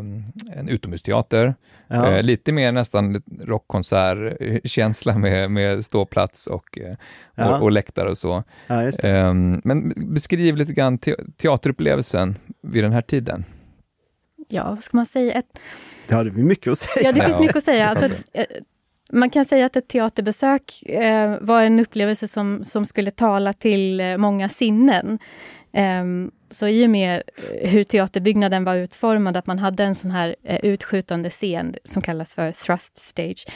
en 0.56 0.68
utomhusteater. 0.68 1.54
Ja. 1.88 2.12
Eh, 2.12 2.22
lite 2.22 2.52
mer 2.52 2.72
nästan 2.72 3.22
rockkonsertkänsla 3.40 5.18
med, 5.18 5.50
med 5.50 5.84
ståplats 5.84 6.46
och, 6.46 6.78
eh, 6.78 6.96
ja. 7.34 7.56
och, 7.56 7.62
och 7.62 7.72
läktare 7.72 8.10
och 8.10 8.18
så. 8.18 8.44
Ja, 8.66 8.82
eh, 8.82 9.34
men 9.64 9.92
beskriv 9.96 10.56
lite 10.56 10.72
grann 10.72 10.98
te 10.98 11.14
teaterupplevelsen 11.36 12.34
vid 12.62 12.84
den 12.84 12.92
här 12.92 13.02
tiden. 13.02 13.44
Ja, 14.48 14.64
vad 14.70 14.84
ska 14.84 14.96
man 14.96 15.06
säga? 15.06 15.32
Ett... 15.32 15.58
Det 16.08 16.14
har 16.14 16.24
vi 16.24 16.42
mycket 16.42 16.72
att 16.72 16.78
säga. 16.78 17.06
Ja, 17.06 17.12
det 17.12 17.20
finns 17.20 17.40
mycket 17.40 17.56
att 17.56 17.64
säga. 17.64 17.88
Alltså, 17.88 18.06
eh, 18.32 18.44
man 19.12 19.30
kan 19.30 19.44
säga 19.44 19.66
att 19.66 19.76
ett 19.76 19.88
teaterbesök 19.88 20.82
eh, 20.82 21.36
var 21.40 21.62
en 21.62 21.80
upplevelse 21.80 22.28
som, 22.28 22.64
som 22.64 22.84
skulle 22.84 23.10
tala 23.10 23.52
till 23.52 24.00
eh, 24.00 24.16
många 24.16 24.48
sinnen. 24.48 25.18
Um, 25.72 26.30
så 26.50 26.68
i 26.68 26.86
och 26.86 26.90
med 26.90 27.22
eh, 27.36 27.70
hur 27.70 27.84
teaterbyggnaden 27.84 28.64
var 28.64 28.74
utformad, 28.74 29.36
att 29.36 29.46
man 29.46 29.58
hade 29.58 29.84
en 29.84 29.94
sån 29.94 30.10
här 30.10 30.36
uh, 30.50 30.56
utskjutande 30.62 31.30
scen 31.30 31.74
som 31.84 32.02
kallas 32.02 32.34
för 32.34 32.52
thrust 32.52 32.98
stage, 32.98 33.46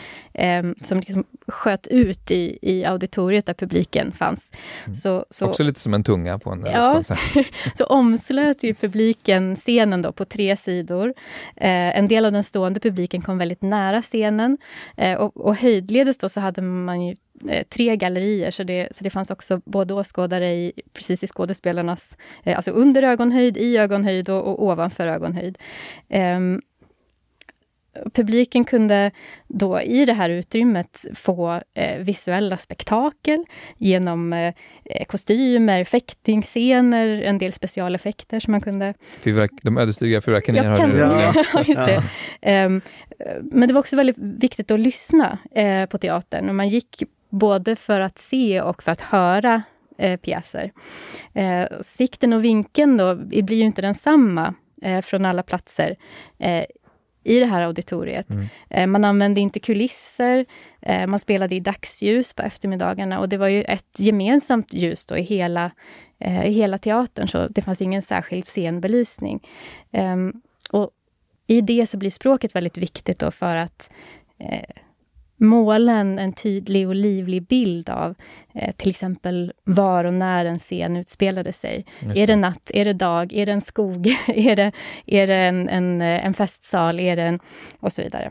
um, 0.63 0.75
som 0.83 1.01
liksom 1.01 1.25
sköt 1.49 1.87
ut 1.87 2.31
i, 2.31 2.59
i 2.63 2.85
auditoriet 2.85 3.47
där 3.47 3.55
publiken 3.55 4.13
fanns. 4.13 4.53
Mm. 4.85 4.95
Så, 4.95 5.25
så, 5.31 5.47
Också 5.47 5.63
lite 5.63 5.81
som 5.81 5.95
en 5.95 6.05
tunga 6.05 6.39
på 6.39 6.51
en 6.51 6.67
ja, 6.67 6.93
konsert. 6.95 7.19
så 7.75 7.85
omslöt 7.85 8.65
ju 8.65 8.75
publiken 8.75 9.57
scenen 9.57 10.03
då 10.03 10.13
på 10.13 10.25
tre 10.25 10.57
sidor. 10.57 11.09
Uh, 11.09 11.99
en 11.99 12.09
del 12.09 12.25
av 12.25 12.33
den 12.33 12.45
stående 12.45 12.81
publiken 12.81 13.23
kom 13.23 13.39
väldigt 13.39 13.63
nära 13.63 14.03
scenen 14.03 14.59
uh, 15.03 15.15
och, 15.15 15.37
och 15.37 15.57
höjdledes 15.57 16.19
då 16.19 16.29
så 16.29 16.41
hade 16.41 16.63
man 16.63 17.07
ju 17.07 17.17
Eh, 17.49 17.65
tre 17.65 17.97
gallerier, 17.97 18.51
så 18.51 18.63
det, 18.63 18.89
så 18.91 19.05
det 19.05 19.11
fanns 19.11 19.31
också 19.31 19.61
både 19.65 19.95
åskådare 19.95 20.55
i, 20.55 20.73
precis 20.93 21.25
i 21.25 21.27
skådespelarnas, 21.27 22.17
eh, 22.45 22.57
alltså 22.57 22.71
under 22.71 22.90
ögonhöjd, 22.97 23.57
i 23.57 23.77
ögonhöjd 23.77 24.29
och, 24.29 24.47
och 24.47 24.63
ovanför 24.65 25.07
ögonhöjd. 25.07 25.59
Um, 26.09 26.61
publiken 28.15 28.65
kunde 28.65 29.11
då 29.49 29.81
i 29.81 30.05
det 30.05 30.13
här 30.13 30.31
utrymmet 30.31 31.05
få 31.15 31.63
eh, 31.75 31.99
visuella 31.99 32.57
spektakel 32.57 33.45
genom 33.77 34.33
eh, 34.33 34.55
kostymer, 35.07 35.85
fäktningsscener, 35.85 37.09
en 37.09 37.39
del 37.39 37.53
specialeffekter 37.53 38.41
som 38.41 38.53
man 38.53 38.61
kunde... 38.61 38.95
Fyrverk, 39.21 39.51
de 39.63 39.79
ödesdigra 39.79 40.21
fyrverkerierna 40.21 40.77
har 40.77 40.87
du 40.87 40.99
ja. 41.55 41.65
just 41.67 41.87
det. 41.87 42.03
Ja. 42.41 42.67
Um, 42.67 42.81
men 43.43 43.69
det 43.69 43.75
var 43.75 43.81
också 43.81 43.97
väldigt 43.97 44.19
viktigt 44.19 44.71
att 44.71 44.81
lyssna 44.81 45.39
eh, 45.51 45.87
på 45.87 45.99
teatern 45.99 46.49
och 46.49 46.55
man 46.55 46.69
gick 46.69 47.03
både 47.31 47.77
för 47.77 48.01
att 48.01 48.19
se 48.19 48.61
och 48.61 48.83
för 48.83 48.93
att 48.93 49.01
höra 49.01 49.63
eh, 50.01 50.17
pjäser. 50.17 50.73
Eh, 51.35 51.65
sikten 51.81 52.33
och 52.33 52.45
vinkeln 52.45 52.97
då 52.97 53.15
blir 53.15 53.57
ju 53.57 53.65
inte 53.65 53.83
densamma 53.83 54.55
eh, 54.83 55.01
från 55.01 55.25
alla 55.25 55.43
platser 55.43 55.97
eh, 56.39 56.65
i 57.25 57.39
det 57.39 57.47
här 57.47 57.63
auditoriet. 57.63 58.31
Mm. 58.31 58.49
Eh, 58.71 58.87
man 58.87 59.05
använde 59.05 59.41
inte 59.41 59.61
kulisser, 59.61 60.47
eh, 60.83 61.07
man 61.07 61.19
spelade 61.19 61.55
i 61.55 61.61
dagsljus 61.61 62.35
på 62.35 62.43
eftermiddagarna 62.43 63.21
och 63.21 63.29
det 63.29 63.37
var 63.37 63.49
ju 63.49 63.63
ett 63.63 63.99
gemensamt 63.99 64.75
ljus 64.75 65.07
då 65.07 65.17
i 65.17 65.23
hela, 65.23 65.71
i 66.45 66.53
hela 66.53 66.79
teatern, 66.79 67.29
så 67.29 67.49
det 67.49 67.63
fanns 67.63 67.83
ingen 67.83 68.03
särskild 68.03 68.47
scenbelysning. 68.47 69.49
Ehm, 69.93 70.43
och 70.71 70.91
I 71.47 71.61
det 71.61 71.87
så 71.87 71.99
blir 71.99 72.11
språket 72.11 72.57
väldigt 72.57 72.79
viktigt 72.79 73.19
då 73.19 73.31
för 73.31 73.57
att 73.57 73.91
måla 75.41 75.93
en, 75.93 76.33
tydlig 76.33 76.89
och 76.89 76.95
livlig 76.95 77.47
bild 77.47 77.89
av 77.89 78.15
eh, 78.55 78.75
till 78.75 78.91
exempel 78.91 79.53
var 79.65 80.05
och 80.05 80.15
när 80.15 80.45
en 80.45 80.59
scen 80.59 80.97
utspelade 80.97 81.53
sig. 81.53 81.85
Är 82.15 82.27
det 82.27 82.37
natt? 82.37 82.71
Är 82.75 82.85
det 82.85 82.93
dag? 82.93 83.33
Är 83.33 83.47
det 83.47 83.53
en 83.53 83.61
skog? 83.61 84.07
är 84.27 84.57
det, 84.57 84.73
är 85.07 85.27
det 85.27 85.37
en, 85.37 85.69
en, 85.69 86.03
eh, 86.03 86.27
en 86.27 86.35
festsal? 86.35 87.01
Är 87.01 87.17
det 87.17 87.23
en... 87.23 87.41
Och 87.81 87.93
så 87.93 88.03
vidare. 88.03 88.31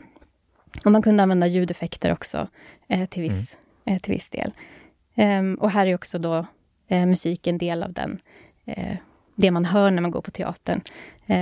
Och 0.84 0.92
man 0.92 1.02
kunde 1.02 1.22
använda 1.22 1.46
ljudeffekter 1.46 2.12
också 2.12 2.48
eh, 2.88 3.08
till, 3.08 3.22
viss, 3.22 3.56
mm. 3.84 3.96
eh, 3.96 4.00
till 4.00 4.14
viss 4.14 4.30
del. 4.30 4.52
Um, 5.14 5.54
och 5.54 5.70
här 5.70 5.86
är 5.86 5.94
också 5.94 6.18
då 6.18 6.46
eh, 6.88 7.06
musik 7.06 7.46
en 7.46 7.58
del 7.58 7.82
av 7.82 7.92
den, 7.92 8.20
eh, 8.64 8.96
det 9.34 9.50
man 9.50 9.64
hör 9.64 9.90
när 9.90 10.02
man 10.02 10.10
går 10.10 10.20
på 10.20 10.30
teatern. 10.30 10.80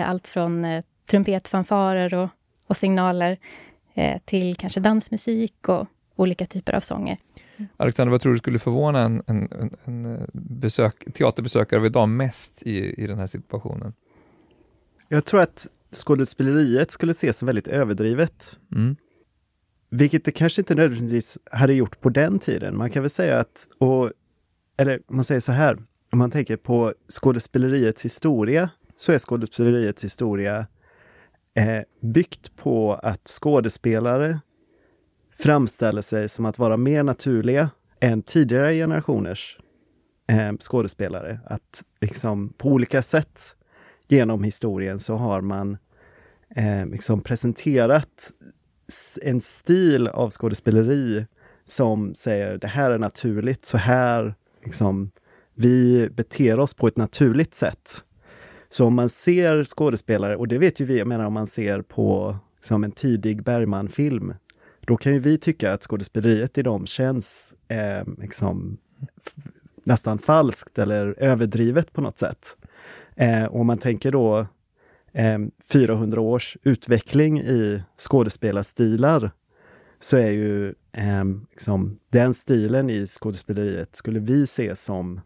allt 0.06 0.28
från 0.28 0.82
trumpetfanfarer 1.10 2.14
och, 2.14 2.28
och 2.66 2.76
signaler 2.76 3.30
eh, 3.32 3.38
till 4.24 4.56
kanske 4.56 4.80
dansmusik 4.80 5.68
och 5.68 5.86
olika 6.16 6.46
typer 6.46 6.72
av 6.72 6.80
sånger. 6.80 7.18
Alexander, 7.76 8.10
vad 8.10 8.20
tror 8.20 8.32
du 8.32 8.38
skulle 8.38 8.58
förvåna 8.58 9.00
en, 9.00 9.22
en, 9.26 9.48
en 9.84 10.16
eh, 10.16 10.22
besök, 10.32 11.12
teaterbesökare 11.14 11.80
av 11.80 11.86
idag 11.86 12.08
mest 12.08 12.62
i, 12.62 13.02
i 13.02 13.06
den 13.06 13.18
här 13.18 13.26
situationen? 13.26 13.92
Jag 15.08 15.24
tror 15.24 15.40
att 15.40 15.66
skådespeleriet 15.92 16.90
skulle 16.90 17.10
ses 17.10 17.38
som 17.38 17.46
väldigt 17.46 17.68
överdrivet. 17.68 18.58
Mm. 18.74 18.96
Vilket 19.90 20.24
det 20.24 20.32
kanske 20.32 20.60
inte 20.60 20.74
nödvändigtvis 20.74 21.38
hade 21.50 21.74
gjort 21.74 22.00
på 22.00 22.08
den 22.08 22.38
tiden. 22.38 22.76
Man 22.76 22.90
kan 22.90 23.02
väl 23.02 23.10
säga 23.10 23.38
att, 23.40 23.68
och, 23.78 24.12
eller 24.76 25.00
man 25.08 25.24
säger 25.24 25.40
så 25.40 25.52
här, 25.52 25.78
om 26.12 26.18
man 26.18 26.30
tänker 26.30 26.56
på 26.56 26.94
skådespeleriets 27.08 28.04
historia, 28.04 28.70
så 28.96 29.12
är 29.12 29.18
skådespeleriets 29.18 30.04
historia 30.04 30.66
eh, 31.58 31.82
byggt 32.00 32.56
på 32.56 32.94
att 32.94 33.28
skådespelare 33.28 34.40
framställer 35.32 36.02
sig 36.02 36.28
som 36.28 36.44
att 36.44 36.58
vara 36.58 36.76
mer 36.76 37.02
naturliga 37.02 37.70
än 38.00 38.22
tidigare 38.22 38.74
generationers 38.74 39.58
eh, 40.28 40.52
skådespelare. 40.60 41.40
Att 41.46 41.84
liksom 42.00 42.52
på 42.58 42.68
olika 42.68 43.02
sätt 43.02 43.40
genom 44.08 44.44
historien 44.44 44.98
så 44.98 45.14
har 45.14 45.40
man 45.40 45.76
eh, 46.56 46.86
liksom 46.86 47.20
presenterat 47.20 48.32
en 49.22 49.40
stil 49.40 50.08
av 50.08 50.30
skådespeleri 50.30 51.26
som 51.66 52.14
säger 52.14 52.58
det 52.58 52.66
här 52.66 52.90
är 52.90 52.98
naturligt, 52.98 53.64
så 53.64 53.76
här 53.76 54.34
liksom, 54.64 55.10
vi 55.54 56.08
beter 56.10 56.58
oss 56.58 56.74
på 56.74 56.88
ett 56.88 56.96
naturligt 56.96 57.54
sätt. 57.54 58.04
Så 58.70 58.86
om 58.86 58.94
man 58.94 59.08
ser 59.08 59.64
skådespelare, 59.64 60.36
och 60.36 60.48
det 60.48 60.58
vet 60.58 60.80
ju 60.80 60.84
vi, 60.84 60.98
jag 60.98 61.06
menar 61.06 61.24
om 61.24 61.32
man 61.32 61.46
ser 61.46 61.82
på 61.82 62.36
som 62.60 62.84
en 62.84 62.92
tidig 62.92 63.42
Bergman-film, 63.42 64.34
då 64.80 64.96
kan 64.96 65.12
ju 65.12 65.18
vi 65.18 65.38
tycka 65.38 65.72
att 65.72 65.82
skådespeleriet 65.82 66.58
i 66.58 66.62
dem 66.62 66.86
känns 66.86 67.54
eh, 67.68 68.06
liksom, 68.18 68.78
nästan 69.84 70.18
falskt 70.18 70.78
eller 70.78 71.14
överdrivet 71.18 71.92
på 71.92 72.00
något 72.00 72.18
sätt. 72.18 72.56
Eh, 73.16 73.44
och 73.44 73.60
om 73.60 73.66
man 73.66 73.78
tänker 73.78 74.12
då 74.12 74.46
eh, 75.12 75.38
400 75.72 76.20
års 76.20 76.56
utveckling 76.62 77.40
i 77.40 77.82
skådespelarstilar 77.98 79.30
så 80.00 80.16
är 80.16 80.30
ju 80.30 80.68
eh, 80.92 81.24
liksom, 81.50 81.98
den 82.10 82.34
stilen 82.34 82.90
i 82.90 83.06
skådespeleriet 83.06 83.96
skulle 83.96 84.20
vi 84.20 84.46
se 84.46 84.76
som 84.76 85.20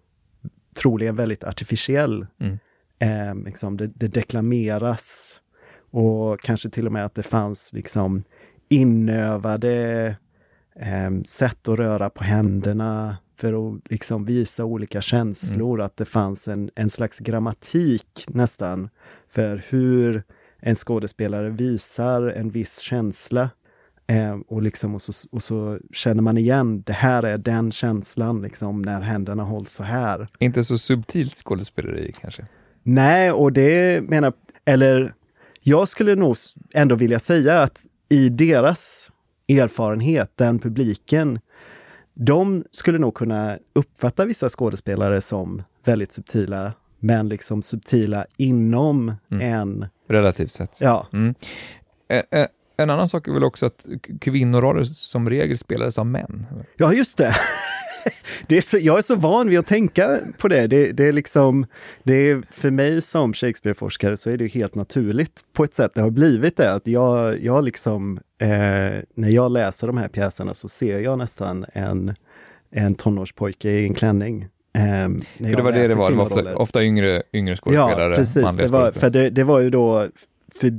troligen 0.75 1.17
väldigt 1.17 1.45
artificiell. 1.45 2.27
Mm. 2.41 2.59
Eh, 3.03 3.35
liksom 3.45 3.77
det, 3.77 3.87
det, 3.87 4.09
deklameras 4.09 5.41
och 5.91 6.41
kanske 6.41 6.71
till 6.71 6.87
och 6.87 6.93
med 6.93 7.05
att 7.05 7.15
det 7.15 7.23
fanns 7.23 7.73
liksom 7.73 8.23
inövade 8.69 10.07
eh, 10.77 11.23
sätt 11.25 11.69
att 11.69 11.79
röra 11.79 12.11
på 12.11 12.25
händerna 12.25 13.17
för 13.37 13.53
att 13.53 13.91
liksom 13.91 14.25
visa 14.25 14.65
olika 14.65 15.01
känslor, 15.01 15.75
mm. 15.75 15.87
att 15.87 15.97
det 15.97 16.05
fanns 16.05 16.49
en, 16.49 16.71
en 16.75 16.91
slags 16.91 17.19
grammatik 17.19 18.25
nästan 18.29 18.89
för 19.29 19.65
hur 19.69 20.23
en 20.59 20.75
skådespelare 20.75 21.51
visar 21.51 22.23
en 22.23 22.51
viss 22.51 22.79
känsla. 22.79 23.51
Eh, 24.07 24.39
och, 24.49 24.63
liksom, 24.63 24.95
och, 24.95 25.03
så, 25.03 25.29
och 25.33 25.43
så 25.43 25.79
känner 25.93 26.23
man 26.23 26.39
igen, 26.39 26.83
det 26.83 26.93
här 26.93 27.23
är 27.23 27.39
den 27.39 27.73
känslan 27.73 28.43
liksom, 28.43 28.83
när 28.83 29.01
händerna 29.01 29.43
hålls 29.43 29.73
så 29.73 29.83
här. 29.83 30.29
Inte 30.39 30.65
så 30.65 30.79
subtilt 30.79 31.35
skådespeleri 31.35 32.13
kanske? 32.21 32.47
Nej, 32.83 33.33
och 33.33 33.53
det 33.53 34.03
menar, 34.09 34.33
eller 34.65 35.15
jag 35.61 35.89
skulle 35.89 36.15
nog 36.15 36.37
ändå 36.75 36.95
vilja 36.95 37.19
säga 37.19 37.63
att 37.63 37.83
i 38.09 38.29
deras 38.29 39.11
erfarenhet, 39.49 40.33
den 40.37 40.59
publiken, 40.59 41.41
de 42.15 42.65
skulle 42.71 42.99
nog 42.99 43.15
kunna 43.15 43.59
uppfatta 43.73 44.25
vissa 44.25 44.49
skådespelare 44.49 45.21
som 45.21 45.63
väldigt 45.85 46.13
subtila, 46.13 46.73
men 46.99 47.29
liksom 47.29 47.63
subtila 47.63 48.27
inom 48.37 49.15
mm. 49.31 49.53
en... 49.53 49.87
Relativt 50.09 50.51
sett. 50.51 50.79
Ja. 50.81 51.07
Mm. 51.13 51.35
En 52.77 52.91
annan 52.91 53.09
sak 53.09 53.29
är 53.29 53.33
väl 53.33 53.45
också 53.45 53.67
att 53.67 53.87
kvinnoroller 54.21 54.85
som 54.85 55.31
regel 55.31 55.59
spelades 55.59 55.99
av 55.99 56.07
män? 56.07 56.47
Ja, 56.77 56.93
just 56.93 57.19
det. 57.19 57.35
det 58.47 58.57
är 58.57 58.61
så, 58.61 58.79
jag 58.79 58.99
är 58.99 59.03
så 59.03 59.17
van 59.17 59.49
vid 59.49 59.59
att 59.59 59.67
tänka 59.67 60.19
på 60.39 60.49
det. 60.49 60.67
Det, 60.67 60.93
det 60.93 61.05
är 61.05 61.13
liksom, 61.13 61.67
det 62.03 62.15
är, 62.15 62.43
för 62.51 62.71
mig 62.71 63.03
som 63.03 63.33
Shakespeare-forskare 63.35 64.17
så 64.17 64.31
är 64.31 64.37
det 64.37 64.47
helt 64.47 64.75
naturligt 64.75 65.41
på 65.53 65.65
ett 65.65 65.75
sätt. 65.75 65.93
Det 65.95 66.01
har 66.01 66.11
blivit 66.11 66.57
det 66.57 66.73
att 66.73 66.87
jag, 66.87 67.41
jag 67.41 67.65
liksom, 67.65 68.21
eh, 68.39 68.49
när 69.15 69.29
jag 69.29 69.53
läser 69.53 69.87
de 69.87 69.97
här 69.97 70.09
pjäserna 70.09 70.55
så 70.55 70.69
ser 70.69 71.01
jag 71.01 71.19
nästan 71.19 71.65
en, 71.73 72.15
en 72.71 72.95
tonårspojke 72.95 73.71
i 73.71 73.85
en 73.85 73.95
klänning. 73.95 74.49
Eh, 74.75 74.83
för 75.39 75.57
det 75.57 75.63
var 75.63 75.73
det 75.73 75.89
det 75.89 75.95
var, 75.95 76.11
det 76.11 76.17
var 76.17 76.25
ofta, 76.25 76.57
ofta 76.57 76.85
yngre, 76.85 77.23
yngre 77.33 77.57
skådespelare? 77.57 78.11
Ja, 78.11 78.17
precis. 78.17 78.57
Det 78.57 78.67
var, 78.67 78.93
för 78.93 79.11
det, 79.11 79.31
det 79.31 79.45
var 79.45 79.61
ju 79.61 79.71
då, 79.71 80.09
för, 80.55 80.77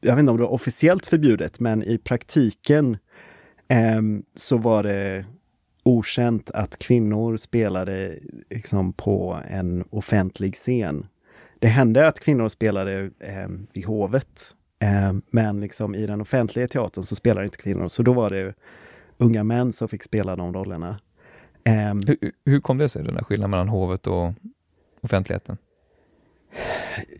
jag 0.00 0.14
vet 0.14 0.20
inte 0.20 0.30
om 0.30 0.36
det 0.36 0.42
var 0.42 0.52
officiellt 0.52 1.06
förbjudet, 1.06 1.60
men 1.60 1.82
i 1.82 1.98
praktiken 1.98 2.96
eh, 3.68 4.00
så 4.34 4.56
var 4.56 4.82
det 4.82 5.24
okänt 5.82 6.50
att 6.50 6.78
kvinnor 6.78 7.36
spelade 7.36 8.18
liksom 8.50 8.92
på 8.92 9.38
en 9.48 9.84
offentlig 9.90 10.54
scen. 10.54 11.06
Det 11.58 11.68
hände 11.68 12.08
att 12.08 12.20
kvinnor 12.20 12.48
spelade 12.48 13.10
eh, 13.20 13.48
vid 13.72 13.84
hovet, 13.84 14.54
eh, 14.82 15.12
men 15.30 15.60
liksom 15.60 15.94
i 15.94 16.06
den 16.06 16.20
offentliga 16.20 16.68
teatern 16.68 17.04
så 17.04 17.14
spelade 17.14 17.44
inte 17.44 17.58
kvinnor, 17.58 17.88
så 17.88 18.02
då 18.02 18.12
var 18.12 18.30
det 18.30 18.54
unga 19.18 19.44
män 19.44 19.72
som 19.72 19.88
fick 19.88 20.02
spela 20.02 20.36
de 20.36 20.54
rollerna. 20.54 21.00
Eh, 21.64 21.94
hur, 22.06 22.32
hur 22.44 22.60
kom 22.60 22.78
det 22.78 22.88
sig, 22.88 23.04
den 23.04 23.14
där 23.14 23.24
skillnaden 23.24 23.50
mellan 23.50 23.68
hovet 23.68 24.06
och 24.06 24.32
offentligheten? 25.00 25.56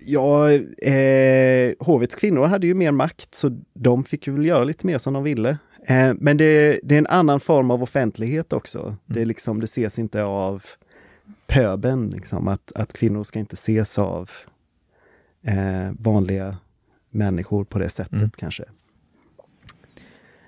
Ja, 0.01 0.53
eh, 0.83 1.73
hovets 1.79 2.15
kvinnor 2.15 2.45
hade 2.45 2.67
ju 2.67 2.75
mer 2.75 2.93
makt, 2.93 3.35
så 3.35 3.61
de 3.75 4.05
fick 4.05 4.27
ju 4.27 4.33
väl 4.33 4.45
göra 4.45 4.65
lite 4.65 4.87
mer 4.87 4.99
som 4.99 5.15
de 5.15 5.23
ville. 5.23 5.59
Eh, 5.87 6.15
men 6.19 6.37
det, 6.37 6.81
det, 6.83 6.95
är 6.95 6.99
en 6.99 7.07
annan 7.07 7.41
form 7.41 7.71
av 7.71 7.83
offentlighet 7.83 8.53
också. 8.53 8.81
Mm. 8.81 8.97
Det, 9.07 9.21
är 9.21 9.27
liksom, 9.27 9.61
det 9.61 9.65
ses 9.65 9.99
inte 9.99 10.23
av 10.23 10.65
pöben, 11.47 12.11
liksom, 12.11 12.49
att, 12.49 12.73
att 12.75 12.93
kvinnor 12.93 13.25
ska 13.25 13.39
inte 13.39 13.55
ses 13.55 13.99
av 13.99 14.31
eh, 15.43 15.93
vanliga 15.99 16.57
människor 17.11 17.65
på 17.65 17.79
det 17.79 17.89
sättet 17.89 18.13
mm. 18.13 18.31
kanske. 18.31 18.65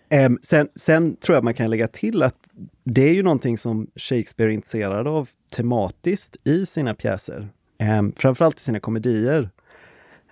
Eh, 0.09 0.31
sen, 0.43 0.69
sen 0.75 1.17
tror 1.17 1.37
jag 1.37 1.45
man 1.45 1.55
kan 1.55 1.71
lägga 1.71 1.89
till 1.89 2.23
att 2.23 2.37
det 2.85 3.09
är 3.09 3.15
ju 3.15 3.23
någonting 3.23 3.59
som 3.59 3.87
Shakespeare 3.97 4.51
är 4.51 4.55
intresserad 4.55 5.09
av 5.09 5.29
tematiskt 5.57 6.37
i 6.45 6.67
sina 6.67 6.95
pjäser. 6.95 7.49
Eh, 7.79 8.03
framförallt 8.17 8.57
i 8.59 8.61
sina 8.61 8.81
komedier. 8.81 9.51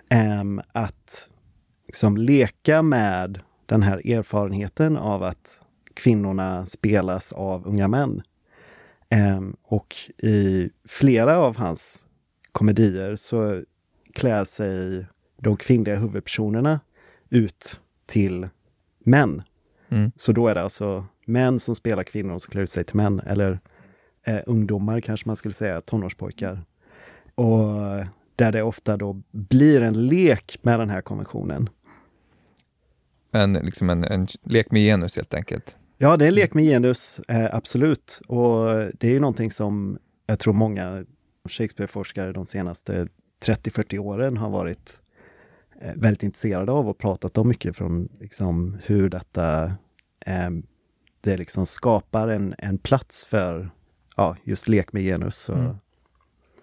Eh, 0.09 0.43
att 0.71 1.29
liksom 1.87 2.17
leka 2.17 2.81
med 2.81 3.39
den 3.71 3.83
här 3.83 4.11
erfarenheten 4.11 4.97
av 4.97 5.23
att 5.23 5.61
kvinnorna 5.93 6.65
spelas 6.65 7.33
av 7.33 7.67
unga 7.67 7.87
män. 7.87 8.21
Um, 9.37 9.55
och 9.63 9.95
i 10.17 10.69
flera 10.87 11.37
av 11.37 11.57
hans 11.57 12.05
komedier 12.51 13.15
så 13.15 13.63
klär 14.13 14.43
sig 14.43 15.05
de 15.37 15.57
kvinnliga 15.57 15.95
huvudpersonerna 15.95 16.79
ut 17.29 17.79
till 18.05 18.49
män. 18.99 19.43
Mm. 19.89 20.11
Så 20.15 20.31
då 20.31 20.47
är 20.47 20.55
det 20.55 20.61
alltså 20.61 21.05
män 21.25 21.59
som 21.59 21.75
spelar 21.75 22.03
kvinnor 22.03 22.37
som 22.37 22.51
klär 22.51 22.61
ut 22.61 22.71
sig 22.71 22.83
till 22.83 22.95
män, 22.97 23.19
eller 23.25 23.59
eh, 24.25 24.39
ungdomar 24.45 25.01
kanske 25.01 25.29
man 25.29 25.35
skulle 25.35 25.53
säga, 25.53 25.81
tonårspojkar. 25.81 26.63
Och 27.35 27.65
där 28.35 28.51
det 28.51 28.63
ofta 28.63 28.97
då 28.97 29.21
blir 29.31 29.81
en 29.81 30.07
lek 30.07 30.59
med 30.61 30.79
den 30.79 30.89
här 30.89 31.01
konventionen 31.01 31.69
en, 33.31 33.53
liksom 33.53 33.89
en, 33.89 34.03
en 34.03 34.27
lek 34.43 34.71
med 34.71 34.81
genus 34.81 35.15
helt 35.15 35.33
enkelt. 35.33 35.75
Ja, 35.97 36.17
det 36.17 36.25
är 36.25 36.27
en 36.27 36.35
lek 36.35 36.53
med 36.53 36.63
genus, 36.63 37.19
eh, 37.27 37.55
absolut. 37.55 38.21
Och 38.27 38.65
det 38.93 39.07
är 39.07 39.11
ju 39.11 39.19
någonting 39.19 39.51
som 39.51 39.97
jag 40.25 40.39
tror 40.39 40.53
många 40.53 41.05
Shakespeare-forskare 41.49 42.31
de 42.31 42.45
senaste 42.45 43.07
30-40 43.45 43.97
åren 43.97 44.37
har 44.37 44.49
varit 44.49 45.01
eh, 45.81 45.93
väldigt 45.95 46.23
intresserade 46.23 46.71
av 46.71 46.89
och 46.89 46.97
pratat 46.97 47.37
om 47.37 47.47
mycket 47.47 47.75
från 47.75 48.09
liksom, 48.19 48.77
hur 48.83 49.09
detta 49.09 49.63
eh, 50.25 50.49
det 51.21 51.37
liksom 51.37 51.65
skapar 51.65 52.27
en, 52.27 52.55
en 52.57 52.77
plats 52.77 53.25
för 53.25 53.71
ja, 54.15 54.35
just 54.43 54.67
lek 54.67 54.93
med 54.93 55.03
genus. 55.03 55.49
Och... 55.49 55.57
Mm. 55.57 55.75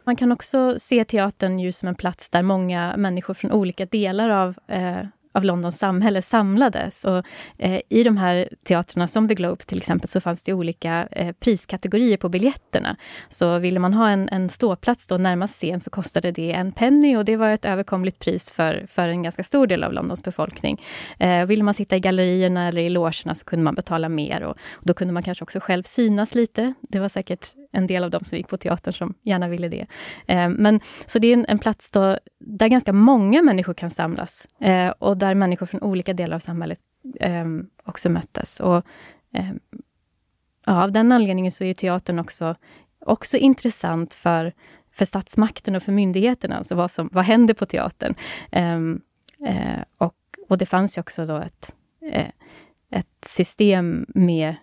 Man 0.05 0.16
kan 0.16 0.33
också 0.33 0.79
se 0.79 1.05
teatern 1.05 1.59
ju 1.59 1.73
som 1.73 1.89
en 1.89 1.95
plats 1.95 2.31
där 2.31 2.43
många 2.43 2.97
människor 2.97 3.35
från 3.35 3.53
olika 3.53 3.87
delar 3.87 4.29
av 4.29 4.59
eh, 4.66 5.07
av 5.39 5.45
Londons 5.45 5.78
samhälle 5.78 6.22
samlades. 6.22 7.05
Och, 7.05 7.24
eh, 7.59 7.80
I 7.89 8.03
de 8.03 8.16
här 8.16 8.49
teatrarna, 8.64 9.09
som 9.09 9.28
The 9.28 9.34
Globe 9.34 9.64
till 9.64 9.78
exempel, 9.78 10.09
så 10.09 10.20
fanns 10.20 10.45
det 10.45 10.53
olika 10.53 11.09
eh, 11.11 11.32
priskategorier 11.32 12.16
på 12.16 12.28
biljetterna. 12.28 12.97
Så 13.28 13.59
ville 13.59 13.78
man 13.78 13.95
ha 13.95 14.11
en, 14.11 14.28
en 14.28 14.49
ståplats 14.49 15.07
då 15.07 15.18
närmast 15.18 15.55
scen 15.55 15.80
så 15.80 15.91
kostade 15.91 16.32
det 16.32 16.53
en 16.53 16.72
penny 16.72 17.16
och 17.16 17.24
det 17.24 17.36
var 17.36 17.51
ett 17.51 17.64
överkomligt 17.64 18.18
pris 18.18 18.51
för, 18.51 18.86
för 18.89 19.09
en 19.09 19.22
ganska 19.22 19.45
stor 19.45 19.66
del 19.66 19.84
av 19.84 19.93
Londons 19.93 20.22
befolkning. 20.22 20.82
Eh, 21.18 21.47
ville 21.47 21.62
man 21.62 21.74
sitta 21.74 21.97
i 21.97 22.01
gallerierna 22.01 22.68
eller 22.68 22.80
i 22.80 22.91
logerna 22.91 23.34
så 23.34 23.45
kunde 23.45 23.64
man 23.64 23.74
betala 23.74 24.09
mer 24.09 24.43
och, 24.43 24.57
och 24.72 24.84
då 24.84 24.95
kunde 24.95 25.14
man 25.14 25.22
kanske 25.22 25.45
också 25.45 25.61
själv 25.61 25.82
synas 25.82 26.34
lite. 26.34 26.74
Det 26.80 26.99
var 26.99 27.09
säkert 27.09 27.55
en 27.73 27.87
del 27.87 28.05
av 28.05 28.11
dem 28.11 28.25
som 28.25 28.39
gick 28.39 28.49
på 28.49 28.57
teatern 28.57 28.95
som 28.95 29.14
gärna 29.23 29.49
ville 29.49 29.69
det. 29.69 29.87
Eh, 30.27 30.49
men, 30.49 30.81
så 31.07 31.19
det 31.19 31.29
är 31.29 31.33
en, 31.33 31.47
en 31.49 31.59
plats 31.59 31.91
då, 31.91 32.19
där 32.39 32.69
ganska 32.69 32.93
många 32.93 33.43
människor 33.43 33.75
kan 33.75 33.91
samlas 33.91 34.49
eh, 34.61 34.89
och 34.89 35.16
där 35.16 35.35
människor 35.35 35.66
från 35.66 35.83
olika 35.83 36.14
delar 36.14 36.35
av 36.35 36.41
samhället 36.41 36.81
eh, 37.21 37.45
också 37.85 38.09
möttes. 38.09 38.61
Och, 38.61 38.87
ehm, 39.33 39.61
ja, 40.66 40.85
av 40.85 40.93
den 40.93 41.12
anledningen 41.12 41.53
så 41.53 41.64
är 41.64 41.75
teatern 41.75 42.19
också, 42.19 42.55
också 43.01 43.37
intressant 43.37 44.14
för, 44.14 44.53
för 44.93 45.05
statsmakten 45.05 45.77
och 45.77 45.83
för 45.83 45.93
myndigheterna, 45.93 46.57
alltså 46.57 46.75
vad, 46.75 46.91
som, 46.91 47.09
vad 47.12 47.25
händer 47.25 47.55
på 47.55 47.66
teatern? 47.66 48.14
Ehm, 48.51 49.01
eh, 49.47 49.83
och, 49.99 50.16
och 50.49 50.59
det 50.59 50.66
fanns 50.66 50.99
ju 50.99 51.01
också 51.01 51.27
då 51.27 51.37
ett, 51.37 51.75
eh, 52.12 52.31
ett 52.91 53.25
system 53.27 54.07
med 54.09 54.57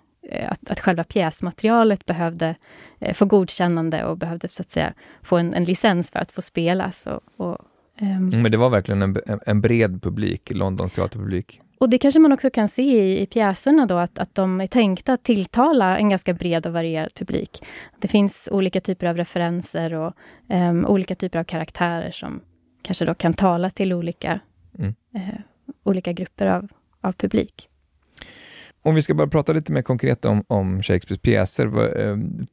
att, 0.48 0.72
att 0.72 0.80
själva 0.80 1.04
pjäsmaterialet 1.04 2.06
behövde 2.06 2.56
eh, 3.00 3.14
få 3.14 3.26
godkännande 3.26 4.06
och 4.06 4.18
behövde 4.18 4.48
så 4.48 4.62
att 4.62 4.72
säga 4.72 4.94
få 5.24 5.38
en, 5.38 5.54
en 5.54 5.64
licens 5.64 6.12
för 6.12 6.20
att 6.20 6.32
få 6.32 6.42
spelas. 6.42 7.08
Och, 7.08 7.22
och 7.38 7.58
um... 8.02 8.30
Men 8.30 8.52
det 8.52 8.58
var 8.58 8.70
verkligen 8.70 9.02
en, 9.02 9.18
en 9.46 9.62
bred 9.62 10.02
publik, 10.02 10.52
Londons 10.54 10.94
teaterpublik. 10.94 11.62
Och 11.78 11.90
det 11.90 11.98
kanske 11.98 12.20
man 12.20 12.32
också 12.32 12.50
kan 12.50 12.68
se 12.68 12.82
i, 12.82 13.22
i 13.22 13.26
pjäserna 13.26 13.86
då, 13.86 13.98
att, 13.98 14.20
att 14.20 14.36
de 14.36 14.62
är 14.62 14.68
tänkta 14.68 15.14
att 15.14 15.24
tilltala 15.24 15.98
en 15.98 16.10
ganska 16.10 16.34
bred 16.34 16.66
och 16.66 16.74
varierad 16.74 17.14
publik. 17.14 17.64
Det 18.00 18.08
finns 18.08 18.50
olika 18.52 18.82
typer 18.82 19.08
av 19.08 19.18
referenser 19.18 19.94
och 19.94 20.14
um, 20.50 20.86
olika 20.86 21.16
typer 21.16 21.40
av 21.40 21.44
karaktärer 21.44 22.12
som 22.12 22.42
kanske 22.82 23.06
då 23.06 23.14
kan 23.14 23.34
tala 23.34 23.70
till 23.70 23.94
olika, 23.94 24.40
mm. 24.78 24.96
uh, 25.16 25.40
olika 25.84 26.14
grupper 26.14 26.48
av, 26.48 26.68
av 27.02 27.12
publik. 27.12 27.70
Om 28.86 28.96
vi 28.96 29.02
ska 29.02 29.14
bara 29.14 29.28
prata 29.28 29.54
lite 29.54 29.72
mer 29.72 29.82
konkret 29.82 30.26
om, 30.26 30.44
om 30.48 30.84
Shakespeares 30.84 31.22
pjäser. 31.22 31.68
Det 31.68 32.04
ehm, 32.04 32.46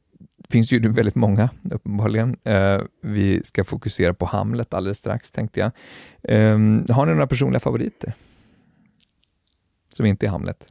finns 0.49 0.71
ju 0.71 0.91
väldigt 0.91 1.15
många, 1.15 1.49
uppenbarligen. 1.71 2.37
Eh, 2.43 2.81
vi 3.01 3.43
ska 3.43 3.63
fokusera 3.63 4.13
på 4.13 4.25
Hamlet 4.25 4.73
alldeles 4.73 4.97
strax, 4.97 5.31
tänkte 5.31 5.59
jag. 5.59 5.71
Eh, 6.23 6.57
har 6.95 7.05
ni 7.05 7.11
några 7.11 7.27
personliga 7.27 7.59
favoriter? 7.59 8.13
Som 9.93 10.05
inte 10.05 10.25
är 10.25 10.29
Hamlet? 10.29 10.67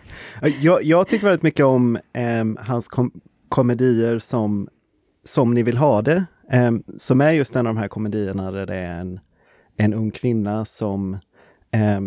jag, 0.60 0.82
jag 0.82 1.08
tycker 1.08 1.24
väldigt 1.24 1.42
mycket 1.42 1.64
om 1.64 1.98
eh, 2.12 2.44
hans 2.58 2.88
kom 2.88 3.10
komedier 3.48 4.18
som 4.18 4.68
Som 5.24 5.54
ni 5.54 5.62
vill 5.62 5.76
ha 5.76 6.02
det, 6.02 6.24
eh, 6.50 6.72
som 6.96 7.20
är 7.20 7.30
just 7.30 7.56
en 7.56 7.66
av 7.66 7.74
de 7.74 7.80
här 7.80 7.88
komedierna 7.88 8.50
där 8.50 8.66
det 8.66 8.76
är 8.76 9.00
en, 9.00 9.20
en 9.76 9.94
ung 9.94 10.10
kvinna 10.10 10.64
som 10.64 11.14
eh, 11.70 12.00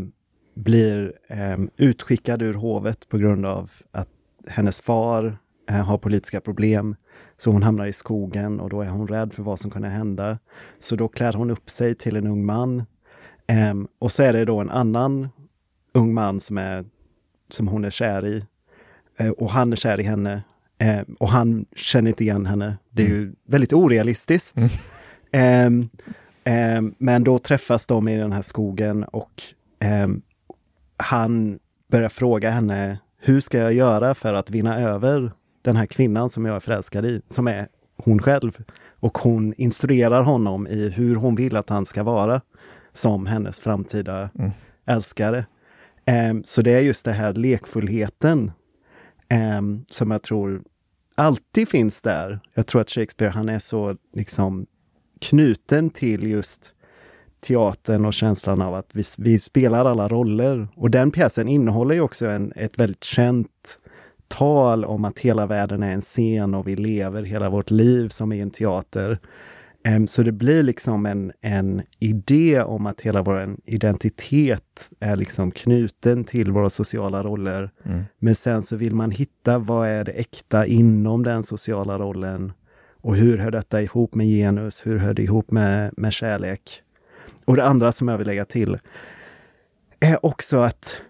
blir 0.60 1.14
eh, 1.28 1.58
utskickad 1.78 2.42
ur 2.42 2.54
hovet 2.54 3.10
på 3.10 3.18
grund 3.18 3.46
av 3.46 3.72
att 3.92 4.10
hennes 4.48 4.82
far 4.82 5.38
eh, 5.70 5.76
har 5.76 5.98
politiska 5.98 6.42
problem. 6.42 6.96
Så 7.38 7.52
hon 7.52 7.64
hamnar 7.64 7.86
i 7.86 7.94
skogen 7.94 8.60
och 8.60 8.70
då 8.70 8.82
är 8.82 8.90
hon 8.90 9.08
rädd 9.08 9.34
för 9.34 9.44
vad 9.44 9.60
som 9.60 9.72
kan 9.72 9.84
hända. 9.84 10.40
Så 10.80 10.96
då 10.96 11.08
klär 11.08 11.34
hon 11.34 11.52
upp 11.52 11.70
sig 11.70 11.96
till 11.96 12.16
en 12.16 12.28
ung 12.28 12.46
man. 12.46 12.84
Eh, 13.48 13.74
och 14.00 14.12
så 14.12 14.24
är 14.24 14.34
det 14.34 14.46
då 14.46 14.60
en 14.60 14.70
annan 14.70 15.30
ung 15.94 16.14
man 16.14 16.40
som, 16.40 16.58
är, 16.58 16.86
som 17.50 17.68
hon 17.68 17.86
är 17.86 17.90
kär 17.90 18.26
i. 18.26 18.46
Eh, 19.18 19.30
och 19.30 19.50
han 19.50 19.72
är 19.72 19.76
kär 19.76 20.00
i 20.00 20.04
henne. 20.04 20.44
Ehm, 20.80 21.16
och 21.20 21.30
han 21.30 21.66
känner 21.76 22.10
inte 22.10 22.24
igen 22.24 22.46
henne. 22.46 22.78
Det 22.90 23.04
är 23.04 23.08
ju 23.08 23.18
mm. 23.18 23.36
väldigt 23.46 23.74
orealistiskt. 23.74 24.58
Mm. 24.58 24.70
Ehm, 25.32 25.90
ehm, 26.44 26.96
men 26.98 27.24
då 27.24 27.40
träffas 27.40 27.88
de 27.88 28.08
i 28.08 28.18
den 28.18 28.32
här 28.32 28.42
skogen 28.42 29.04
och 29.04 29.44
han 31.00 31.60
börjar 31.92 32.10
fråga 32.10 32.50
henne, 32.50 33.00
hur 33.18 33.42
ska 33.42 33.58
jag 33.58 33.74
göra 33.74 34.16
för 34.16 34.34
att 34.34 34.50
vinna 34.50 34.80
över 34.80 35.32
den 35.62 35.76
här 35.76 35.86
kvinnan 35.86 36.30
som 36.30 36.46
jag 36.46 36.56
är 36.56 36.60
förälskad 36.60 37.06
i, 37.06 37.22
som 37.28 37.48
är 37.48 37.68
hon 37.98 38.20
själv. 38.20 38.58
Och 39.00 39.18
hon 39.18 39.54
instruerar 39.58 40.22
honom 40.22 40.68
i 40.68 40.90
hur 40.90 41.16
hon 41.16 41.36
vill 41.36 41.56
att 41.56 41.70
han 41.70 41.86
ska 41.86 42.04
vara 42.04 42.42
som 42.94 43.26
hennes 43.26 43.60
framtida 43.60 44.30
mm. 44.40 44.52
älskare. 44.86 45.46
Um, 46.32 46.44
så 46.44 46.62
det 46.62 46.72
är 46.72 46.80
just 46.80 47.06
det 47.06 47.12
här 47.12 47.34
lekfullheten 47.34 48.52
um, 49.58 49.86
som 49.92 50.12
jag 50.12 50.22
tror 50.22 50.64
alltid 51.16 51.70
finns 51.70 52.02
där. 52.02 52.40
Jag 52.54 52.68
tror 52.68 52.82
att 52.82 52.90
Shakespeare, 52.90 53.32
han 53.32 53.50
är 53.50 53.60
så 53.60 53.96
liksom 54.14 54.66
knuten 55.22 55.90
till 55.90 56.28
just 56.28 56.74
teatern 57.42 58.06
och 58.06 58.14
känslan 58.14 58.62
av 58.62 58.76
att 58.76 58.90
vi, 58.94 59.04
vi 59.18 59.40
spelar 59.40 59.86
alla 59.86 60.08
roller. 60.08 60.68
Och 60.76 60.92
den 60.92 61.12
pjäsen 61.12 61.48
innehåller 61.48 61.96
ju 61.96 62.02
också 62.02 62.28
en, 62.28 62.54
ett 62.56 62.80
väldigt 62.80 63.04
känt 63.04 63.80
tal 64.28 64.86
om 64.86 65.06
att 65.06 65.20
hela 65.20 65.46
världen 65.46 65.84
är 65.84 65.92
en 65.92 66.02
scen 66.02 66.56
och 66.56 66.68
vi 66.68 66.76
lever 66.76 67.24
hela 67.24 67.50
vårt 67.50 67.72
liv 67.72 68.10
som 68.10 68.32
i 68.32 68.40
en 68.40 68.52
teater. 68.52 69.20
Um, 69.88 70.08
så 70.08 70.24
det 70.24 70.32
blir 70.32 70.64
liksom 70.64 71.06
en, 71.06 71.32
en 71.42 71.82
idé 72.00 72.62
om 72.62 72.86
att 72.86 73.02
hela 73.02 73.22
vår 73.22 73.58
identitet 73.66 74.92
är 75.00 75.16
liksom 75.16 75.52
knuten 75.52 76.24
till 76.24 76.52
våra 76.52 76.70
sociala 76.70 77.24
roller. 77.24 77.72
Mm. 77.86 78.04
Men 78.20 78.36
sen 78.36 78.62
så 78.62 78.76
vill 78.76 78.96
man 78.96 79.12
hitta 79.12 79.60
vad 79.60 79.88
är 79.88 80.04
det 80.04 80.12
äkta 80.12 80.66
inom 80.66 81.24
den 81.24 81.44
sociala 81.44 82.00
rollen? 82.00 82.52
Och 83.02 83.16
hur 83.16 83.38
hör 83.38 83.52
detta 83.52 83.82
ihop 83.82 84.16
med 84.16 84.28
genus? 84.28 84.86
Hur 84.86 84.98
hör 84.98 85.14
det 85.14 85.24
ihop 85.24 85.52
med, 85.52 85.94
med 85.98 86.14
kärlek? 86.14 86.84
Och 87.50 87.56
det 87.56 87.64
andra 87.64 87.92
som 87.92 88.08
jag 88.08 88.18
vill 88.18 88.28
lägga 88.28 88.46
till 88.46 88.78
är 90.00 90.26
också 90.26 90.58
att 90.58 91.02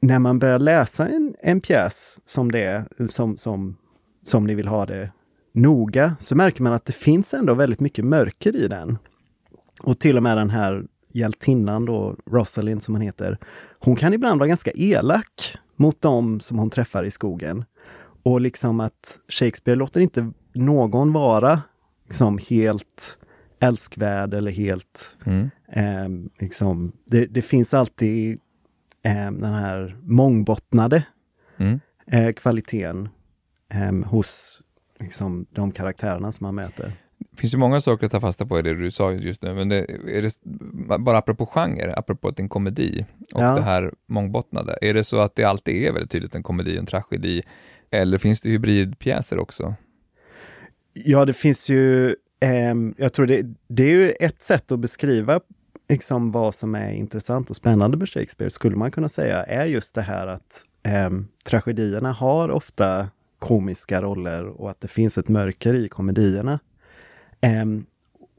när 0.00 0.18
man 0.18 0.38
börjar 0.38 0.58
läsa 0.58 1.08
en, 1.08 1.34
en 1.42 1.60
pjäs 1.60 2.18
som 2.24 2.52
det 2.52 2.84
som, 3.08 3.36
som, 3.36 3.76
som 4.22 4.46
ni 4.46 4.54
vill 4.54 4.68
ha 4.68 4.86
det 4.86 5.10
noga, 5.52 6.16
så 6.18 6.34
märker 6.34 6.62
man 6.62 6.72
att 6.72 6.84
det 6.84 6.92
finns 6.92 7.34
ändå 7.34 7.54
väldigt 7.54 7.80
mycket 7.80 8.04
mörker 8.04 8.56
i 8.56 8.68
den. 8.68 8.98
Och 9.82 9.98
till 9.98 10.16
och 10.16 10.22
med 10.22 10.36
den 10.36 10.50
här 10.50 10.84
hjältinnan 11.12 11.84
då, 11.84 12.16
Rosalind 12.30 12.82
som 12.82 12.94
hon 12.94 13.02
heter, 13.02 13.38
hon 13.78 13.96
kan 13.96 14.14
ibland 14.14 14.38
vara 14.38 14.48
ganska 14.48 14.70
elak 14.74 15.56
mot 15.76 16.02
dem 16.02 16.40
som 16.40 16.58
hon 16.58 16.70
träffar 16.70 17.04
i 17.04 17.10
skogen. 17.10 17.64
Och 18.22 18.40
liksom 18.40 18.80
att 18.80 19.18
Shakespeare 19.28 19.76
låter 19.76 20.00
inte 20.00 20.32
någon 20.54 21.12
vara 21.12 21.62
liksom 22.06 22.38
helt 22.48 23.18
älskvärd 23.60 24.34
eller 24.34 24.50
helt... 24.50 25.16
Mm. 25.24 25.50
Eh, 25.68 26.30
liksom, 26.40 26.92
det, 27.04 27.26
det, 27.26 27.42
finns 27.42 27.74
alltid 27.74 28.40
eh, 29.02 29.30
den 29.30 29.54
här 29.54 29.96
mångbottnade 30.02 31.02
mm. 31.56 31.80
eh, 32.06 32.32
kvaliteten 32.32 33.08
ehm, 33.68 34.02
hos 34.02 34.62
liksom, 35.00 35.46
de 35.50 35.72
karaktärerna 35.72 36.32
som 36.32 36.44
man 36.44 36.54
möter. 36.54 36.92
Det 37.18 37.40
finns 37.40 37.54
ju 37.54 37.58
många 37.58 37.80
saker 37.80 38.06
att 38.06 38.12
ta 38.12 38.20
fasta 38.20 38.46
på 38.46 38.58
i 38.58 38.62
det 38.62 38.74
du 38.74 38.90
sa 38.90 39.12
just 39.12 39.42
nu, 39.42 39.54
men 39.54 39.68
det, 39.68 39.86
är 40.08 40.22
det 40.22 40.32
bara 40.98 41.18
apropå 41.18 41.46
genre, 41.46 41.94
apropå 41.96 42.28
att 42.28 42.36
det 42.36 42.40
är 42.40 42.44
en 42.44 42.48
komedi 42.48 43.04
och 43.34 43.42
ja. 43.42 43.54
det 43.54 43.62
här 43.62 43.94
mångbottnade, 44.06 44.78
är 44.80 44.94
det 44.94 45.04
så 45.04 45.20
att 45.20 45.36
det 45.36 45.44
alltid 45.44 45.82
är 45.82 45.92
väldigt 45.92 46.10
tydligt 46.10 46.34
en 46.34 46.42
komedi 46.42 46.74
och 46.74 46.78
en 46.78 46.86
tragedi, 46.86 47.42
eller 47.90 48.18
finns 48.18 48.40
det 48.40 48.50
hybridpjäser 48.50 49.38
också? 49.38 49.74
Ja, 50.92 51.24
det 51.24 51.32
finns 51.32 51.68
ju, 51.68 52.14
Ehm, 52.40 52.94
jag 52.98 53.12
tror 53.12 53.26
det, 53.26 53.46
det 53.68 53.82
är 53.82 53.88
ju 53.88 54.10
ett 54.10 54.42
sätt 54.42 54.72
att 54.72 54.80
beskriva 54.80 55.40
liksom 55.88 56.32
vad 56.32 56.54
som 56.54 56.74
är 56.74 56.92
intressant 56.92 57.50
och 57.50 57.56
spännande 57.56 57.96
med 57.96 58.08
Shakespeare, 58.08 58.50
skulle 58.50 58.76
man 58.76 58.90
kunna 58.90 59.08
säga, 59.08 59.44
är 59.44 59.64
just 59.64 59.94
det 59.94 60.02
här 60.02 60.26
att 60.26 60.64
eh, 60.82 61.10
tragedierna 61.44 62.12
har 62.12 62.48
ofta 62.48 63.08
komiska 63.38 64.02
roller 64.02 64.46
och 64.46 64.70
att 64.70 64.80
det 64.80 64.88
finns 64.88 65.18
ett 65.18 65.28
mörker 65.28 65.74
i 65.74 65.88
komedierna. 65.88 66.58
Um, 67.62 67.86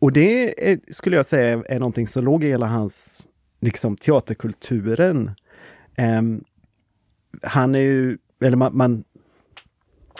och 0.02 0.12
det 0.12 0.72
är, 0.72 0.80
skulle 0.91 1.16
jag 1.16 1.26
säga 1.26 1.64
är 1.66 1.80
någonting 1.80 2.08
som 2.08 2.24
låg 2.24 2.43
i 2.43 2.48
hela 2.48 2.66
hans 2.66 3.28
liksom, 3.60 3.98
teaterkulturen. 3.98 5.32
Um, 5.98 6.43
han 7.41 7.76
är 7.76 7.80
ju, 7.80 8.18
eller 8.43 8.58
man, 8.58 8.78
man, 8.78 9.04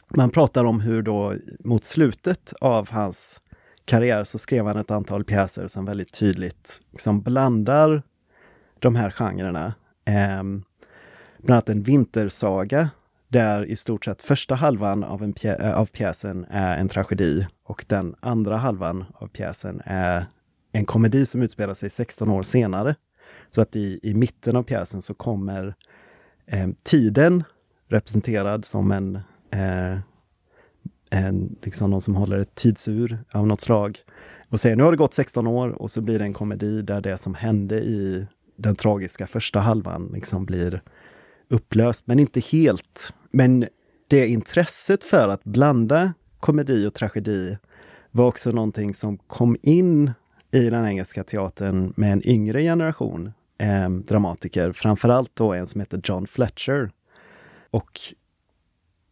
man 0.10 0.30
pratar 0.30 0.64
om 0.64 0.82
hur 0.82 1.02
då 1.02 1.34
mot 1.60 1.86
slutet 1.86 2.54
av 2.62 2.92
hans 2.92 3.42
karriär 3.88 4.24
så 4.24 4.38
skrev 4.38 4.66
han 4.66 4.78
ett 4.78 4.92
antal 4.92 5.24
pjäser 5.24 5.68
som 5.68 5.86
väldigt 5.86 6.14
tydligt 6.14 6.82
liksom 6.92 7.22
blandar 7.22 8.04
de 8.80 8.96
här 8.96 9.12
genrerna. 9.12 9.74
Um, 10.40 10.64
bland 11.38 11.56
annat 11.56 11.70
en 11.70 11.82
vintersaga 11.82 12.90
där 13.28 13.66
i 13.66 13.76
stort 13.76 14.06
sett 14.06 14.22
första 14.22 14.56
halvan 14.56 15.04
av, 15.04 15.24
en 15.24 15.34
pjä 15.34 15.56
eh, 15.56 15.78
av 15.78 15.86
pjäsen 15.86 16.46
är 16.50 16.78
en 16.78 16.90
tragedi 16.90 17.48
och 17.64 17.86
den 17.88 18.16
andra 18.20 18.58
halvan 18.58 19.06
av 19.14 19.28
pjäsen 19.28 19.82
är 19.86 20.26
en 20.72 20.86
komedi 20.86 21.26
som 21.26 21.42
utspelar 21.42 21.74
sig 21.74 21.90
16 21.90 22.30
år 22.30 22.44
senare. 22.44 22.96
Så 23.52 23.62
att 23.62 23.76
i, 23.76 24.00
i 24.04 24.14
mitten 24.14 24.56
av 24.56 24.64
pjäsen 24.64 25.02
så 25.02 25.14
kommer 25.14 25.76
eh, 26.46 26.68
tiden 26.84 27.44
representerad 27.90 28.66
som 28.66 28.92
en, 28.92 29.16
eh, 29.52 30.00
en 31.10 31.56
liksom 31.62 31.90
någon 31.90 32.02
som 32.02 32.16
håller 32.16 32.38
ett 32.38 32.56
tidsur 32.56 33.20
av 33.32 33.48
något 33.48 33.62
slag 33.62 34.00
och 34.50 34.60
säger 34.60 34.76
nu 34.76 34.84
har 34.84 34.92
det 34.92 34.98
gått 34.98 35.14
16 35.14 35.48
år 35.48 35.70
och 35.70 35.92
så 35.92 36.02
blir 36.02 36.20
det 36.20 36.26
en 36.26 36.34
komedi 36.34 36.82
där 36.82 37.02
det 37.02 37.18
som 37.18 37.36
hände 37.36 37.76
i 37.76 38.28
den 38.58 38.76
tragiska 38.76 39.28
första 39.28 39.60
halvan 39.60 40.12
liksom 40.14 40.46
blir 40.46 40.82
upplöst, 41.50 42.08
men 42.08 42.20
inte 42.20 42.40
helt. 42.40 43.14
Men 43.32 43.68
det 44.08 44.28
intresset 44.28 45.04
för 45.04 45.30
att 45.30 45.44
blanda 45.44 46.14
komedi 46.40 46.88
och 46.88 46.94
tragedi 46.94 47.58
var 48.12 48.26
också 48.26 48.52
någonting 48.52 48.94
som 48.94 49.18
kom 49.18 49.58
in 49.62 50.12
i 50.52 50.70
den 50.70 50.86
engelska 50.86 51.24
teatern 51.24 51.94
med 51.96 52.14
en 52.14 52.28
yngre 52.28 52.62
generation 52.62 53.32
eh, 53.58 53.90
dramatiker, 53.90 54.72
framförallt 54.72 55.36
då 55.36 55.54
en 55.54 55.68
som 55.68 55.82
heter 55.82 56.02
John 56.04 56.28
Fletcher. 56.28 56.92
Och 57.72 58.00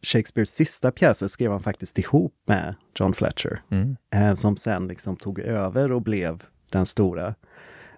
Shakespeares 0.05 0.49
sista 0.49 0.91
pjäser 0.91 1.27
skrev 1.27 1.51
han 1.51 1.61
faktiskt 1.61 1.99
ihop 1.99 2.33
med 2.47 2.75
John 2.99 3.13
Fletcher, 3.13 3.61
mm. 3.71 3.95
eh, 4.15 4.33
som 4.33 4.57
sen 4.57 4.87
liksom 4.87 5.15
tog 5.15 5.39
över 5.39 5.91
och 5.91 6.01
blev 6.01 6.43
den 6.71 6.85
stora. 6.85 7.35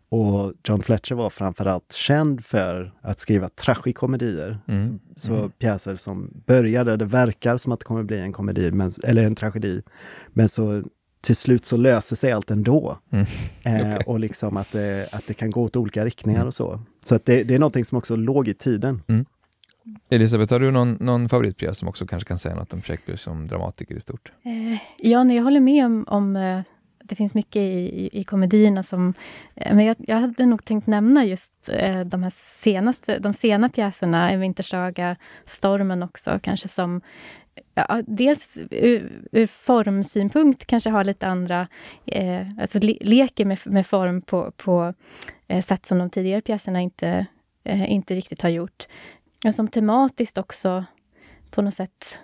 Och 0.10 0.54
John 0.64 0.82
Fletcher 0.82 1.16
var 1.16 1.30
framförallt 1.30 1.94
känd 1.94 2.46
för 2.46 2.94
att 3.02 3.20
skriva 3.20 3.50
tragikomedier. 3.50 4.60
Mm. 4.68 5.00
Så, 5.16 5.34
mm. 5.36 5.52
pjäser 5.52 5.96
som 5.96 6.44
började, 6.46 6.98
det 6.98 7.06
verkar 7.06 7.58
som 7.58 7.72
att 7.72 7.80
det 7.80 7.86
kommer 7.86 8.04
bli 8.04 8.20
en 8.20 8.34
komedi, 8.34 8.72
men, 8.72 8.92
eller 9.04 9.24
en 9.24 9.36
tragedi. 9.36 9.82
Men 10.28 10.50
så 10.50 10.84
till 11.22 11.36
slut 11.36 11.66
så 11.66 11.78
löser 11.78 12.16
sig 12.16 12.32
allt 12.32 12.52
ändå. 12.52 12.98
Mm. 13.12 13.26
Eh, 13.64 13.76
okay. 13.94 14.04
och 14.06 14.20
liksom 14.20 14.58
att 14.58 14.72
det, 14.72 15.10
att 15.12 15.28
det 15.28 15.34
kan 15.34 15.52
gå 15.52 15.64
åt 15.64 15.76
olika 15.76 16.06
riktningar 16.06 16.40
mm. 16.40 16.48
och 16.48 16.54
så. 16.54 16.82
Så 17.06 17.16
att 17.16 17.26
det, 17.26 17.44
det, 17.44 17.56
är 17.56 17.60
någonting 17.60 17.86
som 17.86 17.98
också 17.98 18.16
låg 18.16 18.48
i 18.48 18.54
tiden. 18.54 19.02
Mm. 19.08 19.26
Elisabeth, 20.10 20.54
har 20.54 20.60
du 20.60 20.72
någon, 20.72 20.98
någon 21.00 21.30
favoritpjäs 21.30 21.78
som 21.78 21.88
också 21.88 22.06
kanske 22.06 22.28
kan 22.28 22.38
säga 22.38 22.56
något 22.56 22.74
om 22.74 22.82
Shakespeare 22.82 23.18
som 23.18 23.48
dramatiker 23.48 23.96
i 23.96 24.02
stort? 24.02 24.32
Eh, 24.44 24.80
ja, 25.02 25.24
nej, 25.24 25.36
jag 25.36 25.44
håller 25.44 25.60
med 25.60 25.86
om, 25.86 26.06
om 26.08 26.36
eh, 26.36 26.62
det 27.04 27.16
finns 27.16 27.34
mycket 27.34 27.62
i, 27.62 28.10
i, 28.20 28.24
komedierna 28.24 28.84
som... 28.84 29.14
Eh, 29.56 29.76
men 29.76 29.86
jag, 29.86 29.96
jag, 30.00 30.16
hade 30.16 30.46
nog 30.46 30.66
tänkt 30.66 30.88
nämna 30.88 31.26
just 31.26 31.70
eh, 31.74 32.00
de 32.00 32.24
här 32.24 32.34
senaste, 32.36 33.20
de 33.20 33.34
sena 33.34 33.70
pjäserna, 33.70 34.32
En 34.32 34.40
vintersaga, 34.40 35.16
Stormen 35.46 36.04
också, 36.04 36.40
kanske 36.44 36.68
som 36.68 37.02
Ja, 37.74 38.02
dels 38.08 38.60
ur, 38.72 39.22
ur 39.32 39.48
formsynpunkt 39.48 40.66
kanske 40.66 40.90
har 40.90 41.04
lite 41.04 41.28
andra, 41.28 41.68
eh, 42.06 42.48
alltså 42.60 42.80
le, 42.80 42.98
leker 43.02 43.46
med, 43.46 43.60
med 43.66 43.88
form 43.88 44.22
på, 44.22 44.52
på 44.52 44.94
eh, 45.48 45.62
sätt 45.62 45.86
som 45.86 45.98
de 45.98 46.10
tidigare 46.10 46.42
pjäserna 46.42 46.82
inte, 46.82 47.26
eh, 47.64 47.92
inte 47.92 48.16
riktigt 48.16 48.42
har 48.42 48.50
gjort. 48.50 48.88
Och 49.46 49.56
som 49.56 49.68
tematiskt 49.68 50.38
också 50.38 50.86
på 51.52 51.62
något 51.62 51.74
sätt 51.74 52.20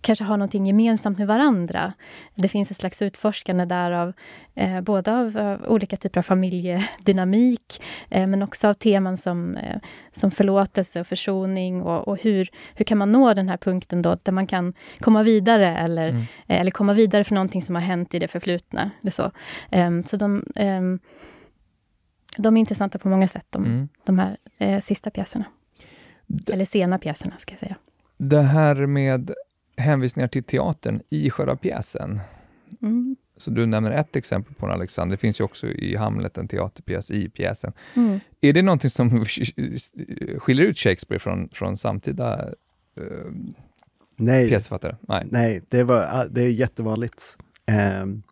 kanske 0.00 0.24
har 0.24 0.36
någonting 0.36 0.66
gemensamt 0.66 1.18
med 1.18 1.26
varandra. 1.26 1.92
Det 2.34 2.48
finns 2.48 2.70
ett 2.70 2.76
slags 2.76 3.02
utforskande 3.02 3.64
där 3.64 3.90
av 3.90 4.12
eh, 4.54 4.80
både 4.80 5.12
av, 5.12 5.38
av, 5.38 5.64
olika 5.68 5.96
typer 5.96 6.18
av 6.20 6.22
familjedynamik 6.22 7.82
eh, 8.10 8.26
men 8.26 8.42
också 8.42 8.68
av 8.68 8.74
teman 8.74 9.16
som, 9.16 9.56
eh, 9.56 9.80
som 10.12 10.30
förlåtelse 10.30 11.00
och 11.00 11.06
försoning 11.06 11.82
och, 11.82 12.08
och, 12.08 12.22
hur, 12.22 12.48
hur 12.74 12.84
kan 12.84 12.98
man 12.98 13.12
nå 13.12 13.34
den 13.34 13.48
här 13.48 13.56
punkten 13.56 14.02
då 14.02 14.16
där 14.22 14.32
man 14.32 14.46
kan 14.46 14.74
komma 15.00 15.22
vidare 15.22 15.78
eller, 15.78 16.08
mm. 16.08 16.22
Eh, 16.46 16.60
eller 16.60 16.70
komma 16.70 16.92
vidare 16.92 17.24
från 17.24 17.34
någonting 17.34 17.62
som 17.62 17.74
har 17.74 17.82
hänt 17.82 18.14
i 18.14 18.18
det 18.18 18.28
förflutna. 18.28 18.90
Det 19.02 19.10
så 19.10 19.30
ehm, 19.70 20.04
så 20.04 20.16
de, 20.16 20.44
ehm, 20.56 20.98
de 22.38 22.56
är 22.56 22.60
intressanta 22.60 22.98
på 22.98 23.08
många 23.08 23.28
sätt, 23.28 23.46
de, 23.50 23.64
mm. 23.64 23.88
de 24.04 24.18
här 24.18 24.36
eh, 24.58 24.80
sista 24.80 25.10
pjäserna. 25.10 25.44
Eller 26.52 26.64
sena 26.64 26.98
pjäserna, 26.98 27.38
ska 27.38 27.52
jag 27.52 27.60
säga. 27.60 27.76
Det 28.16 28.42
här 28.42 28.86
med 28.86 29.30
hänvisningar 29.76 30.28
till 30.28 30.44
teatern 30.44 31.02
i 31.10 31.30
själva 31.30 31.56
pjäsen. 31.56 32.20
Mm. 32.82 33.16
Så 33.36 33.50
du 33.50 33.66
nämner 33.66 33.90
ett 33.90 34.16
exempel 34.16 34.54
på 34.54 34.66
en 34.66 34.72
Alexander, 34.72 35.16
det 35.16 35.20
finns 35.20 35.40
ju 35.40 35.44
också 35.44 35.66
i 35.66 35.96
Hamlet 35.96 36.38
en 36.38 36.48
teaterpjäs 36.48 37.10
i 37.10 37.28
pjäsen. 37.28 37.72
Mm. 37.94 38.20
Är 38.40 38.52
det 38.52 38.62
någonting 38.62 38.90
som 38.90 39.24
skiljer 40.38 40.66
ut 40.66 40.78
Shakespeare 40.78 41.18
från, 41.18 41.48
från 41.52 41.76
samtida 41.76 42.48
uh, 43.00 43.32
Nej. 44.16 44.48
pjäsförfattare? 44.48 44.96
Nej, 45.00 45.26
Nej 45.30 45.62
det, 45.68 45.82
var, 45.82 46.28
det 46.30 46.42
är 46.42 46.48
jättevanligt. 46.48 47.38
Um, 48.02 48.22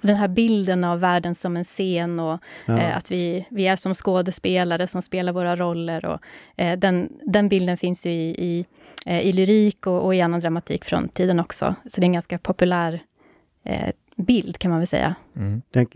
Den 0.00 0.16
här 0.16 0.28
bilden 0.28 0.84
av 0.84 1.00
världen 1.00 1.34
som 1.34 1.56
en 1.56 1.64
scen 1.64 2.20
och 2.20 2.40
ja. 2.66 2.78
eh, 2.78 2.96
att 2.96 3.10
vi, 3.10 3.46
vi 3.50 3.66
är 3.66 3.76
som 3.76 3.94
skådespelare 3.94 4.86
som 4.86 5.02
spelar 5.02 5.32
våra 5.32 5.56
roller. 5.56 6.04
Och, 6.04 6.20
eh, 6.56 6.78
den, 6.78 7.12
den 7.20 7.48
bilden 7.48 7.76
finns 7.76 8.06
ju 8.06 8.10
i, 8.10 8.30
i, 8.38 8.66
eh, 9.06 9.20
i 9.20 9.32
lyrik 9.32 9.86
och, 9.86 10.04
och, 10.04 10.14
i 10.14 10.20
annan 10.20 10.40
dramatik 10.40 10.84
från 10.84 11.08
tiden 11.08 11.40
också. 11.40 11.74
Så 11.86 12.00
det 12.00 12.04
är 12.04 12.08
en 12.08 12.12
ganska 12.12 12.38
populär 12.38 13.02
eh, 13.64 13.90
bild 14.16 14.58
kan 14.58 14.70
man 14.70 14.80
väl 14.80 14.86
säga. 14.86 15.14
Mm. 15.36 15.62
Den, 15.70 15.86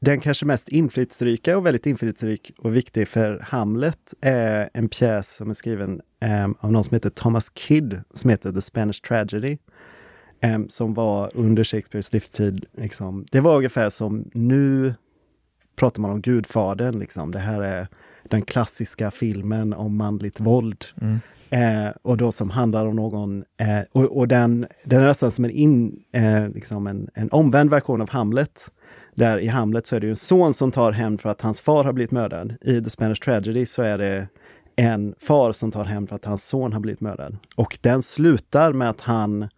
den 0.00 0.20
kanske 0.20 0.46
mest 0.46 0.68
inflytelserika 0.68 1.56
och 1.56 1.66
väldigt 1.66 1.86
inflytelserik 1.86 2.52
och 2.58 2.76
viktig 2.76 3.08
för 3.08 3.44
Hamlet 3.48 4.14
är 4.20 4.70
en 4.74 4.88
pjäs 4.88 5.34
som 5.36 5.50
är 5.50 5.54
skriven 5.54 6.00
um, 6.44 6.56
av 6.60 6.72
någon 6.72 6.84
som 6.84 6.94
heter 6.94 7.10
Thomas 7.10 7.52
Kidd, 7.54 8.00
som 8.14 8.30
heter 8.30 8.52
The 8.52 8.60
Spanish 8.60 9.00
Tragedy. 9.02 9.58
Som 10.68 10.94
var 10.94 11.30
under 11.34 11.64
Shakespeares 11.64 12.12
livstid, 12.12 12.64
liksom, 12.72 13.26
det 13.30 13.40
var 13.40 13.56
ungefär 13.56 13.88
som 13.88 14.30
nu 14.34 14.94
pratar 15.76 16.02
man 16.02 16.10
om 16.10 16.20
Gudfadern, 16.20 16.98
liksom. 16.98 17.30
det 17.30 17.38
här 17.38 17.62
är 17.62 17.88
den 18.30 18.42
klassiska 18.42 19.10
filmen 19.10 19.72
om 19.72 19.96
manligt 19.96 20.40
våld. 20.40 20.84
Mm. 21.00 21.20
Eh, 21.50 21.92
och 22.02 22.16
då 22.16 22.32
som 22.32 22.50
handlar 22.50 22.86
om 22.86 22.96
någon, 22.96 23.44
eh, 23.60 23.80
och, 23.92 24.16
och, 24.18 24.28
den, 24.28 24.66
den 24.84 25.02
är 25.02 25.06
nästan 25.06 25.30
som 25.30 25.44
en, 25.44 25.50
in, 25.50 26.02
eh, 26.12 26.48
liksom 26.48 26.86
en, 26.86 27.08
en 27.14 27.30
omvänd 27.30 27.70
version 27.70 28.00
av 28.00 28.10
Hamlet. 28.10 28.70
Där 29.14 29.38
i 29.38 29.46
Hamlet 29.46 29.86
så 29.86 29.96
är 29.96 30.00
det 30.00 30.08
en 30.08 30.16
son 30.16 30.54
som 30.54 30.70
tar 30.70 30.92
hämnd 30.92 31.20
för 31.20 31.28
att 31.28 31.40
hans 31.40 31.60
far 31.60 31.84
har 31.84 31.92
blivit 31.92 32.10
mördad. 32.10 32.54
I 32.60 32.84
The 32.84 32.90
Spanish 32.90 33.20
Tragedy 33.20 33.66
så 33.66 33.82
är 33.82 33.98
det 33.98 34.28
en 34.76 35.14
far 35.18 35.52
som 35.52 35.70
tar 35.70 35.84
hämnd 35.84 36.08
för 36.08 36.16
att 36.16 36.24
hans 36.24 36.46
son 36.46 36.72
har 36.72 36.80
blivit 36.80 37.00
mördad. 37.00 37.36
Och 37.56 37.78
den 37.80 38.02
slutar 38.02 38.72
med 38.72 38.90
att 38.90 39.00
han 39.00 39.48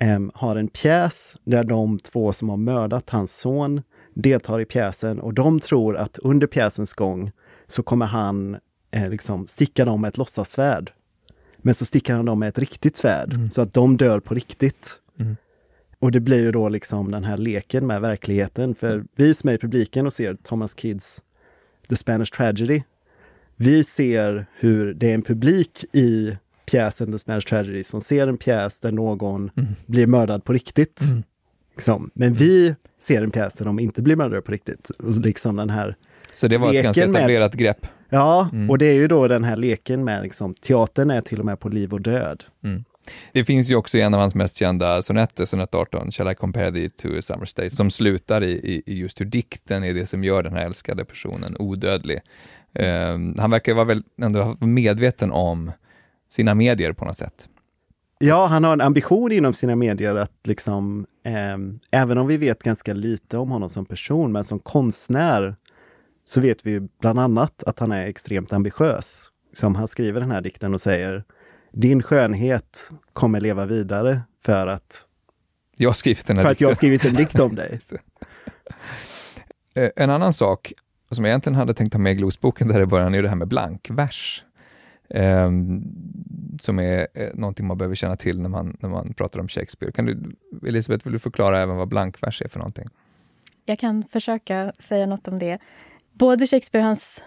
eh, 0.00 0.20
har 0.34 0.56
en 0.56 0.68
pjäs 0.68 1.36
där 1.44 1.64
de 1.64 1.98
två 1.98 2.32
som 2.32 2.48
har 2.48 2.56
mördat 2.56 3.10
hans 3.10 3.36
son 3.36 3.82
deltar 4.14 4.60
i 4.60 4.64
pjäsen 4.64 5.20
och 5.20 5.34
de 5.34 5.60
tror 5.60 5.96
att 5.96 6.18
under 6.18 6.46
pjäsens 6.46 6.94
gång 6.94 7.30
så 7.66 7.82
kommer 7.82 8.06
han 8.06 8.56
eh, 8.90 9.10
liksom 9.10 9.46
sticka 9.46 9.84
dem 9.84 10.00
med 10.00 10.08
ett 10.08 10.18
låtsassvärd. 10.18 10.92
Men 11.58 11.74
så 11.74 11.84
stickar 11.84 12.14
han 12.14 12.24
dem 12.24 12.38
med 12.38 12.48
ett 12.48 12.58
riktigt 12.58 12.96
svärd 12.96 13.32
mm. 13.32 13.50
så 13.50 13.60
att 13.60 13.74
de 13.74 13.96
dör 13.96 14.20
på 14.20 14.34
riktigt. 14.34 14.98
Mm. 15.18 15.36
Och 15.98 16.12
det 16.12 16.20
blir 16.20 16.42
ju 16.42 16.52
då 16.52 16.68
liksom 16.68 17.10
den 17.10 17.24
här 17.24 17.36
leken 17.36 17.86
med 17.86 18.00
verkligheten. 18.00 18.74
För 18.74 19.04
vi 19.16 19.34
som 19.34 19.50
är 19.50 19.54
i 19.54 19.58
publiken 19.58 20.06
och 20.06 20.12
ser 20.12 20.34
Thomas 20.34 20.74
Kids 20.74 21.22
The 21.88 21.96
Spanish 21.96 22.32
Tragedy, 22.36 22.82
vi 23.56 23.84
ser 23.84 24.46
hur 24.58 24.94
det 24.94 25.10
är 25.10 25.14
en 25.14 25.22
publik 25.22 25.84
i 25.92 26.36
pjäsen 26.70 27.12
The 27.12 27.18
Spanish 27.18 27.46
Tragedy 27.46 27.82
som 27.82 28.00
ser 28.00 28.26
en 28.26 28.36
pjäs 28.36 28.80
där 28.80 28.92
någon 28.92 29.50
mm. 29.56 29.68
blir 29.86 30.06
mördad 30.06 30.44
på 30.44 30.52
riktigt. 30.52 31.00
Mm. 31.00 31.22
Liksom. 31.74 32.10
Men 32.14 32.34
vi 32.34 32.74
ser 33.00 33.22
en 33.22 33.30
pjäs 33.30 33.54
där 33.54 33.64
de 33.64 33.78
inte 33.78 34.02
blir 34.02 34.16
mördade 34.16 34.42
på 34.42 34.52
riktigt. 34.52 34.90
Och 34.90 35.20
liksom 35.20 35.56
den 35.56 35.70
här 35.70 35.96
Så 36.32 36.48
det 36.48 36.58
var 36.58 36.74
ett 36.74 36.82
ganska 36.82 37.04
etablerat 37.04 37.52
med, 37.52 37.60
grepp? 37.60 37.86
Ja, 38.08 38.48
mm. 38.52 38.70
och 38.70 38.78
det 38.78 38.86
är 38.86 38.94
ju 38.94 39.08
då 39.08 39.28
den 39.28 39.44
här 39.44 39.56
leken 39.56 40.04
med 40.04 40.22
liksom, 40.22 40.54
teatern 40.54 41.10
är 41.10 41.20
till 41.20 41.38
och 41.38 41.46
med 41.46 41.60
på 41.60 41.68
liv 41.68 41.92
och 41.92 42.00
död. 42.00 42.44
Mm. 42.64 42.84
Det 43.32 43.44
finns 43.44 43.70
ju 43.70 43.76
också 43.76 43.98
en 43.98 44.14
av 44.14 44.20
hans 44.20 44.34
mest 44.34 44.56
kända 44.56 45.02
sonetter, 45.02 45.44
sonett 45.44 45.74
18, 45.74 46.10
Shall 46.10 46.30
I 46.30 46.34
compare 46.34 46.72
thee 46.72 46.90
to 46.90 47.08
a 47.18 47.22
summer 47.22 47.44
state, 47.44 47.70
som 47.70 47.90
slutar 47.90 48.44
i, 48.44 48.82
i, 48.86 48.98
just 48.98 49.20
hur 49.20 49.26
dikten 49.26 49.84
är 49.84 49.94
det 49.94 50.06
som 50.06 50.24
gör 50.24 50.42
den 50.42 50.52
här 50.52 50.66
älskade 50.66 51.04
personen 51.04 51.56
odödlig. 51.58 52.20
Um, 52.74 53.36
han 53.38 53.50
verkar 53.50 53.74
vara 53.74 53.84
väl 53.84 54.02
ändå 54.22 54.56
medveten 54.60 55.32
om 55.32 55.72
sina 56.30 56.54
medier 56.54 56.92
på 56.92 57.04
något 57.04 57.16
sätt. 57.16 57.48
Ja, 58.18 58.46
han 58.46 58.64
har 58.64 58.72
en 58.72 58.80
ambition 58.80 59.32
inom 59.32 59.54
sina 59.54 59.76
medier 59.76 60.16
att 60.16 60.32
liksom, 60.44 61.06
eh, 61.24 62.00
även 62.00 62.18
om 62.18 62.26
vi 62.26 62.36
vet 62.36 62.62
ganska 62.62 62.92
lite 62.92 63.38
om 63.38 63.50
honom 63.50 63.70
som 63.70 63.86
person, 63.86 64.32
men 64.32 64.44
som 64.44 64.58
konstnär 64.58 65.56
så 66.24 66.40
vet 66.40 66.66
vi 66.66 66.88
bland 67.00 67.18
annat 67.18 67.62
att 67.62 67.78
han 67.78 67.92
är 67.92 68.06
extremt 68.06 68.52
ambitiös. 68.52 69.30
Som 69.54 69.74
han 69.74 69.88
skriver 69.88 70.20
den 70.20 70.30
här 70.30 70.40
dikten 70.40 70.74
och 70.74 70.80
säger 70.80 71.24
din 71.72 72.02
skönhet 72.02 72.90
kommer 73.12 73.40
leva 73.40 73.66
vidare 73.66 74.20
för 74.44 74.66
att 74.66 75.06
jag 75.76 75.88
har 75.88 75.94
skrivit 75.94 76.26
den 76.26 76.36
här 76.36 76.44
för 76.44 76.50
att 76.50 76.60
jag 76.60 76.68
har 76.68 76.74
skrivit 76.74 77.04
en 77.04 77.14
dikt 77.14 77.40
om 77.40 77.54
dig. 77.54 77.78
Eh, 79.74 79.90
en 79.96 80.10
annan 80.10 80.32
sak 80.32 80.72
som 81.10 81.24
jag 81.24 81.30
egentligen 81.30 81.56
hade 81.56 81.74
tänkt 81.74 81.92
ha 81.92 82.00
med 82.00 82.12
i 82.12 82.14
glosboken 82.14 82.68
där 82.68 82.80
i 82.80 82.86
början 82.86 83.14
är 83.14 83.22
det 83.22 83.28
här 83.28 83.36
med 83.36 83.48
blankvers. 83.48 84.44
Eh, 85.10 85.50
som 86.60 86.78
är 86.78 87.08
eh, 87.14 87.28
någonting 87.34 87.66
man 87.66 87.78
behöver 87.78 87.94
känna 87.94 88.16
till 88.16 88.40
när 88.40 88.48
man, 88.48 88.76
när 88.80 88.88
man 88.88 89.14
pratar 89.14 89.40
om 89.40 89.48
Shakespeare. 89.48 89.92
Kan 89.92 90.06
du, 90.06 90.36
Elisabeth, 90.68 91.04
vill 91.04 91.12
du 91.12 91.18
förklara 91.18 91.62
även 91.62 91.76
vad 91.76 91.88
blankvers 91.88 92.42
är 92.42 92.48
för 92.48 92.58
någonting? 92.58 92.88
Jag 93.64 93.78
kan 93.78 94.04
försöka 94.12 94.72
säga 94.78 95.06
något 95.06 95.28
om 95.28 95.38
det. 95.38 95.58
Både 96.12 96.46
Shakespeare 96.46 96.82
och 96.82 96.86
hans 96.86 97.22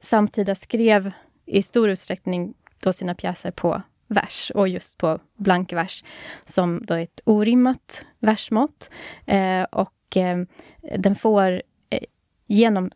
samtida 0.00 0.54
skrev 0.54 1.12
i 1.46 1.62
stor 1.62 1.88
utsträckning 1.88 2.54
då 2.82 2.92
sina 2.92 3.14
pjäser 3.14 3.50
på 3.50 3.82
vers 4.08 4.52
och 4.54 4.68
just 4.68 4.98
på 4.98 5.18
blankvers 5.36 6.04
som 6.44 6.86
då 6.86 6.94
är 6.94 7.02
ett 7.02 7.20
orimmat 7.24 8.04
versmått. 8.18 8.90
Eh, 9.26 9.62
och 9.62 10.16
eh, 10.16 10.38
den 10.98 11.14
får 11.14 11.62
eh, 11.90 11.98
genom 12.46 12.90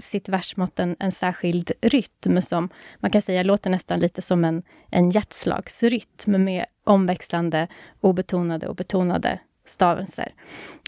sitt 0.00 0.28
versmått 0.28 0.78
en, 0.78 0.96
en 0.98 1.12
särskild 1.12 1.72
rytm 1.80 2.42
som 2.42 2.68
man 3.00 3.10
kan 3.10 3.22
säga 3.22 3.42
låter 3.42 3.70
nästan 3.70 4.00
lite 4.00 4.22
som 4.22 4.44
en, 4.44 4.62
en 4.90 5.10
hjärtslagsrytm 5.10 6.44
med 6.44 6.64
omväxlande 6.84 7.68
obetonade 8.00 8.68
och 8.68 8.76
betonade 8.76 9.40
stavelser. 9.66 10.32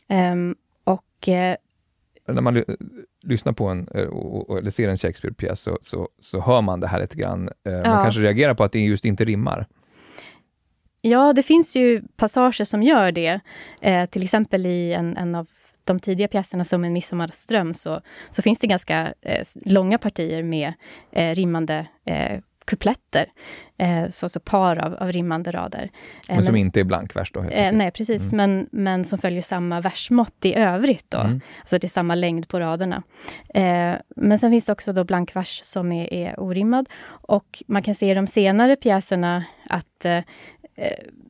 Um, 0.09 0.57
och 0.85 1.29
eh, 1.29 1.57
när 2.27 2.43
man 2.43 2.65
lyssnar 3.23 3.53
på 3.53 3.67
en, 3.67 3.89
eh, 3.95 4.59
eller 4.59 4.71
ser 4.71 4.89
en 4.89 4.97
Shakespeare-pjäs 4.97 5.61
så, 5.61 5.79
så, 5.83 6.09
så, 6.21 6.41
hör 6.41 6.63
man 6.63 6.81
det 6.81 6.87
här 6.87 7.01
lite 7.01 7.17
grann. 7.17 7.49
Eh, 7.67 7.73
man 7.73 7.83
ja. 7.85 8.03
kanske 8.03 8.21
reagerar 8.21 8.55
på 8.55 8.65
att 8.65 8.73
det 8.73 8.81
just 8.81 9.05
inte 9.05 9.25
rimmar. 9.25 9.67
Ja, 11.03 11.33
det 11.33 11.43
finns 11.43 11.77
ju 11.77 12.03
passager 12.17 12.65
som 12.65 12.83
gör 12.83 13.13
det. 13.13 13.41
Eh, 13.81 14.07
till 14.07 14.23
exempel 14.23 14.67
i 14.67 14.93
en, 14.93 15.17
en 15.17 15.35
av 15.35 15.49
de 15.85 16.01
tidiga 16.01 16.29
pjäserna 16.29 16.65
som 16.65 16.85
En 16.85 16.93
midsommarström 16.93 17.75
så, 17.75 18.01
så 18.31 18.43
finns 18.43 18.59
det 18.59 18.67
ganska 18.67 19.15
eh, 19.21 19.45
långa 19.65 19.99
partier 19.99 20.43
med 20.43 20.73
eh, 21.13 21.35
rimmande 21.35 21.87
eh, 22.05 22.41
kupletter. 22.71 23.27
Eh, 23.79 24.09
så 24.11 24.27
alltså 24.27 24.41
par 24.41 24.77
av, 24.77 24.95
av 24.95 25.13
rimmande 25.13 25.53
rader. 25.53 25.91
Eh, 26.29 26.35
men 26.35 26.43
som 26.43 26.53
men, 26.53 26.61
inte 26.61 26.81
är 26.81 26.85
blankvers 26.85 27.33
då? 27.33 27.43
Eh, 27.43 27.73
nej, 27.73 27.91
precis, 27.91 28.33
mm. 28.33 28.37
men, 28.37 28.69
men 28.85 29.05
som 29.05 29.19
följer 29.19 29.43
samma 29.43 29.81
versmått 29.81 30.45
i 30.45 30.55
övrigt. 30.55 31.11
Då. 31.11 31.19
Mm. 31.19 31.41
Alltså 31.61 31.79
det 31.79 31.87
är 31.87 31.89
samma 31.89 32.15
längd 32.15 32.49
på 32.49 32.61
raderna. 32.61 33.03
Eh, 33.55 33.95
men 34.17 34.39
sen 34.39 34.51
finns 34.51 34.67
det 34.67 34.73
också 34.73 34.93
då 34.93 35.05
blankvers 35.05 35.61
som 35.65 35.93
är, 35.93 36.13
är 36.13 36.41
orimmad. 36.41 36.89
Och 37.09 37.63
man 37.67 37.83
kan 37.83 37.95
se 37.95 38.11
i 38.11 38.15
de 38.15 38.27
senare 38.27 38.77
pjäserna 38.77 39.45
att 39.69 40.05
eh, 40.05 40.17
eh 40.17 40.23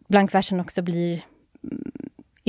blankversen 0.09 0.61
också 0.61 0.83
blir 0.83 1.23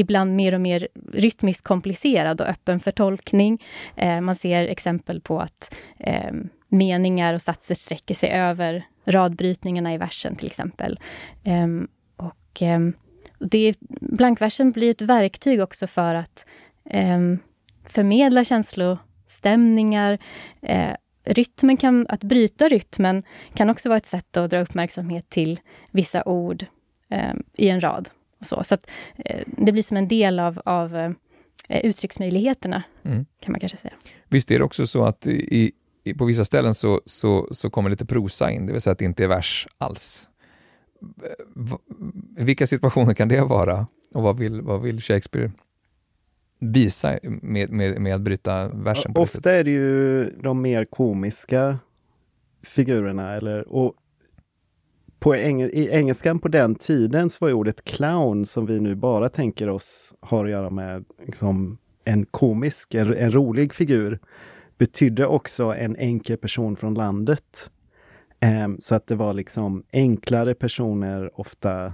ibland 0.01 0.35
mer 0.35 0.53
och 0.53 0.61
mer 0.61 0.87
rytmiskt 1.13 1.63
komplicerad 1.63 2.41
och 2.41 2.47
öppen 2.47 2.79
för 2.79 2.91
tolkning. 2.91 3.63
Eh, 3.95 4.21
man 4.21 4.35
ser 4.35 4.67
exempel 4.67 5.21
på 5.21 5.39
att 5.39 5.75
eh, 5.99 6.31
meningar 6.69 7.33
och 7.33 7.41
satser 7.41 7.75
sträcker 7.75 8.15
sig 8.15 8.29
över 8.29 8.85
radbrytningarna 9.05 9.93
i 9.93 9.97
versen 9.97 10.35
till 10.35 10.47
exempel. 10.47 10.99
Eh, 11.43 11.67
och 12.17 12.61
ehm, 12.61 12.93
det, 13.39 13.75
blankversen 14.01 14.71
blir 14.71 14.91
ett 14.91 15.01
verktyg 15.01 15.61
också 15.61 15.87
för 15.87 16.15
att 16.15 16.45
ehm, 16.85 17.39
förmedla 17.85 18.45
känslostämningar. 18.45 20.17
Eh, 20.61 20.95
rytmen 21.25 21.77
kan, 21.77 22.05
att 22.09 22.23
bryta 22.23 22.67
rytmen 22.67 23.23
kan 23.53 23.69
också 23.69 23.89
vara 23.89 23.97
ett 23.97 24.05
sätt 24.05 24.37
att 24.37 24.51
dra 24.51 24.59
uppmärksamhet 24.59 25.29
till 25.29 25.59
vissa 25.91 26.23
ord 26.23 26.65
ehm, 27.09 27.43
i 27.57 27.69
en 27.69 27.81
rad. 27.81 28.09
Och 28.41 28.47
så 28.47 28.63
så 28.63 28.73
att, 28.75 28.91
uh, 29.29 29.41
det 29.45 29.71
blir 29.71 29.83
som 29.83 29.97
en 29.97 30.07
del 30.07 30.39
av, 30.39 30.61
av 30.65 30.95
uh, 30.95 31.11
uttrycksmöjligheterna, 31.69 32.83
mm. 33.03 33.25
kan 33.39 33.51
man 33.51 33.59
kanske 33.59 33.77
säga. 33.77 33.93
Visst 34.29 34.51
är 34.51 34.59
det 34.59 34.65
också 34.65 34.87
så 34.87 35.05
att 35.05 35.27
i, 35.27 35.71
på 36.17 36.25
vissa 36.25 36.45
ställen 36.45 36.73
så, 36.73 37.01
så, 37.05 37.47
så 37.51 37.69
kommer 37.69 37.89
lite 37.89 38.05
prosa 38.05 38.51
in, 38.51 38.65
det 38.65 38.73
vill 38.73 38.81
säga 38.81 38.91
att 38.91 38.99
det 38.99 39.05
inte 39.05 39.23
är 39.23 39.27
vers 39.27 39.67
alls. 39.77 40.27
I 42.37 42.43
vilka 42.43 42.67
situationer 42.67 43.13
kan 43.13 43.27
det 43.27 43.41
vara? 43.41 43.87
Och 44.13 44.23
vad 44.23 44.37
vill, 44.37 44.61
vad 44.61 44.81
vill 44.81 45.01
Shakespeare 45.01 45.51
visa 46.59 47.19
med, 47.23 47.69
med, 47.69 48.01
med 48.01 48.15
att 48.15 48.21
bryta 48.21 48.67
versen? 48.67 49.13
På 49.13 49.21
Ofta 49.21 49.51
är 49.51 49.63
det 49.63 49.71
ju 49.71 50.25
de 50.43 50.61
mer 50.61 50.85
komiska 50.85 51.79
figurerna. 52.63 53.35
Eller, 53.35 53.67
och 53.67 53.93
på 55.21 55.33
eng 55.33 55.61
I 55.61 55.89
engelskan 55.91 56.39
på 56.39 56.47
den 56.47 56.75
tiden 56.75 57.29
så 57.29 57.45
var 57.45 57.53
ordet 57.53 57.83
clown, 57.83 58.45
som 58.45 58.65
vi 58.65 58.79
nu 58.79 58.95
bara 58.95 59.29
tänker 59.29 59.69
oss 59.69 60.15
har 60.19 60.45
att 60.45 60.51
göra 60.51 60.69
med 60.69 61.05
liksom, 61.25 61.77
en 62.05 62.25
komisk, 62.25 62.93
en, 62.93 63.13
en 63.13 63.31
rolig 63.31 63.73
figur 63.73 64.19
betydde 64.77 65.25
också 65.25 65.63
en 65.63 65.95
enkel 65.95 66.37
person 66.37 66.75
från 66.75 66.93
landet. 66.93 67.71
Um, 68.65 68.77
så 68.79 68.95
att 68.95 69.07
det 69.07 69.15
var 69.15 69.33
liksom 69.33 69.83
enklare 69.93 70.53
personer 70.53 71.39
ofta 71.39 71.93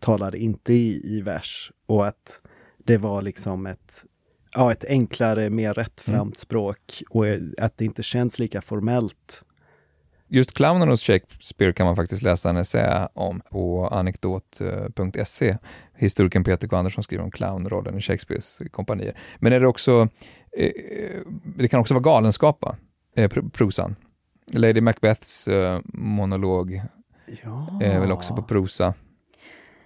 talade 0.00 0.38
inte 0.38 0.72
i, 0.72 1.16
i 1.16 1.20
vers 1.20 1.72
och 1.86 2.06
att 2.06 2.40
det 2.84 2.96
var 2.96 3.22
liksom 3.22 3.66
ett, 3.66 4.04
ja, 4.54 4.72
ett 4.72 4.84
enklare, 4.84 5.50
mer 5.50 5.74
rättframt 5.74 6.20
Mm. 6.20 6.34
språk 6.34 7.02
och 7.10 7.24
att 7.58 7.76
det 7.76 7.84
inte 7.84 8.02
känns 8.02 8.38
lika 8.38 8.60
formellt. 8.60 9.44
Just 10.34 10.52
clownen 10.52 10.88
hos 10.88 11.02
Shakespeare 11.02 11.72
kan 11.72 11.86
man 11.86 11.96
faktiskt 11.96 12.22
läsa 12.22 12.50
en 12.50 12.56
essä 12.56 13.08
om 13.14 13.40
på 13.50 13.86
anekdot.se. 13.88 15.56
Historikern 15.96 16.44
Peter 16.44 16.68
K. 16.68 16.76
Andersson 16.76 17.04
skriver 17.04 17.24
om 17.24 17.30
clownrollen 17.30 17.98
i 17.98 18.00
Shakespeares 18.00 18.62
kompanier. 18.70 19.18
Men 19.38 19.52
är 19.52 19.60
det 19.60 19.66
också, 19.66 20.08
eh, 20.58 20.70
det 21.58 21.68
kan 21.68 21.80
också 21.80 21.94
vara 21.94 22.02
galenskap? 22.02 22.64
Eh, 23.16 23.28
pr- 23.28 23.50
prosan. 23.50 23.96
Lady 24.52 24.80
Macbeths 24.80 25.48
eh, 25.48 25.80
monolog 25.94 26.82
Ja. 27.44 27.78
är 27.82 28.00
väl 28.00 28.12
också 28.12 28.34
på 28.36 28.42
prosa. 28.42 28.94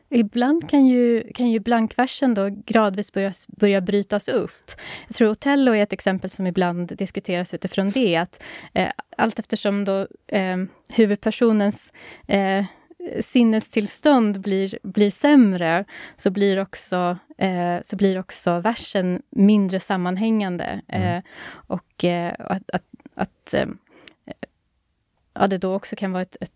Ibland 0.09 0.71
kan 0.71 0.87
ju, 0.87 1.33
kan 1.35 1.51
ju 1.51 1.61
blankversen 1.61 2.35
då 2.35 2.49
gradvis 2.67 3.13
börja, 3.13 3.33
börja 3.49 3.81
brytas 3.81 4.29
upp. 4.29 4.71
Jag 5.07 5.17
tror 5.17 5.31
Otello 5.31 5.73
är 5.73 5.83
ett 5.83 5.93
exempel 5.93 6.31
som 6.31 6.47
ibland 6.47 6.97
diskuteras 6.97 7.55
utifrån 7.55 7.91
det. 7.91 8.17
Att, 8.17 8.43
eh, 8.75 8.89
allt 9.17 9.39
eftersom 9.39 9.85
då, 9.85 10.07
eh, 10.27 10.57
huvudpersonens 10.89 11.93
eh, 12.27 12.65
sinnestillstånd 13.21 14.41
blir, 14.41 14.79
blir 14.83 15.11
sämre 15.11 15.85
så 16.17 16.31
blir, 16.31 16.59
också, 16.59 17.19
eh, 17.39 17.77
så 17.83 17.97
blir 17.97 18.19
också 18.19 18.61
versen 18.61 19.23
mindre 19.31 19.81
sammanhängande. 19.81 20.81
Mm. 20.89 21.17
Eh, 21.17 21.23
och 21.49 22.05
eh, 22.05 22.35
att, 22.39 22.71
att, 22.71 22.85
att 23.15 23.55
eh, 23.55 23.67
ja, 25.35 25.47
det 25.47 25.59
då 25.59 25.75
också 25.75 25.97
kan 25.97 26.13
vara 26.13 26.23
ett, 26.23 26.37
ett, 26.41 26.53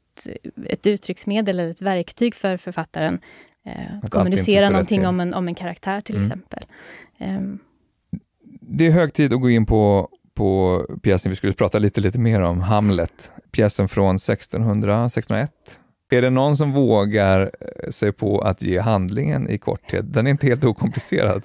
ett 0.67 0.87
uttrycksmedel 0.87 1.59
eller 1.61 1.71
ett 1.71 1.83
verktyg 1.83 2.35
för 2.35 2.57
författaren. 2.57 3.19
Eh, 3.67 3.73
att 4.03 4.11
kommunicera 4.11 4.71
någonting 4.71 5.07
om 5.07 5.21
en, 5.21 5.35
om 5.35 5.49
en 5.49 5.55
karaktär 5.55 6.01
till 6.01 6.15
Mm. 6.17 6.27
exempel. 6.27 6.65
Ehm, 7.19 7.59
Det 8.61 8.87
är 8.87 8.91
hög 8.91 9.13
tid 9.13 9.33
att 9.33 9.41
gå 9.41 9.51
in 9.51 9.67
på, 9.67 10.09
på 10.35 10.81
pjäsen 11.03 11.31
vi 11.31 11.37
skulle 11.37 11.53
prata 11.53 11.79
lite, 11.79 12.01
lite 12.01 12.19
mer 12.19 12.41
om, 12.41 12.61
Hamlet. 12.61 13.33
Pjäsen 13.53 13.89
från 13.89 14.17
1600, 14.17 15.05
1601. 15.07 15.51
Är 16.13 16.23
det 16.23 16.31
någon 16.31 16.57
som 16.57 16.73
vågar 16.73 17.41
eh, 17.61 17.91
sig 17.91 18.13
på 18.13 18.41
att 18.41 18.63
ge 18.63 18.79
handlingen 18.81 19.49
i 19.49 19.59
korthet? 19.59 20.13
Den 20.13 20.27
är 20.27 20.31
inte 20.31 20.47
helt 20.47 20.65
okomplicerad. 20.65 21.43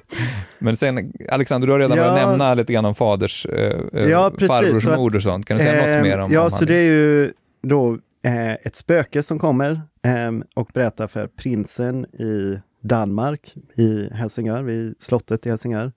Men 0.59 0.77
sen, 0.77 1.13
Alexander, 1.29 1.67
du 1.67 1.71
har 1.73 1.79
redan 1.79 1.97
Ja. 1.97 2.03
börjat 2.11 2.27
nämna 2.29 2.53
lite 2.53 2.73
grann 2.73 2.85
om 2.85 2.95
faders, 2.95 3.45
eh, 3.45 3.79
eh, 3.93 4.09
Ja, 4.09 4.31
precis, 4.31 4.47
farbrors 4.47 4.83
så 4.83 4.91
att- 4.91 4.97
mord 4.97 5.15
och 5.15 5.23
sånt. 5.23 5.45
Kan 5.45 5.57
du 5.57 5.63
säga 5.63 5.85
något 5.85 5.95
Ehm, 5.95 6.01
mer 6.01 6.17
om 6.17 6.31
Ja, 6.31 6.43
om 6.43 6.51
så 6.51 6.65
det 6.65 6.75
är 6.75 6.83
ju 6.83 7.33
då 7.63 7.97
eh, 8.25 8.53
ett 8.53 8.75
spöke 8.75 9.23
som 9.23 9.39
kommer 9.39 9.81
ehm, 10.03 10.43
och 10.55 10.69
berättar 10.73 11.07
för 11.07 11.27
prinsen 11.27 12.05
i 12.05 12.59
Danmark, 12.81 13.55
i 13.75 14.09
Helsingör, 14.13 14.63
vid 14.63 14.95
slottet 14.99 15.45
i 15.45 15.49
Helsingör. 15.49 15.91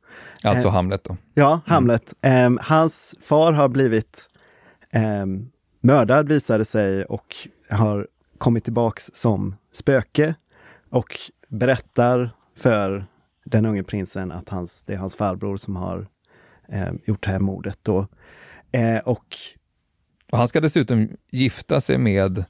Alltså 0.44 0.68
eh, 0.68 0.74
Hamlet 0.74 1.04
då. 1.04 1.16
Ja, 1.34 1.60
Hamlet. 1.66 2.14
Ehm, 2.22 2.58
hans 2.62 3.16
far 3.20 3.52
har 3.52 3.68
blivit 3.68 4.28
um, 5.22 5.50
mördad 5.80 6.28
visade 6.28 6.64
sig 6.64 7.04
och 7.04 7.36
har 7.70 8.06
kommit 8.38 8.64
tillbaks 8.64 9.10
som 9.12 9.56
spöke 9.72 10.34
och 10.90 11.20
berättar 11.48 12.30
för 12.56 13.06
den 13.44 13.66
unge 13.66 13.82
prinsen 13.82 14.32
att 14.32 14.48
hans, 14.48 14.84
det 14.84 14.94
är 14.94 14.98
hans 14.98 15.16
farbror 15.16 15.56
som 15.56 15.76
har 15.76 16.06
ehm, 16.68 16.98
gjort 17.04 17.22
det 17.22 17.30
här 17.30 17.38
mordet. 17.38 17.78
Då. 17.82 18.06
Eh, 18.72 18.98
och 18.98 19.36
Och 20.32 20.38
han 20.38 20.48
ska 20.48 20.60
dessutom 20.60 21.08
gifta 21.30 21.80
sig 21.80 21.98
med 21.98 22.38
eh, 22.38 22.44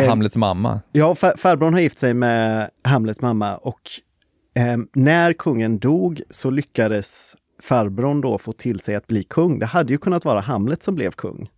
Eh, 0.00 0.08
Hamlets 0.08 0.36
mamma. 0.36 0.80
Ja, 0.92 1.14
far, 1.14 1.36
farbrorn 1.36 1.74
har 1.74 1.80
gift 1.80 1.98
sig 1.98 2.14
med 2.14 2.70
Hamlets 2.84 3.20
mamma 3.20 3.56
och 3.56 3.90
eh, 4.54 4.76
när 4.92 5.32
kungen 5.32 5.78
dog 5.78 6.22
så 6.30 6.50
lyckades 6.50 7.36
farbrorn 7.62 8.20
då 8.20 8.38
få 8.38 8.52
till 8.52 8.80
sig 8.80 8.94
att 8.94 9.06
bli 9.06 9.22
kung. 9.22 9.58
Det 9.58 9.66
hade 9.66 9.92
ju 9.92 9.98
kunnat 9.98 10.24
vara 10.24 10.40
Hamlet 10.40 10.82
som 10.82 10.94
blev 10.94 11.10
kung. 11.10 11.50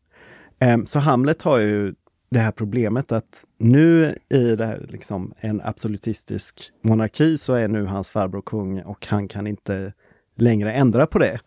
Eh, 0.59 0.79
så 0.87 0.99
Hamlet 0.99 1.43
har 1.43 1.59
ju 1.59 1.95
det 2.31 2.39
här 2.39 2.53
problemet 2.53 3.13
att 3.13 3.45
nu 3.59 4.19
i 4.31 4.57
det 4.57 4.67
här, 4.67 4.87
liksom, 4.89 5.35
en 5.41 5.61
absolutistisk 5.65 6.71
monarki 6.83 7.39
så 7.39 7.55
är 7.55 7.69
nu 7.69 7.85
hans 7.85 8.11
farbror 8.11 8.43
kung 8.43 8.83
och 8.83 9.07
han 9.07 9.29
kan 9.29 9.47
inte 9.47 9.93
längre 10.37 10.73
ändra 10.73 11.07
på 11.07 11.19
det. 11.19 11.41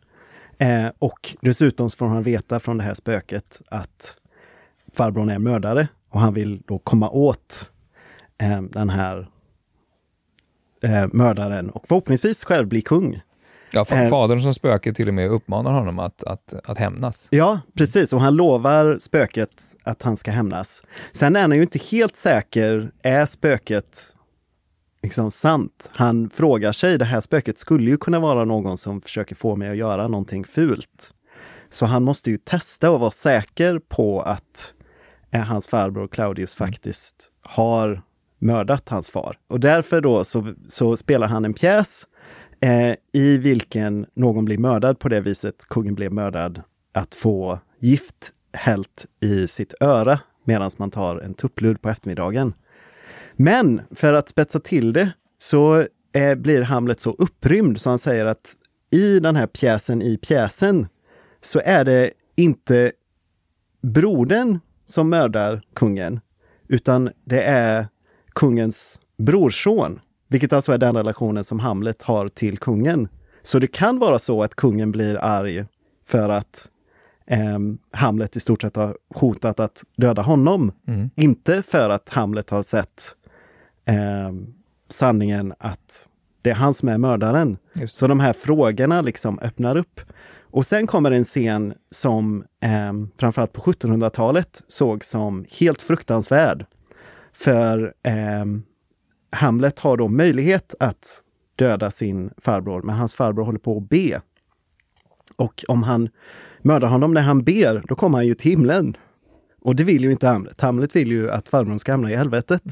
Eh, 0.58 0.88
och 1.00 1.36
dessutom 1.42 1.90
får 1.90 2.06
han 2.06 2.24
veta 2.24 2.60
från 2.60 2.78
det 2.78 2.84
här 2.84 2.94
spöket 2.94 3.62
att 3.70 4.18
farbrorn 4.94 5.30
är 5.30 5.40
mördare 5.40 5.88
och 6.10 6.20
han 6.20 6.34
vill 6.34 6.62
då 6.68 6.80
komma 6.80 7.10
åt 7.10 7.72
eh, 8.38 8.62
den 8.62 8.90
här 8.90 9.30
eh, 10.84 11.08
mördaren 11.12 11.70
och 11.70 11.88
förhoppningsvis 11.88 12.44
själv 12.44 12.68
bli 12.68 12.82
kung. 12.82 13.22
Ja, 13.72 13.86
eh, 13.92 14.10
fadern 14.10 14.42
som 14.42 14.54
spöke 14.54 14.94
till 14.94 15.08
och 15.08 15.14
med 15.14 15.30
uppmanar 15.30 15.72
honom 15.72 16.00
att, 16.00 16.24
att, 16.24 16.54
att 16.64 16.78
hämnas. 16.78 17.28
Ja, 17.32 17.60
precis. 17.74 18.14
Och 18.14 18.22
han 18.22 18.36
lovar 18.36 18.98
spöket 19.00 19.76
att 19.84 20.02
han 20.02 20.18
ska 20.18 20.32
hämnas. 20.32 20.84
Sen 21.12 21.36
är 21.36 21.42
han 21.42 21.52
ju 21.52 21.62
inte 21.62 21.80
helt 21.80 22.16
säker. 22.16 22.92
Är 23.04 23.26
spöket 23.26 24.16
liksom 25.02 25.32
sant? 25.32 25.90
Han 25.94 26.30
frågar 26.30 26.72
sig, 26.72 26.98
det 26.98 27.06
här 27.06 27.22
spöket 27.22 27.58
skulle 27.58 27.92
ju 27.92 27.98
kunna 27.98 28.20
vara 28.20 28.46
någon 28.46 28.78
som 28.78 29.02
försöker 29.02 29.36
få 29.36 29.56
mig 29.56 29.70
att 29.70 29.78
göra 29.78 30.08
någonting 30.08 30.46
fult. 30.46 31.14
Så 31.70 31.86
han 31.86 32.04
måste 32.04 32.32
ju 32.32 32.38
testa 32.38 32.92
och 32.92 33.00
vara 33.00 33.12
säker 33.12 33.80
på 33.80 34.22
att 34.22 34.74
eh, 35.32 35.42
hans 35.42 35.68
farbror 35.68 36.08
Claudius 36.08 36.56
faktiskt 36.56 37.32
har 37.42 38.02
mördat 38.40 38.90
hans 38.90 39.10
far. 39.10 39.38
Och 39.48 39.60
därför 39.60 40.02
då 40.02 40.24
så, 40.24 40.54
så 40.68 40.98
spelar 40.98 41.28
han 41.28 41.46
en 41.46 41.54
pjäs 41.54 42.08
eh, 42.62 42.96
i 43.14 43.38
vilken 43.38 44.06
någon 44.14 44.46
blir 44.46 44.58
mördad 44.58 45.00
på 45.00 45.10
det 45.10 45.22
viset 45.22 45.66
kungen 45.70 45.96
blev 45.96 46.14
mördad, 46.14 46.62
att 46.94 47.16
få 47.16 47.60
gift 47.80 48.32
hällt 48.54 49.06
i 49.22 49.48
sitt 49.48 49.74
öra 49.80 50.20
medan 50.44 50.72
man 50.78 50.92
tar 50.92 51.18
en 51.18 51.34
tupplur 51.34 51.76
på 51.76 51.90
eftermiddagen. 51.90 52.54
Men 53.38 53.82
för 53.92 54.14
att 54.14 54.30
spetsa 54.30 54.60
till 54.60 54.94
det 54.94 55.12
så 55.38 55.86
eh, 56.14 56.36
blir 56.36 56.62
Hamlet 56.62 57.00
så 57.00 57.12
upprymd 57.12 57.82
så 57.82 57.90
han 57.90 58.00
säger 58.00 58.26
att 58.26 58.56
i 58.92 59.20
den 59.20 59.36
här 59.36 59.48
pjäsen 59.48 60.02
i 60.02 60.18
pjäsen 60.18 60.88
så 61.42 61.62
är 61.66 61.86
det 61.86 62.12
inte 62.36 62.92
brodern 63.82 64.60
som 64.86 65.10
mördar 65.10 65.62
kungen, 65.74 66.20
utan 66.68 67.10
det 67.26 67.42
är 67.42 67.88
kungens 68.36 69.00
brorson, 69.18 70.00
vilket 70.28 70.54
alltså 70.54 70.72
är 70.72 70.78
den 70.78 70.96
relationen 70.96 71.44
som 71.44 71.60
Hamlet 71.60 72.04
har 72.04 72.28
till 72.28 72.58
kungen. 72.58 73.08
Så 73.44 73.60
det 73.60 73.68
kan 73.68 74.00
vara 74.00 74.20
så 74.20 74.44
att 74.44 74.56
kungen 74.56 74.92
blir 74.92 75.16
arg 75.16 75.66
för 76.06 76.30
att 76.30 76.70
ehm, 77.28 77.78
Hamlet 77.92 78.36
i 78.36 78.40
stort 78.40 78.62
sett 78.62 78.76
har 78.76 78.98
hotat 79.16 79.60
att 79.60 79.84
döda 79.98 80.22
honom. 80.22 80.72
Mm. 80.88 81.10
Inte 81.16 81.62
för 81.62 81.90
att 81.90 82.10
Hamlet 82.10 82.50
har 82.50 82.62
sett 82.62 83.16
ehm, 83.88 84.54
sanningen 84.90 85.54
att 85.60 86.08
det 86.42 86.50
är 86.50 86.56
han 86.56 86.74
som 86.74 86.90
är 86.90 86.98
mördaren. 86.98 87.58
Så 87.88 88.08
de 88.08 88.20
här 88.20 88.34
frågorna 88.34 89.02
liksom 89.02 89.40
öppnar 89.40 89.78
upp. 89.78 90.02
Och 90.42 90.66
sen 90.66 90.88
kommer 90.88 91.12
en 91.12 91.24
scen 91.24 91.74
som 91.90 92.44
eh, 92.64 92.94
framförallt 93.20 93.54
på 93.54 93.62
1700-talet 93.62 94.64
såg 94.68 95.04
som 95.04 95.46
helt 95.60 95.82
fruktansvärd. 95.82 96.66
För 97.34 97.94
eh, 98.04 98.46
Hamlet 99.32 99.80
har 99.80 99.98
då 99.98 100.08
möjlighet 100.08 100.76
att 100.80 101.22
döda 101.56 101.92
sin 101.92 102.32
farbror, 102.38 102.82
men 102.82 102.96
hans 102.96 103.16
farbror 103.16 103.44
håller 103.44 103.60
på 103.60 103.78
att 103.78 103.90
be. 103.90 104.22
Och 105.36 105.66
om 105.68 105.84
han 105.84 106.10
mördar 106.62 106.88
honom 106.88 107.14
när 107.14 107.22
han 107.22 107.44
ber, 107.44 107.84
då 107.88 107.96
kommer 107.96 108.18
han 108.18 108.28
ju 108.28 108.34
till 108.34 108.52
himlen. 108.52 108.98
Och 109.62 109.76
det 109.76 109.84
vill 109.84 110.04
ju 110.04 110.12
inte 110.12 110.28
Hamlet. 110.28 110.62
Hamlet 110.62 110.96
vill 110.96 111.12
ju 111.12 111.32
att 111.32 111.50
farbrorn 111.50 111.80
ska 111.80 111.92
hamna 111.92 112.12
i 112.12 112.16
helvetet. 112.16 112.64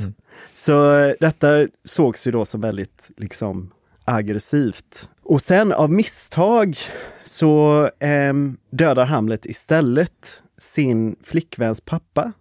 Så 0.53 0.97
eh, 0.99 1.13
detta 1.19 1.67
sågs 1.83 2.27
ju 2.27 2.31
då 2.31 2.45
som 2.45 2.61
väldigt 2.61 3.11
liksom 3.17 3.71
aggressivt. 4.05 5.09
Och 5.23 5.41
sen 5.41 5.71
av 5.73 5.91
misstag 5.91 6.77
så 7.23 7.89
ehm, 7.99 8.57
dödar 8.69 9.05
Hamlet 9.05 9.45
istället 9.45 10.41
sin 10.57 11.15
flickväns 11.23 11.81
pappa. 11.81 12.31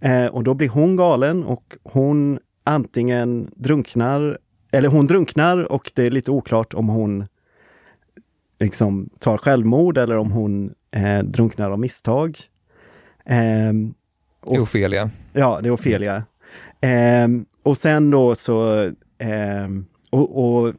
Eh, 0.00 0.26
och 0.26 0.44
då 0.44 0.54
blir 0.54 0.68
hon 0.68 0.96
galen 0.96 1.44
och 1.44 1.76
hon 1.82 2.38
antingen 2.64 3.50
drunknar, 3.56 4.38
eller 4.72 4.88
hon 4.88 5.06
drunknar 5.06 5.72
och 5.72 5.92
det 5.94 6.02
är 6.06 6.10
lite 6.10 6.30
oklart 6.30 6.74
om 6.74 6.88
hon 6.88 7.26
liksom 8.60 9.10
tar 9.18 9.36
självmord 9.38 9.98
eller 9.98 10.16
om 10.16 10.30
hon 10.32 10.74
eh, 10.90 11.22
drunknar 11.22 11.70
av 11.70 11.78
misstag. 11.78 12.38
Ehm, 13.26 13.94
Det 14.46 14.54
är 14.54 14.56
och- 14.58 14.62
Ofelia. 14.62 15.10
Ja, 15.32 15.60
det 15.62 15.68
är 15.68 15.74
Ofelia. 15.74 16.24
Ehm, 16.82 17.46
och 17.62 17.76
sen 17.78 18.10
då 18.10 18.34
så... 18.34 18.90
ehm, 19.18 19.86
och, 20.10 20.44
och 20.44 20.74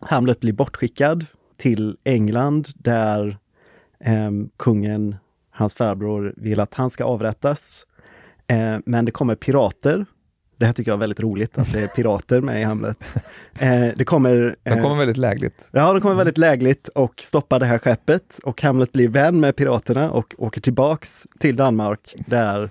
Hamlet 0.00 0.40
blir 0.40 0.52
bortskickad 0.52 1.26
till 1.56 1.96
England 2.04 2.68
där 2.74 3.38
ehm, 4.00 4.50
kungen, 4.56 5.16
hans 5.50 5.74
farbror, 5.74 6.34
vill 6.36 6.60
att 6.60 6.74
han 6.74 6.90
ska 6.90 7.04
avrättas. 7.04 7.86
Ehm, 8.46 8.82
men 8.86 9.04
det 9.04 9.10
kommer 9.10 9.34
pirater 9.34 10.06
Det 10.58 10.66
här 10.66 10.72
tycker 10.72 10.90
jag 10.90 10.96
är 10.96 11.00
väldigt 11.00 11.20
roligt, 11.20 11.58
att 11.58 11.72
det 11.72 11.80
är 11.80 11.86
pirater 11.88 12.40
med 12.40 12.60
i 12.60 12.64
Hamlet. 12.64 13.14
Eh, 13.58 13.88
det 13.96 14.04
kommer... 14.04 14.56
De 14.62 14.82
kommer 14.82 14.96
väldigt 14.96 15.16
lägligt. 15.16 15.68
Ja, 15.72 15.92
de 15.92 16.00
kommer 16.00 16.14
väldigt 16.14 16.38
lägligt 16.38 16.88
och 16.88 17.14
stoppar 17.22 17.60
det 17.60 17.66
här 17.66 17.78
skeppet 17.78 18.38
och 18.42 18.62
Hamlet 18.62 18.92
blir 18.92 19.08
vän 19.08 19.40
med 19.40 19.56
piraterna 19.56 20.10
och 20.10 20.34
åker 20.38 20.60
tillbaks 20.60 21.26
till 21.38 21.56
Danmark 21.56 22.14
där 22.26 22.70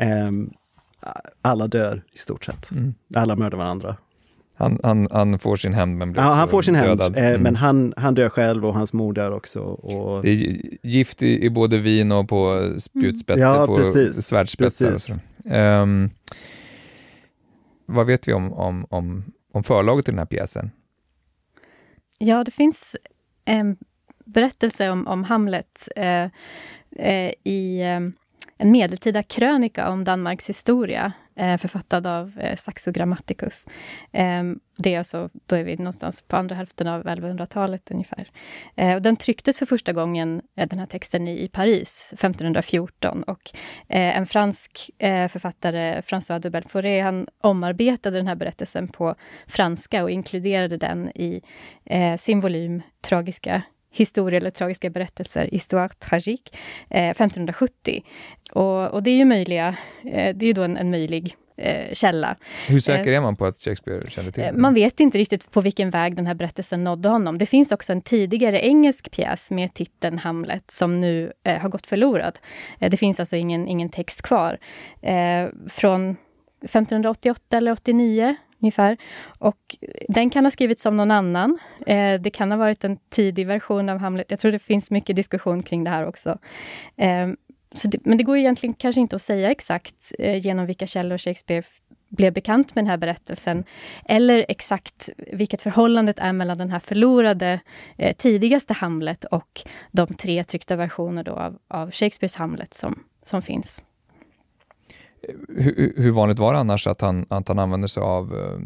eh, 0.00 0.30
alla 1.42 1.66
dör 1.66 2.04
i 2.12 2.18
stort 2.18 2.44
sett. 2.44 2.70
Mm. 2.70 2.94
Alla 3.14 3.36
mördar 3.36 3.58
varandra. 3.58 3.96
Han, 4.54 4.80
han, 4.82 5.08
han 5.10 5.38
får 5.38 5.56
sin 5.56 5.74
hämnd 5.74 5.96
men 5.98 6.12
blir 6.12 6.22
Ja, 6.22 6.28
han 6.32 6.48
får 6.48 6.62
sin 6.62 6.74
hämnd, 6.74 7.00
eh, 7.00 7.06
Mm. 7.28 7.42
men 7.42 7.56
han, 7.56 7.94
han 7.96 8.14
dör 8.14 8.28
själv 8.28 8.66
och 8.66 8.74
hans 8.74 8.92
mor 8.92 9.12
dör 9.12 9.30
också. 9.30 9.60
Och... 9.60 10.22
Det 10.22 10.28
är 10.30 10.60
gift 10.86 11.22
i, 11.22 11.44
i 11.44 11.50
både 11.50 11.78
vin 11.78 12.12
och 12.12 12.28
på 12.28 12.72
spjutspetsar, 12.78 13.42
Ja, 13.42 13.66
på 13.66 13.76
precis. 13.76 14.26
svärdspetsar. 14.26 14.90
Precis. 14.90 15.14
Och 15.16 15.20
så. 15.44 15.48
Ehm, 15.54 16.10
vad 17.86 18.06
vet 18.06 18.28
vi 18.28 18.32
om, 18.32 18.52
om, 18.52 18.86
om, 18.90 19.24
om 19.52 19.64
förlaget 19.64 20.04
till 20.04 20.12
den 20.14 20.18
här 20.18 20.26
pjäsen? 20.26 20.70
Ja, 22.18 22.44
det 22.44 22.50
finns 22.50 22.96
en 23.44 23.76
berättelse 24.24 24.90
om, 24.90 25.06
om 25.06 25.24
Hamlet 25.24 25.88
eh, 25.96 26.24
eh, 26.96 27.32
i 27.44 27.80
eh, 27.80 28.00
en 28.58 28.70
medeltida 28.70 29.22
krönika 29.22 29.90
om 29.90 30.04
Danmarks 30.04 30.48
historia, 30.48 31.12
eh, 31.36 31.56
författad 31.56 32.06
av 32.06 32.32
eh, 32.40 32.56
Saxo 32.56 32.92
Grammaticus. 32.92 33.66
Eh, 34.12 34.42
det 34.78 34.94
är 34.94 34.98
alltså, 34.98 35.30
då 35.46 35.56
är 35.56 35.64
vi 35.64 35.76
någonstans 35.76 36.22
på 36.22 36.36
andra 36.36 36.56
hälften 36.56 36.86
av 36.86 37.04
1100-talet 37.04 37.90
ungefär. 37.90 38.30
Eh, 38.76 38.94
och 38.94 39.02
den 39.02 39.16
trycktes 39.16 39.58
för 39.58 39.66
första 39.66 39.92
gången, 39.92 40.42
eh, 40.56 40.68
den 40.68 40.78
här 40.78 40.86
texten, 40.86 41.28
i, 41.28 41.48
Paris 41.48 42.10
1514. 42.12 43.22
Och 43.22 43.50
eh, 43.88 44.18
en 44.18 44.26
fransk 44.26 44.90
eh, 44.98 45.28
författare, 45.28 46.00
François 46.00 46.38
de 46.38 46.50
Belforet, 46.50 47.04
han 47.04 47.28
omarbetade 47.40 48.16
den 48.16 48.26
här 48.26 48.34
berättelsen 48.34 48.88
på 48.88 49.14
franska 49.46 50.02
och 50.02 50.10
inkluderade 50.10 50.76
den 50.76 51.08
i 51.08 51.42
eh, 51.84 52.16
sin 52.16 52.40
volym 52.40 52.82
Tragiska 53.00 53.62
historier 53.90 54.40
eller 54.40 54.50
tragiska 54.50 54.90
berättelser, 54.90 55.48
Histoire 55.52 55.88
tragique, 55.88 56.58
eh, 56.90 57.10
1570. 57.10 58.04
Och, 58.52 58.88
och 58.88 59.02
det 59.02 59.10
är 59.10 59.16
ju 59.16 59.24
möjliga, 59.24 59.76
eh, 60.04 60.36
det 60.36 60.46
är 60.46 60.54
då 60.54 60.62
en, 60.62 60.76
en 60.76 60.90
möjlig 60.90 61.36
eh, 61.58 61.92
källa. 61.92 62.36
Hur 62.66 62.80
säker 62.80 63.12
är 63.12 63.20
man 63.20 63.36
på 63.36 63.46
att 63.46 63.58
Shakespeare 63.58 64.10
kände 64.10 64.32
till 64.32 64.42
Eh, 64.42 64.52
den? 64.52 64.60
Man 64.60 64.74
vet 64.74 65.00
inte 65.00 65.18
riktigt 65.18 65.50
på 65.50 65.60
vilken 65.60 65.90
väg 65.90 66.16
den 66.16 66.26
här 66.26 66.34
berättelsen 66.34 66.84
nådde 66.84 67.08
honom. 67.08 67.38
Det 67.38 67.46
finns 67.46 67.72
också 67.72 67.92
en 67.92 68.02
tidigare 68.02 68.60
engelsk 68.60 69.10
pjäs 69.10 69.50
med 69.50 69.74
titeln 69.74 70.18
Hamlet 70.18 70.70
som 70.70 71.00
nu 71.00 71.32
eh, 71.44 71.58
har 71.58 71.68
gått 71.68 71.86
förlorad. 71.86 72.38
Eh, 72.78 72.90
det 72.90 72.96
finns 72.96 73.20
alltså 73.20 73.36
ingen, 73.36 73.68
ingen 73.68 73.88
text 73.88 74.22
kvar. 74.22 74.58
Eh, 75.02 75.48
från 75.68 76.16
1588 76.62 77.56
eller 77.56 77.72
89 77.72 78.36
ungefär. 78.62 78.96
Och 79.38 79.76
den 80.08 80.30
kan 80.30 80.44
ha 80.44 80.50
skrivits 80.50 80.86
av 80.86 80.94
någon 80.94 81.10
annan. 81.10 81.58
Eh, 81.86 82.20
det 82.20 82.30
kan 82.30 82.50
ha 82.50 82.58
varit 82.58 82.84
en 82.84 82.98
tidig 83.10 83.46
version 83.46 83.88
av 83.88 83.98
Hamlet. 83.98 84.30
Jag 84.30 84.40
tror 84.40 84.52
det 84.52 84.58
finns 84.58 84.90
mycket 84.90 85.16
diskussion 85.16 85.62
kring 85.62 85.84
det 85.84 85.90
här 85.90 86.06
också. 86.06 86.38
Eh, 86.96 87.28
så 87.74 87.88
det, 87.88 87.98
men 88.04 88.18
det 88.18 88.24
går 88.24 88.36
egentligen 88.36 88.74
kanske 88.74 89.00
inte 89.00 89.16
att 89.16 89.22
säga 89.22 89.50
exakt 89.50 90.12
eh, 90.18 90.36
genom 90.46 90.66
vilka 90.66 90.86
källor 90.86 91.18
Shakespeare 91.18 91.62
blev 92.08 92.32
bekant 92.32 92.74
med 92.74 92.84
den 92.84 92.90
här 92.90 92.96
berättelsen. 92.96 93.64
Eller 94.04 94.46
exakt 94.48 95.08
vilket 95.32 95.62
förhållandet 95.62 96.18
är 96.18 96.32
mellan 96.32 96.58
den 96.58 96.70
här 96.70 96.78
förlorade 96.78 97.60
eh, 97.96 98.16
tidigaste 98.16 98.74
Hamlet 98.74 99.24
och 99.24 99.62
de 99.90 100.14
tre 100.14 100.44
tryckta 100.44 100.76
versioner 100.76 101.24
då 101.24 101.32
av, 101.32 101.58
av 101.68 101.90
Shakespeares 101.90 102.36
Hamlet 102.36 102.74
som, 102.74 103.04
som 103.22 103.42
finns. 103.42 103.82
Hur, 105.48 105.92
hur 105.96 106.10
vanligt 106.10 106.38
var 106.38 106.52
det 106.52 106.58
annars 106.58 106.86
att 106.86 107.00
han, 107.00 107.26
att 107.28 107.48
han 107.48 107.58
använde 107.58 107.88
sig 107.88 108.00
av 108.00 108.34
eh, 108.34 108.58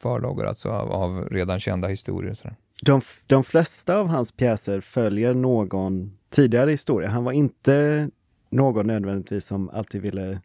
förlagor, 0.00 0.46
alltså 0.46 0.70
av, 0.70 0.92
av 0.92 1.28
redan 1.30 1.60
kända 1.60 1.88
historier? 1.88 2.34
sådär? 2.34 2.56
De, 2.82 3.00
de 3.26 3.44
flesta 3.44 3.98
av 3.98 4.06
hans 4.06 4.32
pjäser 4.32 4.80
följer 4.80 5.34
någon 5.34 6.12
tidigare 6.30 6.70
historia. 6.70 7.08
Han 7.08 7.24
var 7.24 7.32
inte 7.32 8.08
någon 8.50 8.86
nödvändigtvis 8.86 9.46
som 9.46 9.70
alltid 9.70 10.02
ville 10.02 10.40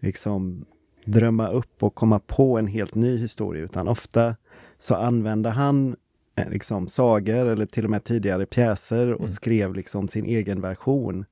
liksom 0.00 0.64
drömma 1.04 1.48
upp 1.48 1.82
och 1.82 1.94
komma 1.94 2.18
på 2.18 2.58
en 2.58 2.66
helt 2.66 2.94
ny 2.94 3.16
historia, 3.16 3.64
utan 3.64 3.88
ofta 3.88 4.36
så 4.78 4.94
använde 4.94 5.50
han 5.50 5.96
eh, 6.36 6.50
liksom 6.50 6.88
sagor 6.88 7.46
eller 7.46 7.66
till 7.66 7.84
och 7.84 7.90
med 7.90 8.04
tidigare 8.04 8.46
pjäser 8.46 9.12
och 9.12 9.30
skrev 9.30 9.74
liksom 9.74 10.08
sin 10.08 10.24
egen 10.24 10.60
version. 10.60 11.24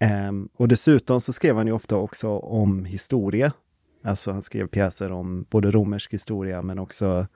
Ehm, 0.00 0.48
och 0.56 0.68
dessutom 0.68 1.20
så 1.20 1.32
skrev 1.32 1.56
han 1.56 1.66
ju 1.66 1.72
ofta 1.72 1.96
också 1.96 2.28
om 2.38 2.84
historia. 2.84 3.52
Alltså 4.04 4.32
han 4.32 4.42
skrev 4.42 4.66
pjäser 4.66 5.12
om 5.12 5.46
både 5.50 5.70
romersk 5.70 6.12
historia 6.12 6.62
men 6.62 6.78
också 6.78 7.26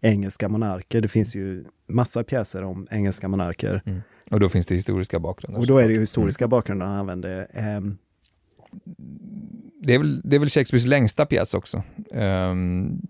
engelska 0.00 0.48
monarker. 0.48 1.00
Det 1.00 1.08
finns 1.08 1.34
ju 1.34 1.64
massa 1.88 2.24
pjäser 2.24 2.64
om 2.64 2.86
engelska 2.90 3.28
monarker. 3.28 4.02
Och 4.30 4.40
då 4.40 4.48
finns 4.48 4.66
det 4.66 4.74
historiska 4.74 5.18
bakgrunder. 5.18 5.60
Och 5.60 5.66
då 5.66 5.78
är 5.78 5.88
det 5.88 5.94
ju 5.94 6.00
historiska 6.00 6.48
bakgrunder 6.48 6.86
han 6.86 6.96
använder. 6.96 7.48
Ehm, 7.52 7.98
det, 9.82 9.94
är 9.94 9.98
väl, 9.98 10.20
det 10.24 10.36
är 10.36 10.40
väl 10.40 10.48
Shakespeares 10.48 10.86
längsta 10.86 11.26
pjäs 11.26 11.54
också, 11.54 11.82
ehm, 12.12 13.00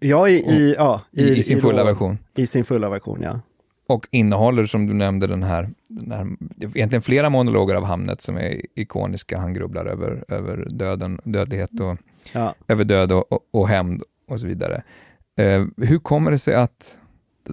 ja, 0.00 0.28
i, 0.28 0.32
i, 0.32 0.74
ja, 0.78 1.02
i, 1.12 1.36
i 1.36 1.42
sin 1.42 1.60
fulla 1.60 1.78
då- 1.78 1.84
version. 1.84 2.18
I 2.34 2.46
sin 2.46 2.64
fulla 2.64 2.88
version, 2.88 3.22
ja. 3.22 3.40
Och 3.88 4.08
innehåller, 4.10 4.66
som 4.66 4.86
du 4.86 4.94
nämnde, 4.94 5.26
den 5.26 5.42
här, 5.42 5.70
den 5.88 6.12
här 6.12 6.36
egentligen 6.60 7.02
flera 7.02 7.30
monologer 7.30 7.74
av 7.74 7.84
Hamnet 7.84 8.20
som 8.20 8.36
är 8.36 8.60
ikoniska. 8.74 9.38
Han 9.38 9.54
grubblar 9.54 9.86
över, 9.86 10.24
över 10.28 10.68
döden, 10.70 11.20
dödlighet 11.24 11.80
och 11.80 11.98
ja. 12.32 12.54
över 12.68 12.84
död 12.84 13.12
och, 13.12 13.32
och, 13.32 13.40
och 13.50 13.68
hämnd 13.68 14.02
och 14.28 14.40
så 14.40 14.46
vidare. 14.46 14.82
Eh, 15.36 15.66
hur 15.76 15.98
kommer 15.98 16.30
det 16.30 16.38
sig 16.38 16.54
att 16.54 16.98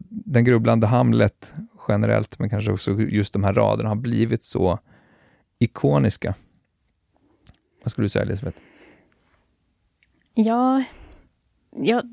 den 0.10 0.46
grubblande 0.46 0.88
Hamlet 0.88 1.54
generellt, 1.88 2.40
men 2.40 2.50
kanske 2.50 2.72
också 2.72 2.92
just 2.92 3.34
de 3.34 3.44
här 3.44 3.54
raderna, 3.54 3.90
har 3.90 3.96
blivit 3.96 4.44
så 4.44 4.80
ikoniska? 5.60 6.36
Vad 7.84 7.92
skulle 7.92 8.06
du 8.06 8.10
säga, 8.10 8.26
Elisabeth? 8.26 8.58
Ja, 10.34 10.84
ja, 11.76 12.04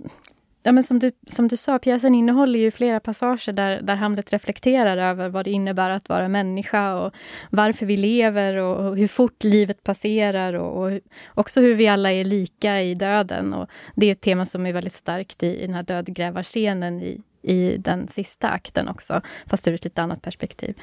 ja 0.62 0.72
men 0.72 0.84
som, 0.84 0.98
du, 0.98 1.12
som 1.26 1.48
du 1.48 1.56
sa, 1.56 1.78
pjäsen 1.78 2.14
innehåller 2.14 2.58
ju 2.58 2.70
flera 2.70 3.00
passager 3.00 3.52
där, 3.52 3.82
där 3.82 3.94
Hamlet 3.94 4.32
reflekterar 4.32 4.96
över 4.96 5.28
vad 5.28 5.44
det 5.44 5.50
innebär 5.50 5.90
att 5.90 6.08
vara 6.08 6.28
människa 6.28 6.94
och 6.94 7.14
varför 7.50 7.86
vi 7.86 7.96
lever 7.96 8.56
och, 8.56 8.88
och 8.88 8.96
hur 8.96 9.08
fort 9.08 9.44
livet 9.44 9.82
passerar 9.82 10.54
och, 10.54 10.86
och 10.86 11.00
också 11.34 11.60
hur 11.60 11.74
vi 11.74 11.88
alla 11.88 12.12
är 12.12 12.24
lika 12.24 12.82
i 12.82 12.94
döden. 12.94 13.54
Och 13.54 13.70
det 13.96 14.06
är 14.06 14.12
ett 14.12 14.20
tema 14.20 14.44
som 14.44 14.66
är 14.66 14.72
väldigt 14.72 14.92
starkt 14.92 15.42
i, 15.42 15.46
i 15.46 15.66
den 15.66 15.74
här 15.74 15.82
dödgrävarscenen 15.82 17.00
i, 17.00 17.20
i 17.42 17.76
den 17.78 18.08
sista 18.08 18.48
akten 18.48 18.88
också, 18.88 19.22
fast 19.46 19.68
ur 19.68 19.74
ett 19.74 19.84
lite 19.84 20.02
annat 20.02 20.22
perspektiv. 20.22 20.74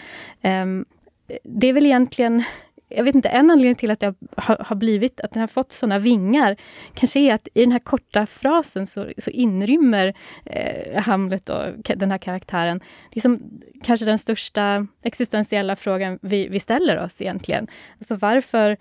Um, 0.41 0.85
det 1.43 1.67
är 1.67 1.73
väl 1.73 1.85
egentligen 1.85 2.43
jag 2.89 3.03
vet 3.03 3.15
inte, 3.15 3.29
en 3.29 3.51
anledning 3.51 3.75
till 3.75 3.91
att 3.91 4.01
jag 4.01 4.15
har, 4.37 4.75
blivit, 4.75 5.19
att 5.19 5.31
den 5.31 5.41
har 5.41 5.47
fått 5.47 5.71
såna 5.71 5.99
vingar, 5.99 6.55
kanske 6.93 7.19
är 7.19 7.33
att 7.33 7.47
i 7.53 7.61
den 7.61 7.71
här 7.71 7.79
korta 7.79 8.25
frasen 8.25 8.87
så, 8.87 9.09
så 9.17 9.31
inrymmer 9.31 10.13
eh, 10.45 11.01
Hamlet 11.01 11.49
och 11.49 11.63
den 11.83 12.11
här 12.11 12.17
karaktären 12.17 12.81
liksom, 13.11 13.59
kanske 13.83 14.05
den 14.05 14.17
största 14.17 14.87
existentiella 15.03 15.75
frågan 15.75 16.19
vi, 16.21 16.47
vi 16.47 16.59
ställer 16.59 17.03
oss 17.03 17.21
egentligen. 17.21 17.67
Alltså 17.97 18.15
varför, 18.15 18.77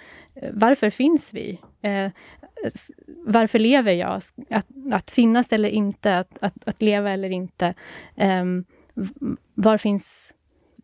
varför 0.52 0.90
finns 0.90 1.34
vi? 1.34 1.60
Eh, 1.82 2.10
varför 3.26 3.58
lever 3.58 3.92
jag? 3.92 4.22
Att, 4.50 4.66
att 4.92 5.10
finnas 5.10 5.52
eller 5.52 5.68
inte, 5.68 6.18
att, 6.18 6.38
att, 6.40 6.68
att 6.68 6.82
leva 6.82 7.10
eller 7.10 7.30
inte. 7.30 7.74
Eh, 8.16 8.44
var 9.54 9.78
finns 9.78 10.34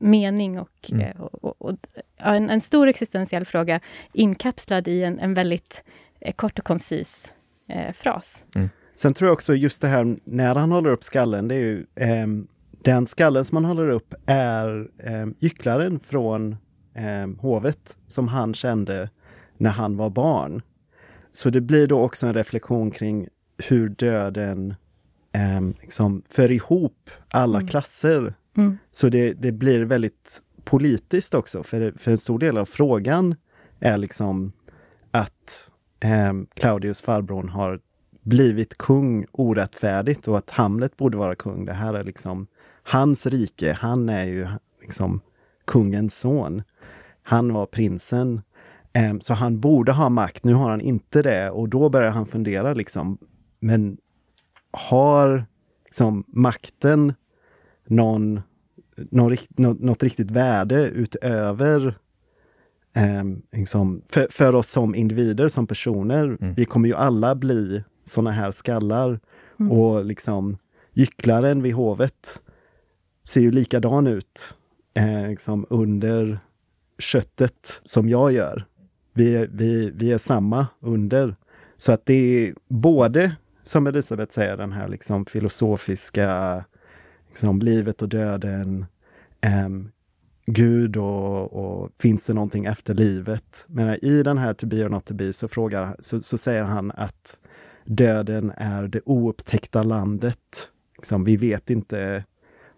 mening 0.03 0.59
och, 0.61 0.91
Mm. 0.93 1.07
eh, 1.07 1.21
och, 1.21 1.45
och, 1.45 1.63
och 1.63 1.77
ja, 2.17 2.35
en, 2.35 2.51
en 2.51 2.61
stor 2.61 2.87
existentiell 2.89 3.45
fråga 3.45 3.81
inkapslad 4.13 4.89
i 4.89 5.03
en, 5.03 5.19
en 5.19 5.35
väldigt 5.35 5.85
eh, 6.21 6.33
kort 6.35 6.59
och 6.59 6.65
koncis 6.65 7.33
eh, 7.69 7.93
fras. 7.93 8.45
Sen 8.95 9.15
tror 9.15 9.29
jag 9.29 9.33
också 9.33 9.55
just 9.55 9.83
det 9.83 9.89
här 9.89 10.17
när 10.25 10.55
han 10.55 10.73
håller 10.73 10.91
upp 10.91 11.05
skallen, 11.05 11.49
det 11.49 11.55
är 11.55 11.59
ju 11.61 11.87
ehm, 11.95 12.47
den 12.83 13.07
skallen 13.07 13.45
som 13.45 13.57
han 13.57 13.65
håller 13.65 13.89
upp 13.89 14.15
är 14.27 14.89
um, 15.05 15.35
gycklaren 15.39 16.01
från 16.01 16.57
ehm, 16.95 17.39
hovet 17.39 17.97
som 18.07 18.29
han 18.29 18.55
kände 18.55 19.11
när 19.59 19.71
han 19.71 19.97
var 19.97 20.11
barn. 20.11 20.63
Så 21.33 21.51
det 21.51 21.61
blir 21.61 21.87
då 21.87 22.01
också 22.01 22.27
en 22.27 22.35
reflektion 22.35 22.91
kring 22.91 23.29
hur 23.69 23.89
döden 23.89 24.75
um, 25.59 25.75
liksom 25.81 26.23
för 26.31 26.51
ihop 26.51 27.11
alla 27.29 27.59
Mm. 27.59 27.69
klasser. 27.69 28.35
Mm. 28.57 28.79
Så 28.91 29.09
det, 29.09 29.33
det 29.33 29.53
blir 29.53 29.81
väldigt 29.81 30.43
politiskt 30.65 31.35
också, 31.35 31.63
för, 31.63 31.93
för 31.97 32.11
en 32.11 32.19
stor 32.19 32.39
del 32.39 32.59
av 32.59 32.65
frågan 32.65 33.35
är 33.81 33.99
liksom 33.99 34.53
att 35.11 35.71
eh, 36.01 36.33
Claudius 36.55 37.03
farbrorn 37.03 37.49
har 37.49 37.81
blivit 38.23 38.79
kung 38.79 39.27
orättfärdigt 39.33 40.29
och 40.29 40.39
att 40.39 40.51
Hamlet 40.51 40.97
borde 40.97 41.17
vara 41.17 41.35
kung. 41.35 41.65
Det 41.65 41.73
här 41.73 41.95
är 41.95 42.05
liksom 42.05 42.47
hans 42.83 43.27
rike. 43.27 43.73
Han 43.73 44.09
är 44.09 44.25
ju 44.25 44.49
liksom 44.81 45.21
kungens 45.65 46.19
son. 46.19 46.63
Han 47.23 47.53
var 47.53 47.67
prinsen. 47.67 48.41
Ehm, 48.93 49.21
så 49.21 49.35
han 49.35 49.61
borde 49.61 49.93
ha 49.93 50.09
makt, 50.09 50.45
nu 50.45 50.55
har 50.55 50.71
han 50.71 50.81
inte 50.81 51.23
det 51.23 51.51
och 51.51 51.69
då 51.69 51.89
börjar 51.89 52.11
han 52.11 52.27
fundera 52.27 52.75
liksom, 52.75 53.19
men 53.61 53.97
har 54.73 55.45
liksom, 55.85 56.25
makten 56.27 57.13
någon, 57.93 58.41
någon, 58.97 59.37
något, 59.57 60.03
riktigt 60.03 60.31
värde 60.31 60.89
utöver 60.89 61.99
um, 63.21 63.43
liksom, 63.53 64.03
för, 64.09 64.27
för, 64.31 64.55
oss 64.55 64.71
som 64.71 64.95
individer, 64.95 65.49
som 65.49 65.67
personer? 65.67 66.25
Mm. 66.25 66.55
Vi 66.55 66.65
kommer 66.65 66.89
ju 66.89 66.95
alla 66.95 67.35
bli 67.35 67.85
såna 68.05 68.31
här 68.31 68.51
skallar 68.51 69.21
mm. 69.61 69.73
och 69.73 70.05
liksom 70.05 70.59
gycklaren 70.93 71.63
vid 71.63 71.75
hovet 71.75 72.41
ser 73.25 73.41
ju 73.41 73.51
likadan 73.51 74.07
ut 74.07 74.55
eh, 74.95 75.29
liksom 75.29 75.67
under 75.71 76.39
köttet 76.99 77.81
som 77.85 78.09
jag 78.09 78.33
gör. 78.33 78.65
Vi, 79.15 79.49
vi, 79.53 79.91
vi 79.95 80.13
är 80.13 80.19
samma 80.19 80.67
under. 80.81 81.37
Så 81.77 81.93
att 81.93 82.07
det 82.07 82.15
är 82.15 82.55
både, 82.69 83.37
som 83.63 83.87
Elisabeth 83.87 84.33
säger, 84.33 84.57
den 84.57 84.73
här 84.73 84.89
liksom 84.89 85.27
filosofiska, 85.27 86.65
liksom 87.33 87.59
livet 87.59 88.03
och 88.03 88.09
döden, 88.09 88.87
um, 89.67 89.91
Gud 90.47 90.97
och, 90.97 91.53
och, 91.53 91.91
finns 91.99 92.25
det 92.25 92.35
någonting 92.35 92.65
efter 92.65 92.95
livet? 92.95 93.65
Men 93.67 94.05
i 94.05 94.23
den 94.23 94.39
här 94.39 94.55
To 94.55 94.67
be 94.67 94.85
or 94.85 94.89
not 94.89 95.05
to 95.05 95.15
be 95.15 95.33
så, 95.33 95.49
frågar, 95.49 95.97
så, 95.99 96.23
så 96.23 96.39
säger 96.39 96.65
han 96.65 96.91
att 96.91 97.39
döden 97.85 98.53
är 98.57 98.89
det 98.89 99.01
oupptäckta 99.05 99.83
landet. 99.83 100.69
Liksom, 100.97 101.25
vi 101.25 101.37
vet 101.37 101.71
inte 101.71 102.25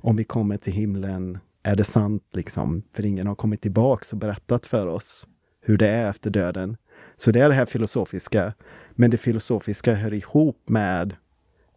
om 0.00 0.16
vi 0.16 0.24
kommer 0.24 0.56
till 0.56 0.72
himlen, 0.72 1.38
är 1.62 1.76
det 1.76 1.84
sant 1.84 2.22
liksom? 2.32 2.82
För 2.92 3.04
ingen 3.04 3.26
har 3.26 3.34
kommit 3.34 3.60
tillbaks 3.60 4.12
och 4.12 4.18
berättat 4.18 4.66
för 4.66 4.86
oss 4.86 5.26
hur 5.60 5.76
det 5.76 5.88
är 5.88 6.10
efter 6.10 6.30
döden. 6.30 6.76
Så 7.16 7.30
det 7.30 7.40
är 7.40 7.48
det 7.48 7.54
här 7.54 7.66
filosofiska. 7.66 8.52
Men 8.90 9.10
det 9.10 9.16
filosofiska 9.16 9.94
hör 9.94 10.14
ihop 10.14 10.68
med 10.68 11.16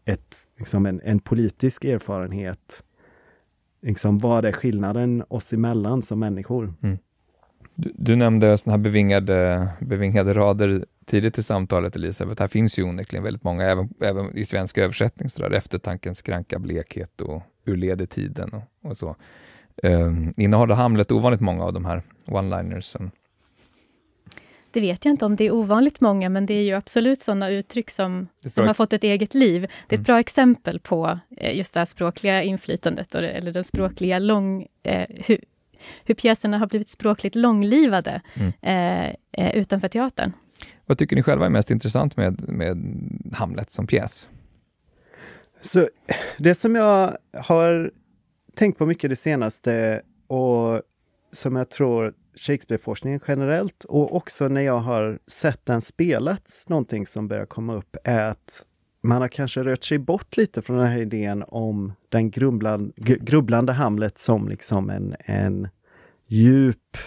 ett, 0.08 0.36
liksom 0.58 0.86
en, 0.86 1.02
en 1.04 1.20
politisk 1.20 1.86
erfarenhet. 1.86 2.84
Liksom, 3.82 4.20
vad 4.20 4.46
är 4.46 4.52
skillnaden 4.52 5.24
oss 5.28 5.54
emellan 5.54 6.02
som 6.02 6.20
människor? 6.20 6.74
Mm. 6.84 6.98
Du, 7.76 7.92
du, 7.96 8.16
nämnde 8.16 8.58
såna 8.58 8.72
här 8.74 8.78
bevingade, 8.78 9.68
bevingade 9.80 10.34
rader 10.34 10.86
tidigt 11.06 11.38
i 11.38 11.44
samtalet, 11.44 11.96
Elisabeth. 11.96 12.42
Här 12.42 12.48
finns 12.48 12.80
ju 12.80 12.84
onekligen 12.84 13.24
väldigt 13.24 13.44
många, 13.44 13.64
även, 13.64 13.90
även 14.02 14.38
i 14.38 14.46
svensk 14.46 14.78
översättning, 14.78 15.30
så 15.30 15.42
där, 15.42 15.52
eftertankens 15.52 16.22
kranka 16.22 16.60
blekhet 16.60 17.22
och 17.22 17.42
ur 17.66 17.76
ledetiden 17.76 18.54
och, 18.54 18.90
och 18.92 18.98
så. 18.98 19.16
Um, 19.84 20.34
innehåller 20.38 20.76
Hamlet 20.76 21.12
ovanligt 21.12 21.42
många 21.42 21.64
av 21.64 21.74
de 21.74 21.86
här 21.86 22.02
one-linersen? 22.26 23.12
Det 24.72 24.82
vet 24.82 25.06
jag 25.06 25.14
inte 25.14 25.26
om 25.26 25.36
det 25.36 25.44
är 25.44 25.52
ovanligt 25.52 26.02
många, 26.02 26.30
men 26.30 26.46
det 26.46 26.54
är 26.54 26.64
ju 26.64 26.74
absolut 26.74 27.22
sådana 27.22 27.50
uttryck 27.50 27.90
som, 27.90 28.28
som 28.46 28.68
har 28.68 28.74
fått 28.74 28.94
ett 28.94 29.04
eget 29.04 29.34
liv. 29.34 29.62
Det 29.62 29.68
är 29.68 29.86
ett 29.86 29.92
mm. 29.94 30.04
bra 30.04 30.20
exempel 30.20 30.80
på 30.80 31.20
eh, 31.38 31.58
just 31.58 31.74
det 31.74 31.80
här 31.80 31.86
språkliga 31.86 32.44
inflytandet, 32.44 33.16
eller 33.16 33.52
den 33.52 33.64
språkliga 33.64 34.20
lång... 34.20 34.68
Eh, 34.84 35.06
hur, 35.26 35.40
hur 36.04 36.16
pjäserna 36.16 36.58
har 36.58 36.68
blivit 36.68 36.90
språkligt 36.90 37.36
långlivade 37.36 38.22
mm. 38.34 38.54
eh, 38.62 39.16
eh 39.46 39.58
utanför 39.58 39.88
teatern. 39.88 40.32
Vad 40.86 40.98
tycker 40.98 41.16
ni 41.16 41.24
själva 41.24 41.46
är 41.46 41.50
mest 41.50 41.72
intressant 41.72 42.18
med, 42.18 42.50
med 42.50 42.78
Hamlet 43.34 43.72
som 43.72 43.88
pjäs? 43.88 44.30
Så 45.62 45.88
det 46.38 46.56
som 46.56 46.76
jag 46.76 47.18
har 47.34 47.92
tänkt 48.56 48.78
på 48.78 48.86
mycket 48.86 49.10
det 49.10 49.16
senaste 49.16 50.02
och 50.28 50.82
som 51.32 51.56
jag 51.56 51.70
tror 51.70 52.14
Shakespeare-forskningen 52.38 53.20
generellt 53.28 53.84
och 53.84 54.16
också 54.16 54.48
när 54.48 54.62
jag 54.62 54.80
har 54.80 55.20
sett 55.28 55.66
den 55.66 55.82
spelats, 55.82 56.70
någonting 56.70 57.06
som 57.06 57.28
börjar 57.28 57.46
komma 57.46 57.76
upp, 57.76 57.98
är 58.04 58.26
att 58.26 58.66
man 59.04 59.22
har 59.22 59.28
kanske 59.28 59.64
rört 59.64 59.84
sig 59.84 59.98
bort 59.98 60.38
lite 60.38 60.62
från 60.62 60.78
den 60.78 60.88
här 60.88 61.00
idén 61.00 61.44
om 61.48 61.94
den 62.10 62.32
grumblande, 62.32 62.94
grubblande 62.98 63.74
Hamlet 63.74 64.18
som 64.18 64.50
liksom 64.50 64.90
en, 64.90 65.16
en 65.20 65.68
djup 66.28 66.98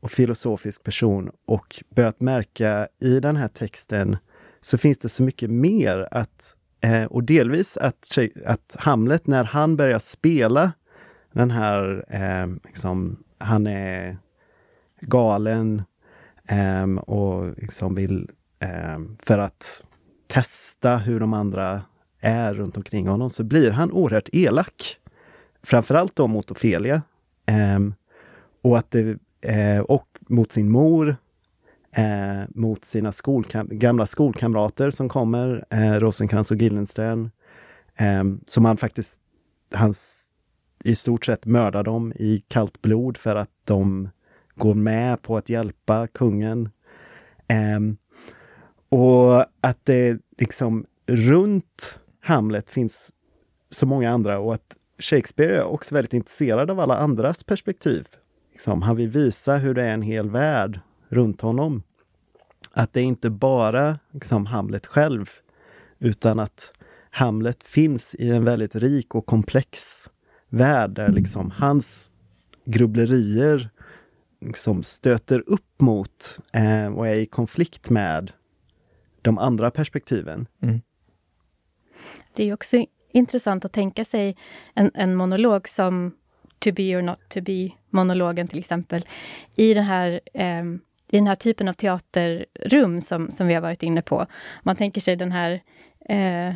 och 0.00 0.10
filosofisk 0.10 0.82
person 0.82 1.30
och 1.46 1.82
börjat 1.94 2.20
märka 2.20 2.88
i 3.00 3.20
den 3.20 3.36
här 3.36 3.48
texten 3.48 4.16
så 4.60 4.78
finns 4.78 4.98
det 4.98 5.08
så 5.08 5.22
mycket 5.22 5.50
mer 5.50 6.08
att 6.10 6.54
eh, 6.80 7.04
och 7.04 7.24
delvis 7.24 7.76
att, 7.76 8.18
att 8.44 8.76
Hamlet, 8.78 9.26
när 9.26 9.44
han 9.44 9.76
börjar 9.76 9.98
spela 9.98 10.72
den 11.32 11.50
här, 11.50 12.04
eh, 12.08 12.46
liksom, 12.64 13.24
han 13.38 13.66
är 13.66 14.16
galen 15.00 15.82
um, 16.82 16.98
och 16.98 17.54
liksom 17.56 17.94
vill, 17.94 18.30
um, 18.94 19.16
för 19.22 19.38
att 19.38 19.84
testa 20.26 20.96
hur 20.96 21.20
de 21.20 21.34
andra 21.34 21.82
är 22.20 22.54
runt 22.54 22.76
omkring 22.76 23.08
honom, 23.08 23.30
så 23.30 23.44
blir 23.44 23.70
han 23.70 23.92
oerhört 23.92 24.28
elak. 24.32 24.96
Framförallt 25.62 26.16
då 26.16 26.26
mot 26.26 26.50
Ofelia. 26.50 27.02
Ehm, 27.46 27.94
och, 28.62 28.78
att 28.78 28.90
det, 28.90 29.18
eh, 29.40 29.80
och 29.80 30.08
mot 30.28 30.52
sin 30.52 30.70
mor 30.70 31.16
eh, 31.96 32.48
mot 32.48 32.84
sina 32.84 33.12
skolkam 33.12 33.68
gamla 33.70 34.06
skolkamrater 34.06 34.90
som 34.90 35.08
kommer, 35.08 35.64
eh, 35.70 35.92
Rosenkrantz 35.92 36.50
och 36.50 36.58
Guildenstern. 36.58 37.30
Eh, 37.96 38.24
som 38.46 38.64
han 38.64 38.76
faktiskt, 38.76 39.20
hans, 39.74 40.30
i 40.84 40.94
stort 40.94 41.24
sett 41.24 41.46
mördar 41.46 41.84
dem 41.84 42.12
i 42.12 42.42
kallt 42.48 42.82
blod 42.82 43.16
för 43.16 43.36
att 43.36 43.50
de 43.64 44.08
går 44.56 44.74
med 44.74 45.22
på 45.22 45.36
att 45.36 45.48
hjälpa 45.48 46.06
kungen. 46.06 46.68
Um, 47.76 47.96
och 48.88 49.40
att 49.60 49.84
det 49.84 50.18
liksom 50.38 50.86
runt 51.06 51.98
Hamlet 52.20 52.70
finns 52.70 53.12
så 53.70 53.86
många 53.86 54.10
andra 54.10 54.38
och 54.38 54.54
att 54.54 54.76
Shakespeare 54.98 55.56
är 55.56 55.64
också 55.64 55.94
väldigt 55.94 56.12
intresserad 56.12 56.70
av 56.70 56.80
alla 56.80 56.98
andras 56.98 57.44
perspektiv. 57.44 58.06
Liksom, 58.52 58.82
han 58.82 58.96
vill 58.96 59.08
visa 59.08 59.56
hur 59.56 59.74
det 59.74 59.82
är 59.82 59.90
en 59.90 60.02
hel 60.02 60.30
värld 60.30 60.80
runt 61.08 61.40
honom. 61.40 61.82
Att 62.72 62.92
det 62.92 63.02
inte 63.02 63.30
bara 63.30 63.98
liksom 64.10 64.46
Hamlet 64.46 64.86
själv, 64.86 65.30
utan 65.98 66.38
att 66.38 66.72
Hamlet 67.10 67.64
finns 67.64 68.14
i 68.14 68.30
en 68.30 68.44
väldigt 68.44 68.74
rik 68.74 69.14
och 69.14 69.26
komplex 69.26 69.80
värld 70.48 70.90
där 70.90 71.08
liksom 71.08 71.50
hans 71.50 72.10
grubblerier 72.64 73.70
liksom 74.40 74.82
stöter 74.82 75.42
upp 75.46 75.80
mot 75.80 76.38
eh, 76.52 76.94
och 76.94 77.08
är 77.08 77.14
i 77.14 77.26
konflikt 77.26 77.90
med 77.90 78.32
de 79.22 79.38
andra 79.38 79.70
perspektiven. 79.70 80.46
Mm. 80.62 80.80
Det 82.34 82.44
är 82.44 82.54
också 82.54 82.84
intressant 83.12 83.64
att 83.64 83.72
tänka 83.72 84.04
sig 84.04 84.36
en, 84.74 84.90
en 84.94 85.14
monolog 85.14 85.68
som 85.68 86.12
To 86.58 86.72
be 86.72 86.96
or 86.96 87.02
not 87.02 87.18
to 87.28 87.40
be-monologen 87.40 88.48
till 88.48 88.58
exempel. 88.58 89.06
I 89.56 89.74
det 89.74 89.80
här 89.80 90.20
eh, 90.34 90.62
i 91.10 91.16
den 91.16 91.26
här 91.26 91.34
typen 91.34 91.68
av 91.68 91.72
teaterrum 91.72 93.00
som, 93.00 93.30
som 93.30 93.46
vi 93.46 93.54
har 93.54 93.60
varit 93.60 93.82
inne 93.82 94.02
på. 94.02 94.26
Man 94.62 94.76
tänker 94.76 95.00
sig 95.00 95.16
den 95.16 95.32
här 95.32 95.62
eh, 96.08 96.54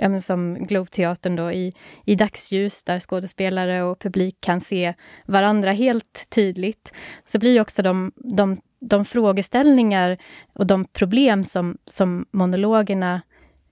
ja, 0.00 0.08
men 0.08 0.20
som 0.20 0.66
Globeteatern 0.66 1.36
då 1.36 1.52
i, 1.52 1.72
i 2.04 2.14
dagsljus 2.14 2.84
där 2.84 3.00
skådespelare 3.00 3.82
och 3.82 3.98
publik 3.98 4.36
kan 4.40 4.60
se 4.60 4.94
varandra 5.26 5.72
helt 5.72 6.26
tydligt. 6.30 6.92
Så 7.24 7.38
blir 7.38 7.60
också 7.60 7.82
de, 7.82 8.12
de, 8.16 8.60
de 8.80 9.04
frågeställningar 9.04 10.18
och 10.52 10.66
de 10.66 10.84
problem 10.84 11.44
som, 11.44 11.78
som 11.86 12.26
monologerna 12.30 13.22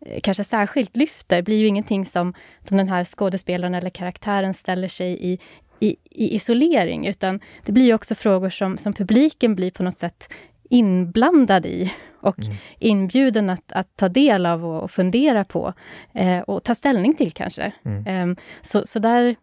eh, 0.06 0.20
kanske 0.22 0.44
särskilt 0.44 0.96
lyfter 0.96 1.42
blir 1.42 1.56
ju 1.56 1.66
ingenting 1.66 2.05
som, 2.05 2.34
som 2.68 2.76
den 2.76 2.88
här 2.88 3.05
skådespelaren 3.05 3.74
eller 3.74 3.90
karaktären 3.90 4.55
ställer 4.55 4.88
sig 4.88 5.32
i, 5.32 5.38
i, 5.80 5.96
i 6.05 6.34
isolering, 6.34 7.06
utan 7.06 7.40
det 7.64 7.72
blir 7.72 7.94
också 7.94 8.14
frågor 8.14 8.50
som, 8.50 8.78
som 8.78 8.92
publiken 8.92 9.55
blir 9.55 9.70
på 9.70 9.82
något 9.82 9.98
sätt 9.98 10.32
inblandad 10.70 11.66
i 11.66 11.92
och 12.20 12.38
mm. 12.38 12.56
inbjuden 12.78 13.50
att, 13.50 13.72
att 13.72 13.96
ta 13.96 14.08
del 14.08 14.46
av 14.46 14.66
och, 14.66 14.82
och 14.82 14.90
fundera 14.90 15.44
på 15.44 15.72
eh, 16.12 16.40
och 16.40 16.64
ta 16.64 16.74
ställning 16.74 17.14
till 17.14 17.32
kanske. 17.32 17.72
Mm. 17.84 18.06
Eh, 18.06 18.38
så, 18.62 18.86
så 18.86 18.98
där, 18.98 19.36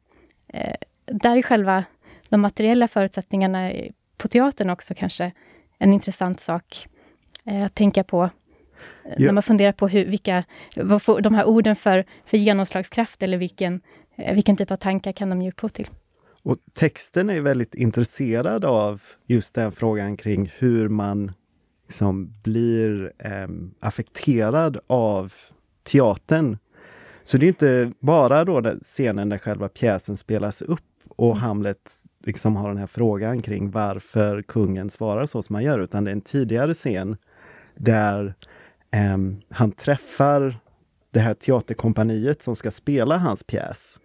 eh, 0.48 0.76
där 1.06 1.38
är 1.38 1.42
själva 1.42 1.84
de 2.30 2.42
materiella 2.42 2.88
förutsättningarna 2.88 3.72
på 4.18 4.28
teatern 4.28 4.70
också 4.70 4.94
kanske 4.94 5.32
en 5.78 5.94
intressant 5.94 6.40
sak 6.40 6.88
eh, 7.46 7.66
att 7.66 7.76
tänka 7.76 8.04
på. 8.04 8.24
Eh, 8.24 8.30
ja. 9.18 9.26
När 9.26 9.32
man 9.32 9.44
funderar 9.44 9.72
på 9.72 9.88
hur, 9.88 10.06
vilka, 10.06 10.44
vad 10.76 11.02
får 11.02 11.22
de 11.22 11.36
här 11.36 11.46
orden 11.46 11.76
för, 11.76 12.06
för 12.26 12.38
genomslagskraft 12.38 13.24
eller 13.24 13.38
vilken, 13.38 13.82
eh, 14.16 14.34
vilken 14.36 14.58
typ 14.58 14.72
av 14.72 14.76
tankar 14.76 15.12
kan 15.12 15.30
de 15.30 15.42
ge 15.42 15.50
upphov 15.50 15.70
till? 15.70 15.90
Och 16.44 16.58
texten 16.74 17.30
är 17.30 17.42
väldigt 17.42 17.76
intresserad 17.76 18.66
av 18.66 19.02
just 19.26 19.56
den 19.56 19.72
frågan 19.72 20.18
kring 20.18 20.52
hur 20.58 20.90
man 20.90 21.32
liksom 21.86 22.34
blir 22.44 23.14
eh, 23.18 23.48
affekterad 23.80 24.78
av 24.88 25.34
teatern. 25.84 26.58
Så 27.24 27.38
det 27.38 27.46
är 27.46 27.48
inte 27.48 27.92
bara 28.00 28.46
då 28.46 28.62
scenen 28.82 29.30
där 29.30 29.38
själva 29.38 29.70
pjäsen 29.70 30.18
spelas 30.18 30.62
upp 30.62 30.82
och 31.10 31.38
Hamlet 31.38 31.92
liksom 32.26 32.56
har 32.56 32.68
den 32.68 32.78
här 32.78 32.88
frågan 32.88 33.42
kring 33.42 33.72
varför 33.72 34.42
kungen 34.42 34.90
svarar 34.90 35.26
så 35.26 35.42
som 35.42 35.56
han 35.56 35.64
gör, 35.64 35.80
utan 35.80 36.04
det 36.04 36.12
är 36.12 36.16
en 36.16 36.22
tidigare 36.22 36.74
scen 36.74 37.18
där 37.76 38.36
eh, 38.92 39.18
han 39.50 39.72
träffar 39.72 40.60
det 41.12 41.20
här 41.20 41.34
teaterkompaniet 41.34 42.42
som 42.42 42.56
ska 42.56 42.72
spela 42.72 43.18
hans 43.18 43.44
pjäs. 43.44 44.00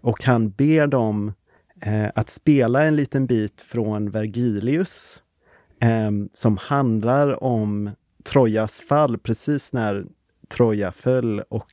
Och 0.00 0.24
han 0.24 0.50
ber 0.50 0.86
dem 0.86 1.32
eh, 1.80 2.08
att 2.14 2.30
spela 2.30 2.84
en 2.84 2.96
liten 2.96 3.26
bit 3.26 3.60
från 3.60 4.10
Vergilius 4.10 5.22
eh, 5.82 6.10
som 6.32 6.56
handlar 6.56 7.44
om 7.44 7.90
Trojas 8.24 8.80
fall 8.80 9.18
precis 9.18 9.72
när 9.72 10.06
Troja 10.48 10.92
föll 10.92 11.40
och 11.40 11.72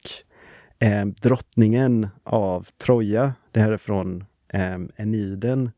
eh, 0.80 1.06
drottningen 1.06 2.08
av 2.24 2.68
Troja, 2.78 3.34
det 3.52 3.60
här 3.60 3.72
är 3.72 3.78
från 3.78 4.26
eh, 4.54 4.78
Eniden, 4.96 5.72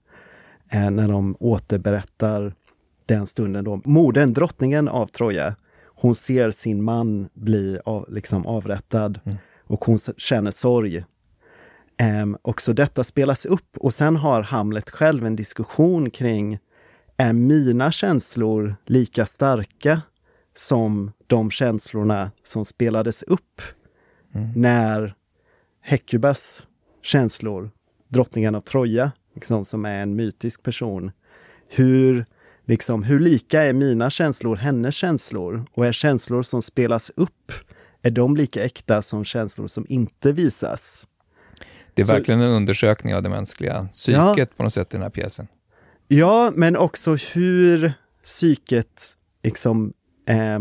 eh, 0.70 0.91
när 0.91 1.08
de 1.08 1.36
återberättar 1.40 2.53
den 3.06 3.28
stunden 3.28 3.64
då. 3.64 3.82
Modern, 3.86 4.34
drottningen 4.34 4.88
av 4.88 5.08
Troja, 5.08 5.56
hon 5.86 6.16
ser 6.16 6.52
sin 6.52 6.84
man 6.84 7.30
bli 7.34 7.80
av, 7.86 8.06
liksom 8.10 8.45
avrättad 8.45 9.20
mm. 9.26 9.38
och 9.64 9.86
hon 9.86 9.99
känner 10.18 10.52
sorg. 10.52 11.06
Um, 12.24 12.38
och 12.41 12.62
så 12.62 12.74
detta 12.74 13.03
spelas 13.03 13.45
upp 13.45 13.78
och 13.78 13.94
sen 13.94 14.16
har 14.16 14.41
Hamlet 14.41 14.90
själv 14.90 15.26
en 15.26 15.36
diskussion 15.36 16.10
kring 16.10 16.60
är 17.22 17.34
mina 17.34 17.91
känslor 17.91 18.76
lika 18.85 19.26
starka 19.26 20.02
som 20.56 21.11
de 21.27 21.52
känslorna 21.52 22.31
som 22.43 22.65
spelades 22.65 23.23
upp 23.23 23.61
mm. 24.35 24.52
när 24.56 25.15
Hekubas 25.81 26.64
känslor, 27.02 27.72
drottningen 28.07 28.56
av 28.56 28.61
Troja, 28.61 29.11
liksom, 29.35 29.65
som 29.65 29.85
är 29.85 29.99
en 29.99 30.15
mytisk 30.15 30.64
person, 30.64 31.11
hur, 31.69 32.26
liksom, 32.65 33.03
hur 33.03 33.19
lika 33.19 33.64
är 33.64 33.73
mina 33.73 34.10
känslor 34.10 34.56
hennes 34.56 34.95
känslor? 34.95 35.65
Och 35.72 35.85
är 35.85 35.91
känslor 35.91 36.43
som 36.43 36.61
spelas 36.61 37.11
upp, 37.15 37.52
är 38.02 38.11
de 38.11 38.35
lika 38.35 38.64
äkta 38.64 39.02
som 39.02 39.23
känslor 39.23 39.68
som 39.68 39.85
inte 39.89 40.31
visas? 40.31 41.07
Det 41.93 42.02
är 42.02 42.06
Så, 42.06 42.14
verkligen 42.14 42.41
en 42.41 42.52
undersökning 42.52 43.15
av 43.15 43.23
det 43.23 43.30
mänskliga 43.30 43.89
psyket 43.93 44.38
ja, 44.38 44.45
på 44.57 44.64
något 44.64 44.73
sätt 44.73 44.93
i 44.93 44.98
den 44.98 45.02
här 45.02 45.10
pjäsen. 45.10 45.48
Ja, 46.14 46.52
men 46.56 46.78
också 46.78 47.16
hur 47.16 47.94
psyket 48.24 49.18
liksom 49.44 49.94
eh, 50.28 50.60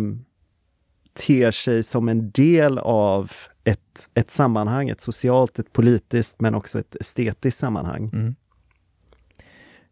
ter 1.26 1.50
sig 1.50 1.82
som 1.82 2.08
en 2.08 2.30
del 2.30 2.78
av 2.78 3.32
ett, 3.64 4.08
ett 4.14 4.30
sammanhang, 4.30 4.88
ett 4.88 5.00
socialt, 5.00 5.58
ett 5.58 5.72
politiskt, 5.72 6.40
men 6.40 6.54
också 6.54 6.78
ett 6.78 6.94
estetiskt 6.94 7.60
sammanhang. 7.60 8.10
Mm. 8.12 8.34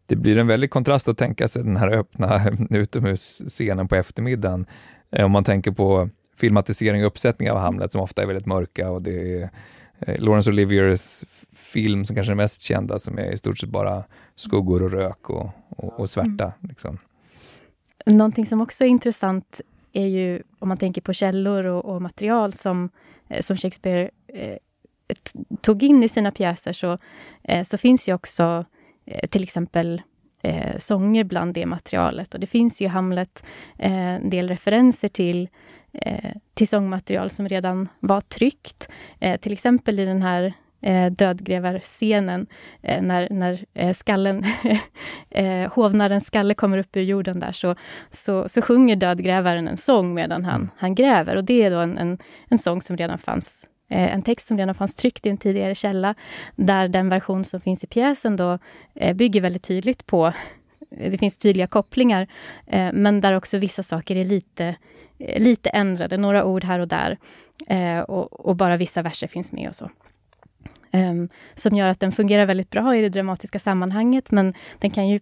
Det 0.07 0.17
blir 0.17 0.39
en 0.39 0.47
väldig 0.47 0.71
kontrast 0.71 1.09
att 1.09 1.19
tänka 1.19 1.49
sig 1.49 1.63
den 1.63 1.77
här 1.77 1.89
öppna 1.89 2.51
utomhusscenen 2.71 3.89
på 3.89 3.97
eftermiddagen. 3.97 4.67
Eh, 5.11 5.25
om 5.25 5.31
man 5.31 5.45
tänker 5.45 5.71
på 5.71 6.09
filmatisering 6.37 7.03
och 7.03 7.07
uppsättning 7.07 7.51
av 7.51 7.59
Hamlet 7.59 7.93
som 7.93 8.01
ofta 8.01 8.23
är 8.23 8.27
väldigt 8.27 8.47
mörka 8.47 8.91
och 8.91 9.03
det 9.03 9.43
är 9.43 9.51
Laurence 10.07 10.51
Oliviers 10.51 11.25
film 11.53 12.05
som 12.05 12.17
kanske 12.17 12.33
är 12.33 12.37
mest 12.37 12.63
kända 12.63 12.99
som 12.99 13.19
är 13.19 13.33
i 13.33 13.37
stort 13.37 13.59
sett 13.59 13.69
bara 13.69 14.05
skuggor 14.37 14.83
och 14.83 14.91
rök 14.91 15.31
och, 15.31 15.51
och, 15.69 16.01
och 16.01 16.11
svärta. 16.11 16.45
Mm. 16.45 16.55
Liksom. 16.61 16.99
Någonting 18.07 18.47
som 18.47 18.61
också 18.61 18.85
är 18.85 18.89
intressant 18.89 19.61
är 19.93 20.07
ju 20.07 20.43
om 20.59 20.69
man 20.69 20.79
tänker 20.79 21.01
på 21.01 21.13
källor 21.13 21.65
och, 21.65 21.85
och 21.85 22.03
material 22.03 22.53
som, 22.53 22.91
eh, 23.29 23.43
som 23.43 23.57
Shakespeare 23.57 24.11
eh, 24.29 24.57
tog 25.61 25.83
in 25.83 26.03
i 26.03 26.09
sina 26.09 26.31
pjäser 26.31 26.73
så, 26.73 26.99
eh, 27.43 27.63
så 27.63 27.79
finns 27.79 28.09
ju 28.09 28.15
också 28.15 28.65
eh, 29.07 29.29
till 29.29 29.43
exempel 29.43 30.03
eh, 30.43 30.77
sånger 30.77 31.25
bland 31.25 31.55
det 31.55 31.67
materialet. 31.67 32.35
Och 32.35 32.41
det 32.41 32.47
finns 32.47 32.83
ju 32.83 32.85
i 32.85 32.89
Hamlet 32.89 33.45
eh, 33.79 33.93
en 33.93 34.31
del 34.31 34.49
referenser 34.49 35.09
till, 35.09 35.49
till 36.55 36.69
sångmaterial 36.69 37.31
som 37.31 37.49
redan 37.49 37.89
var 38.01 38.21
tryckt. 38.21 38.89
till 39.41 39.53
exempel 39.53 39.99
i 39.99 40.05
den 40.05 40.23
här 40.23 40.55
eh, 40.81 41.13
dödgrävarscenen 41.13 42.47
eh, 42.83 43.03
när, 43.03 43.29
när 43.31 43.65
eh, 43.75 43.93
skallen, 43.93 44.45
eh, 45.31 45.73
hovnarens 45.73 46.27
skalle 46.27 46.55
kommer 46.55 46.79
upp 46.79 46.97
ur 46.97 47.03
jorden 47.03 47.41
där 47.41 47.53
så, 47.53 47.75
så, 48.11 48.49
så 48.49 48.63
sjunger 48.63 48.97
dödgrävaren 48.97 49.69
en 49.69 49.77
sång 49.77 50.15
medan 50.15 50.45
han, 50.45 50.61
mm. 50.61 50.71
han 50.77 50.95
gräver 50.95 51.37
och 51.37 51.45
det 51.45 51.63
är 51.63 51.71
då 51.71 51.79
en, 51.79 51.99
en, 51.99 52.19
en 52.49 52.59
sång 52.59 52.83
som 52.83 52.97
redan 52.97 53.19
fanns 53.19 53.67
eh, 53.91 54.15
en 54.15 54.23
text 54.23 54.47
som 54.47 54.59
redan 54.59 54.75
fanns 54.75 54.95
tryckt 54.95 55.27
i 55.27 55.29
en 55.29 55.39
tidigare 55.39 55.75
källa, 55.75 56.15
där 56.57 56.89
den 56.89 57.09
version 57.09 57.45
som 57.45 57.61
finns 57.61 57.85
i 57.85 57.87
pjäsen 57.87 58.37
då 58.37 58.59
eh, 58.95 59.17
bygger 59.17 59.41
väldigt 59.41 59.65
tydligt 59.65 60.07
på, 60.07 60.33
det 60.91 61.19
finns 61.19 61.39
tydliga 61.39 61.67
kopplingar, 61.67 62.27
eh, 62.67 62.91
men 62.93 63.21
där 63.21 63.33
också 63.33 63.59
vissa 63.59 63.83
saker 63.83 64.17
är 64.17 64.25
lite, 64.25 64.75
Eh, 65.19 65.43
lite 65.43 65.69
ändrade, 65.69 66.17
några 66.17 66.45
ord 66.45 66.65
här 66.65 66.79
och 66.79 66.89
där. 66.89 67.19
Eh, 67.67 68.01
och, 68.01 68.47
och, 68.47 68.57
bara 68.57 68.77
vissa 68.77 69.03
verser 69.03 69.27
finns 69.27 69.53
med 69.53 69.69
och 69.69 69.75
så. 69.75 69.91
Um, 70.93 71.29
som 71.55 71.77
gör 71.77 71.89
att 71.89 72.01
den 72.01 72.13
fungerar 72.13 72.47
väldigt 72.47 72.71
bra 72.71 72.97
i 72.97 73.01
det 73.03 73.09
dramatiska 73.09 73.59
sammanhanget, 73.59 74.31
men 74.31 74.53
den 74.79 74.91
kan 74.91 75.09
ju 75.09 75.21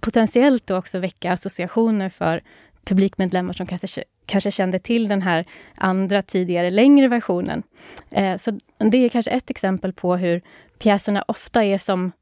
potentiellt 0.00 0.66
då 0.66 0.76
också 0.76 0.98
väcka 0.98 1.32
associationer 1.32 2.08
för 2.10 2.42
publikmedlemmar 2.84 3.52
som 3.52 3.66
kanske, 3.66 4.04
kanske 4.26 4.50
kände 4.50 4.78
till 4.78 5.08
den 5.08 5.22
här 5.22 5.44
andra, 5.74 6.22
tidigare, 6.22 6.70
längre 6.70 7.08
versionen. 7.08 7.62
Eh, 8.10 8.36
så 8.36 8.58
det 8.78 8.96
är 8.96 9.08
kanske 9.08 9.30
ett 9.30 9.50
exempel 9.50 9.92
på 9.92 10.16
hur 10.16 10.42
pjäserna 10.78 11.24
ofta 11.28 11.64
är 11.64 11.78
som 11.78 12.12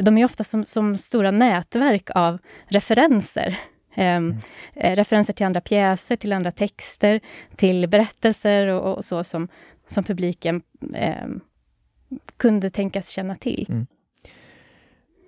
de 0.00 0.18
är 0.18 0.24
ofta 0.24 0.44
som, 0.44 0.64
som 0.64 0.98
stora 0.98 1.30
nätverk 1.30 2.10
av 2.14 2.38
referenser. 2.68 3.58
Um, 3.98 4.04
mm. 4.04 4.36
referenser 4.74 5.32
till 5.32 5.46
andra 5.46 5.60
pjäser, 5.60 6.16
till 6.16 6.32
andra 6.32 6.52
texter, 6.52 7.20
till 7.56 7.88
berättelser 7.88 8.66
och, 8.66 8.96
och 8.96 9.04
så 9.04 9.24
som, 9.24 9.48
som 9.86 10.04
publiken 10.04 10.62
um, 11.24 11.40
kunde 12.36 12.70
tänkas 12.70 13.08
känna 13.08 13.34
till. 13.34 13.66
Mm. 13.68 13.86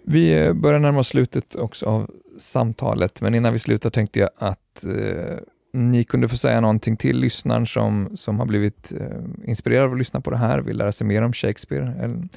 Vi 0.05 0.47
eh, 0.47 0.53
börjar 0.53 0.79
närma 0.79 0.99
oss 0.99 1.09
slutet 1.09 1.55
också 1.55 1.87
av 1.87 2.11
samtalet, 2.39 3.21
men 3.21 3.35
innan 3.35 3.53
vi 3.53 3.59
slutar 3.59 3.91
tänkte 3.91 4.21
jag 4.21 4.31
att 4.37 4.85
eh, 4.85 5.39
ni 5.73 6.05
kunde 6.05 6.29
få 6.29 6.37
säga 6.37 6.61
någonting 6.61 6.97
till 6.97 7.21
lyssnaren 7.21 7.67
som, 7.67 8.17
som 8.17 8.39
har 8.39 8.47
blivit 8.47 8.93
eh, 8.93 9.49
inspirerad 9.51 9.85
av 9.85 9.93
att 9.93 9.99
lyssna 9.99 10.21
på 10.21 10.31
det 10.31 10.37
här, 10.37 10.59
vill 10.59 10.77
lära 10.77 10.93
sig 10.93 11.07
mer 11.07 11.23
om 11.23 11.33
Shakespeare. 11.33 11.93
Eller, 12.03 12.29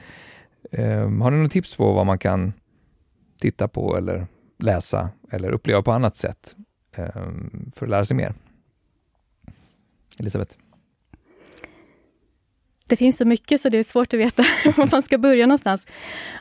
eh, 0.72 1.00
har 1.00 1.32
ni 1.32 1.38
några 1.38 1.50
tips 1.50 1.76
på 1.76 1.92
vad 1.92 2.06
man 2.06 2.20
kan 2.20 2.54
titta 3.40 3.68
på 3.68 3.98
eller 3.98 4.28
läsa 4.62 5.10
eller 5.32 5.52
uppleva 5.52 5.82
på 5.82 5.92
annat 5.92 6.16
sätt 6.16 6.56
eh, 6.96 7.06
för 7.74 7.86
att 7.86 7.90
lära 7.90 8.06
sig 8.06 8.18
mer? 8.18 8.34
Elisabeth? 10.20 10.56
Det 12.88 12.96
finns 12.96 13.18
så 13.18 13.26
mycket 13.26 13.62
så 13.62 13.70
det 13.70 13.78
är 13.78 13.84
svårt 13.84 14.14
att 14.14 14.20
veta 14.20 14.44
var 14.78 14.90
man 14.92 15.04
ska 15.04 15.18
börja 15.18 15.46
någonstans. 15.46 15.88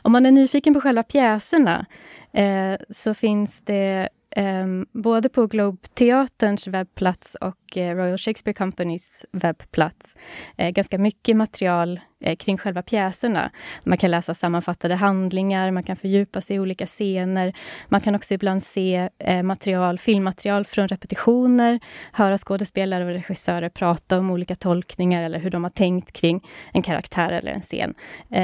Om 0.01 0.11
man 0.11 0.25
är 0.25 0.31
nyfiken 0.31 0.73
på 0.73 0.81
själva 0.81 1.03
pjäserna 1.03 1.85
eh, 2.33 2.73
så 2.89 3.13
finns 3.13 3.61
det 3.61 4.09
Um, 4.35 4.85
både 4.91 5.29
på 5.29 5.47
Globe 5.47 5.77
Teaterns 5.93 6.67
webbplats 6.67 7.35
och 7.35 7.77
uh, 7.77 7.95
Royal 7.95 8.17
Shakespeare 8.17 8.53
Companys 8.53 9.25
webbplats. 9.31 10.15
Uh, 10.61 10.69
ganska 10.69 10.97
mycket 10.97 11.37
material 11.37 11.99
uh, 12.27 12.35
kring 12.35 12.57
själva 12.57 12.81
pjäserna. 12.81 13.51
Man 13.83 13.97
kan 13.97 14.11
läsa 14.11 14.33
sammanfattade 14.33 14.95
handlingar, 14.95 15.71
man 15.71 15.83
kan 15.83 15.95
fördjupa 15.95 16.41
sig 16.41 16.55
i 16.55 16.59
olika 16.59 16.85
scener. 16.85 17.53
Man 17.89 18.01
kan 18.01 18.15
också 18.15 18.33
ibland 18.33 18.63
se 18.63 19.09
material, 19.43 19.99
filmmaterial 19.99 20.65
från 20.65 20.87
repetitioner, 20.87 21.79
höra 22.11 22.37
skådespelare 22.37 23.05
och 23.05 23.11
regissörer 23.11 23.69
prata 23.69 24.19
om 24.19 24.31
olika 24.31 24.55
tolkningar 24.55 25.23
eller 25.23 25.39
hur 25.39 25.49
de 25.49 25.63
har 25.63 25.69
tänkt 25.69 26.11
kring 26.11 26.47
en 26.73 26.81
karaktär 26.81 27.31
eller 27.31 27.51
en 27.51 27.61
scen. 27.61 27.93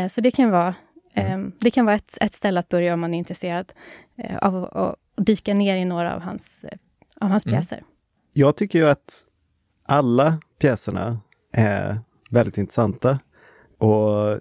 så 0.10 0.22
det 0.22 0.32
kan 0.32 0.52
vara 0.52 0.76
Mm. 1.14 1.52
Det 1.60 1.72
kan 1.72 1.86
vara 1.86 1.96
ett, 1.96 2.18
ett 2.22 2.34
ställe 2.34 2.60
att 2.60 2.70
börja 2.70 2.94
om 2.94 3.00
man 3.00 3.14
är 3.14 3.18
intresserad 3.18 3.74
av 4.42 4.64
att 4.64 4.96
dyka 5.18 5.54
ner 5.54 5.78
i 5.78 5.86
några 5.86 6.16
av 6.16 6.22
hans, 6.22 6.66
av 7.20 7.30
hans 7.30 7.46
mm. 7.46 7.56
pjäser. 7.56 7.84
Jag 8.34 8.56
tycker 8.56 8.80
ju 8.80 8.88
att 8.88 9.26
alla 9.84 10.40
pjäserna 10.60 11.20
är 11.54 12.00
väldigt 12.30 12.58
intressanta. 12.58 13.20
Och 13.78 14.40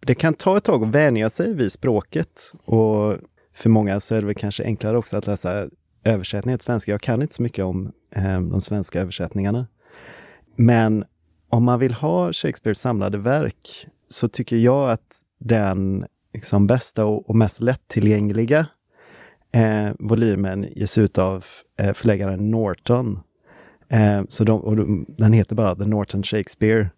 det 0.00 0.14
kan 0.14 0.34
ta 0.34 0.56
ett 0.56 0.64
tag 0.64 0.84
att 0.84 0.88
vänja 0.88 1.30
sig 1.30 1.54
vid 1.54 1.72
språket. 1.72 2.52
Och 2.64 3.18
för 3.54 3.68
många 3.68 4.00
så 4.00 4.14
är 4.14 4.20
det 4.20 4.26
väl 4.26 4.34
kanske 4.34 4.64
enklare 4.64 4.98
också 4.98 5.16
att 5.16 5.26
läsa 5.26 5.68
översättningar 6.04 6.58
till 6.58 6.64
svenska. 6.64 6.90
Jag 6.90 7.00
kan 7.00 7.22
inte 7.22 7.34
så 7.34 7.42
mycket 7.42 7.64
om 7.64 7.92
eh, 8.10 8.40
de 8.40 8.60
svenska 8.60 9.00
översättningarna. 9.00 9.66
Men 10.56 11.04
om 11.48 11.64
man 11.64 11.78
vill 11.78 11.94
ha 11.94 12.32
Shakespeares 12.32 12.80
samlade 12.80 13.18
verk 13.18 13.86
så 14.08 14.28
tycker 14.28 14.56
jag 14.56 14.90
att 14.90 15.22
den 15.38 16.06
liksom 16.34 16.66
bästa 16.66 17.04
och, 17.04 17.30
och 17.30 17.36
mest 17.36 17.60
lättillgängliga 17.60 18.66
eh, 19.54 19.88
volymen 19.98 20.66
ges 20.76 20.98
ut 20.98 21.18
av 21.18 21.44
eh, 21.78 21.92
förläggaren 21.92 22.50
Norton. 22.50 23.18
Eh, 23.88 24.22
så 24.28 24.44
de, 24.44 24.60
och 24.60 24.76
de, 24.76 25.06
den 25.18 25.32
heter 25.32 25.56
bara 25.56 25.74
The 25.74 25.86
Norton 25.86 26.22
Shakespeare. 26.22 26.88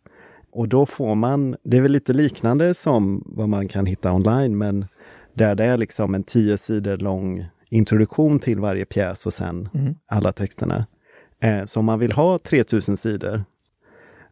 Och 0.52 0.68
då 0.68 0.86
får 0.86 1.14
man, 1.14 1.56
det 1.64 1.76
är 1.76 1.80
väl 1.80 1.92
lite 1.92 2.12
liknande 2.12 2.74
som 2.74 3.22
vad 3.26 3.48
man 3.48 3.68
kan 3.68 3.86
hitta 3.86 4.12
online, 4.12 4.58
men 4.58 4.86
Där 5.34 5.54
det 5.54 5.64
är 5.64 5.76
liksom 5.76 6.14
en 6.14 6.22
tio 6.24 6.58
sidor 6.58 6.96
lång 6.96 7.46
introduktion 7.70 8.38
till 8.38 8.60
varje 8.60 8.84
pjäs 8.84 9.26
och 9.26 9.32
sen 9.34 9.68
Mm. 9.74 9.94
alla 10.08 10.32
texterna. 10.32 10.86
Eh, 11.42 11.64
så 11.64 11.80
om 11.80 11.86
man 11.86 11.98
vill 11.98 12.12
ha 12.12 12.38
3000 12.38 12.96
sidor 12.96 13.44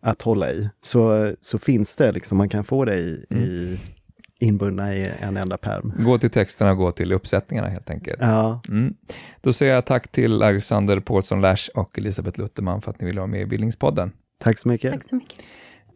att 0.00 0.22
hålla 0.22 0.52
i 0.52 0.68
så, 0.80 1.32
så 1.40 1.58
finns 1.58 1.96
det, 1.96 2.12
liksom, 2.12 2.38
man 2.38 2.48
kan 2.48 2.64
få 2.64 2.84
det 2.84 2.96
i, 2.96 3.24
Mm. 3.30 3.42
i, 3.44 3.78
inbundna 4.44 4.94
i 4.94 5.10
en 5.20 5.36
enda 5.36 5.56
pärm. 5.56 5.92
Gå 5.98 6.18
till 6.18 6.30
texterna 6.30 6.70
och 6.70 6.76
gå 6.76 6.92
till 6.92 7.12
uppsättningarna 7.12 7.68
helt 7.68 7.90
enkelt. 7.90 8.18
Ja, 8.20 8.60
Mm. 8.68 8.94
Då 9.40 9.52
säger 9.52 9.74
jag 9.74 9.84
tack 9.86 10.08
till 10.12 10.42
Alexander 10.42 11.00
Paulsson 11.00 11.40
Lash 11.40 11.68
och 11.74 11.98
Elisabeth 11.98 12.40
Lutterman 12.40 12.82
för 12.82 12.90
att 12.90 13.00
ni 13.00 13.06
ville 13.06 13.20
vara 13.20 13.26
med 13.30 13.40
i 13.40 13.46
Bildningspodden. 13.46 14.12
tack 14.44 14.58
så 14.58 14.68
mycket. 14.68 14.92
Tack 14.92 15.04
så 15.08 15.14
mycket. 15.14 15.40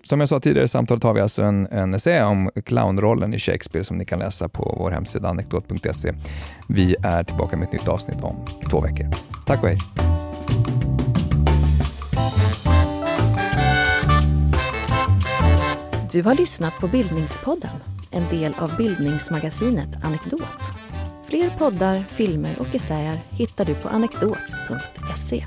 Som 0.03 0.21
jag 0.21 0.29
sa 0.29 0.41
tidigare 0.41 0.65
i 0.65 0.69
samtalet 0.69 1.03
har 1.03 1.15
vi 1.15 1.21
alltså 1.21 1.43
en, 1.43 1.67
en 1.67 1.95
essä 1.95 2.25
om 2.25 2.51
clownrollen 2.65 3.35
i 3.35 3.39
Shakespeare 3.39 3.85
som 3.85 3.99
ni 3.99 4.05
kan 4.05 4.19
läsa 4.19 4.49
på 4.49 4.75
vår 4.79 4.91
hemsida 4.91 5.29
anekdot.se. 5.29 6.13
Vi 6.69 6.97
är 7.03 7.25
tillbaka 7.25 7.57
med 7.57 7.67
ett 7.67 7.73
nytt 7.73 7.89
avsnitt 7.89 8.23
om 8.23 8.37
två 8.71 8.81
veckor. 8.81 9.07
Tack 9.47 9.63
och 9.63 9.69
hej! 9.69 9.79
Du 16.13 16.23
har 16.23 16.35
lyssnat 16.35 16.73
på 16.81 16.89
Bildningspodden, 16.89 17.71
en 18.11 18.29
del 18.29 18.55
av 18.59 18.77
bildningsmagasinet 18.77 20.05
Anekdot. 20.05 20.63
Fler 21.27 21.51
poddar, 21.59 22.05
filmer 22.09 22.57
och 22.59 22.75
essäer 22.75 23.21
hittar 23.31 23.65
du 23.65 23.75
på 23.75 23.89
anekdot.se. 23.89 25.47